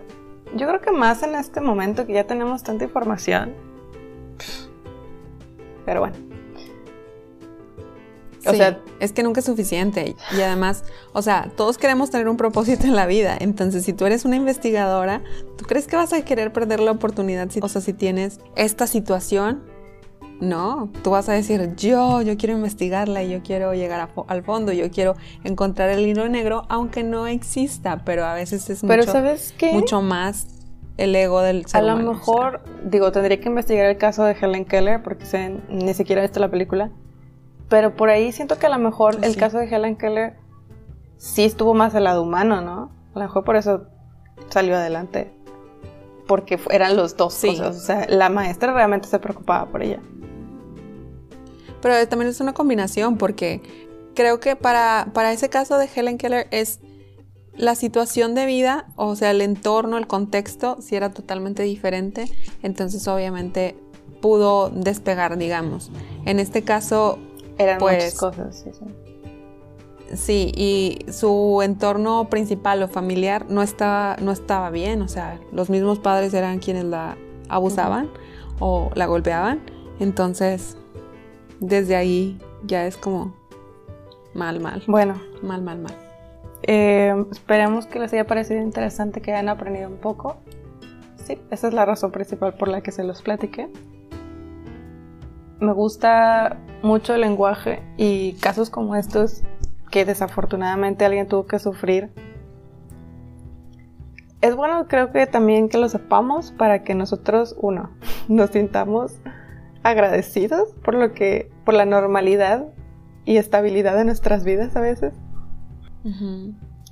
Yo 0.55 0.67
creo 0.67 0.81
que 0.81 0.91
más 0.91 1.23
en 1.23 1.35
este 1.35 1.61
momento 1.61 2.05
que 2.05 2.13
ya 2.13 2.25
tenemos 2.25 2.63
tanta 2.63 2.83
información. 2.83 3.53
Pero 5.85 6.01
bueno. 6.01 6.15
O 8.45 8.53
sea, 8.53 8.81
es 8.99 9.13
que 9.13 9.23
nunca 9.23 9.39
es 9.39 9.45
suficiente. 9.45 10.15
Y 10.35 10.41
además, 10.41 10.83
o 11.13 11.21
sea, 11.21 11.49
todos 11.55 11.77
queremos 11.77 12.09
tener 12.09 12.27
un 12.27 12.35
propósito 12.35 12.85
en 12.85 12.95
la 12.95 13.05
vida. 13.05 13.37
Entonces, 13.39 13.85
si 13.85 13.93
tú 13.93 14.05
eres 14.05 14.25
una 14.25 14.35
investigadora, 14.35 15.21
¿tú 15.57 15.65
crees 15.65 15.87
que 15.87 15.95
vas 15.95 16.11
a 16.11 16.23
querer 16.25 16.51
perder 16.51 16.81
la 16.81 16.91
oportunidad? 16.91 17.49
o 17.61 17.69
sea, 17.69 17.81
si 17.81 17.93
tienes 17.93 18.39
esta 18.55 18.85
situación, 18.85 19.63
no, 20.39 20.89
tú 21.03 21.11
vas 21.11 21.29
a 21.29 21.33
decir, 21.33 21.75
yo, 21.75 22.21
yo 22.21 22.37
quiero 22.37 22.55
investigarla 22.55 23.23
y 23.23 23.29
yo 23.29 23.41
quiero 23.43 23.73
llegar 23.73 24.09
al 24.27 24.43
fondo, 24.43 24.71
yo 24.73 24.91
quiero 24.91 25.15
encontrar 25.43 25.89
el 25.89 26.05
hilo 26.05 26.27
negro, 26.27 26.63
aunque 26.69 27.03
no 27.03 27.27
exista, 27.27 28.03
pero 28.03 28.25
a 28.25 28.33
veces 28.33 28.69
es 28.69 28.81
pero 28.81 29.03
mucho, 29.03 29.11
¿sabes 29.11 29.53
qué? 29.57 29.71
mucho 29.71 30.01
más 30.01 30.47
el 30.97 31.15
ego 31.15 31.41
del 31.41 31.65
ser 31.65 31.81
A 31.81 31.83
lo 31.83 31.95
mejor, 31.97 32.61
digo, 32.83 33.11
tendría 33.11 33.39
que 33.39 33.49
investigar 33.49 33.85
el 33.85 33.97
caso 33.97 34.23
de 34.23 34.35
Helen 34.39 34.65
Keller 34.65 35.01
porque 35.01 35.25
sé, 35.25 35.57
ni 35.69 35.93
siquiera 35.93 36.21
he 36.21 36.25
visto 36.25 36.39
la 36.39 36.49
película 36.49 36.91
pero 37.73 37.95
por 37.95 38.11
ahí 38.11 38.31
siento 38.31 38.59
que 38.59 38.67
a 38.67 38.69
lo 38.69 38.77
mejor 38.77 39.17
pues 39.17 39.27
el 39.27 39.35
caso 39.35 39.57
de 39.57 39.65
Helen 39.65 39.95
Keller 39.95 40.35
sí 41.17 41.43
estuvo 41.43 41.73
más 41.73 41.95
al 41.95 42.03
lado 42.03 42.21
humano, 42.21 42.61
¿no? 42.61 42.91
A 43.15 43.19
lo 43.19 43.25
mejor 43.25 43.43
por 43.43 43.55
eso 43.55 43.87
salió 44.49 44.75
adelante. 44.75 45.33
Porque 46.27 46.59
eran 46.69 46.95
los 46.95 47.17
dos 47.17 47.35
cosas. 47.35 47.75
O 47.75 47.79
sea, 47.79 48.07
la 48.09 48.29
maestra 48.29 48.73
realmente 48.73 49.07
se 49.07 49.19
preocupaba 49.19 49.69
por 49.69 49.83
ella. 49.83 49.99
Pero 51.81 52.07
también 52.07 52.29
es 52.29 52.39
una 52.39 52.53
combinación 52.53 53.17
porque 53.17 53.61
creo 54.15 54.39
que 54.39 54.55
para, 54.55 55.09
para 55.13 55.33
ese 55.33 55.49
caso 55.49 55.77
de 55.77 55.89
Helen 55.93 56.17
Keller 56.17 56.47
es 56.51 56.79
la 57.55 57.75
situación 57.75 58.35
de 58.35 58.45
vida, 58.45 58.87
o 58.95 59.15
sea, 59.15 59.31
el 59.31 59.41
entorno, 59.41 59.97
el 59.97 60.07
contexto, 60.07 60.77
si 60.81 60.95
era 60.95 61.11
totalmente 61.13 61.63
diferente. 61.63 62.25
Entonces 62.63 63.07
obviamente 63.07 63.75
pudo 64.21 64.69
despegar, 64.69 65.37
digamos. 65.37 65.91
En 66.25 66.39
este 66.39 66.63
caso 66.63 67.19
eran 67.57 67.77
pues, 67.79 67.97
muchas 67.97 68.15
cosas, 68.17 68.63
sí, 68.63 68.71
sí. 68.71 69.02
Y 70.27 70.99
su 71.11 71.61
entorno 71.63 72.29
principal 72.29 72.83
o 72.83 72.87
familiar 72.87 73.45
no 73.49 73.61
estaba, 73.61 74.17
no 74.21 74.31
estaba 74.31 74.69
bien, 74.69 75.01
o 75.01 75.07
sea, 75.07 75.39
los 75.51 75.69
mismos 75.69 75.99
padres 75.99 76.33
eran 76.33 76.59
quienes 76.59 76.85
la 76.85 77.17
abusaban 77.49 78.09
o 78.59 78.91
la 78.95 79.05
golpeaban, 79.05 79.61
entonces 79.99 80.77
desde 81.59 81.95
ahí 81.95 82.39
ya 82.65 82.85
es 82.85 82.97
como 82.97 83.33
mal, 84.33 84.59
mal. 84.59 84.83
Bueno. 84.87 85.15
Mal, 85.41 85.61
mal, 85.61 85.79
mal. 85.79 85.95
Eh, 86.63 87.13
esperemos 87.31 87.85
que 87.85 87.99
les 87.99 88.13
haya 88.13 88.25
parecido 88.25 88.61
interesante, 88.61 89.21
que 89.21 89.33
hayan 89.33 89.49
aprendido 89.49 89.89
un 89.89 89.97
poco. 89.97 90.37
Sí, 91.17 91.37
esa 91.51 91.67
es 91.67 91.73
la 91.73 91.85
razón 91.85 92.11
principal 92.11 92.53
por 92.53 92.67
la 92.67 92.81
que 92.81 92.91
se 92.91 93.03
los 93.03 93.21
platiqué 93.21 93.69
me 95.63 95.73
gusta 95.73 96.57
mucho 96.81 97.15
el 97.15 97.21
lenguaje 97.21 97.81
y 97.97 98.33
casos 98.33 98.69
como 98.69 98.95
estos 98.95 99.43
que 99.93 100.05
desafortunadamente 100.05 101.05
alguien 101.05 101.27
tuvo 101.27 101.45
que 101.45 101.59
sufrir. 101.59 102.09
Es 104.41 104.55
bueno 104.55 104.87
creo 104.87 105.11
que 105.11 105.27
también 105.27 105.69
que 105.69 105.77
lo 105.77 105.87
sepamos 105.87 106.51
para 106.51 106.83
que 106.83 106.95
nosotros, 106.95 107.55
uno, 107.59 107.91
nos 108.27 108.49
sintamos 108.49 109.19
agradecidos 109.83 110.73
por 110.83 110.95
lo 110.95 111.13
que, 111.13 111.51
por 111.63 111.75
la 111.75 111.85
normalidad 111.85 112.65
y 113.23 113.37
estabilidad 113.37 113.95
de 113.95 114.05
nuestras 114.05 114.43
vidas 114.43 114.75
a 114.75 114.81
veces. 114.81 115.13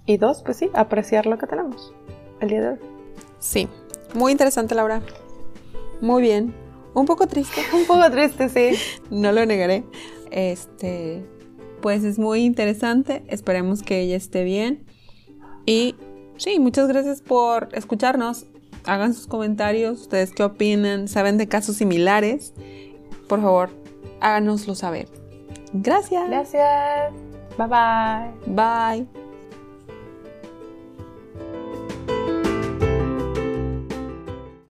Y 0.05 0.17
dos, 0.17 0.43
pues 0.43 0.57
sí, 0.57 0.69
apreciar 0.75 1.25
lo 1.25 1.39
que 1.39 1.47
tenemos 1.47 1.95
el 2.39 2.49
día 2.49 2.61
de 2.61 2.69
hoy. 2.69 2.79
Sí, 3.39 3.67
muy 4.13 4.31
interesante 4.31 4.75
Laura. 4.75 5.01
Muy 6.01 6.21
bien. 6.21 6.53
Un 6.93 7.07
poco 7.07 7.25
triste. 7.25 7.61
Un 7.73 7.85
poco 7.85 8.11
triste, 8.11 8.47
sí. 8.47 8.77
no 9.09 9.31
lo 9.31 9.43
negaré. 9.47 9.85
Este, 10.29 11.25
pues 11.81 12.03
es 12.03 12.19
muy 12.19 12.43
interesante. 12.43 13.23
Esperemos 13.27 13.83
que 13.83 14.01
ella 14.01 14.15
esté 14.15 14.43
bien. 14.43 14.85
Y 15.65 15.95
sí, 16.37 16.59
muchas 16.59 16.87
gracias 16.87 17.21
por 17.21 17.69
escucharnos. 17.73 18.45
Hagan 18.85 19.13
sus 19.13 19.27
comentarios. 19.27 20.01
Ustedes 20.01 20.31
qué 20.31 20.43
opinan. 20.43 21.07
¿Saben 21.07 21.37
de 21.37 21.47
casos 21.47 21.75
similares? 21.75 22.53
Por 23.27 23.41
favor, 23.41 23.69
háganoslo 24.19 24.75
saber. 24.75 25.07
Gracias. 25.73 26.27
Gracias. 26.27 27.13
Bye 27.57 27.67
bye. 27.67 29.05
Bye. 29.05 29.20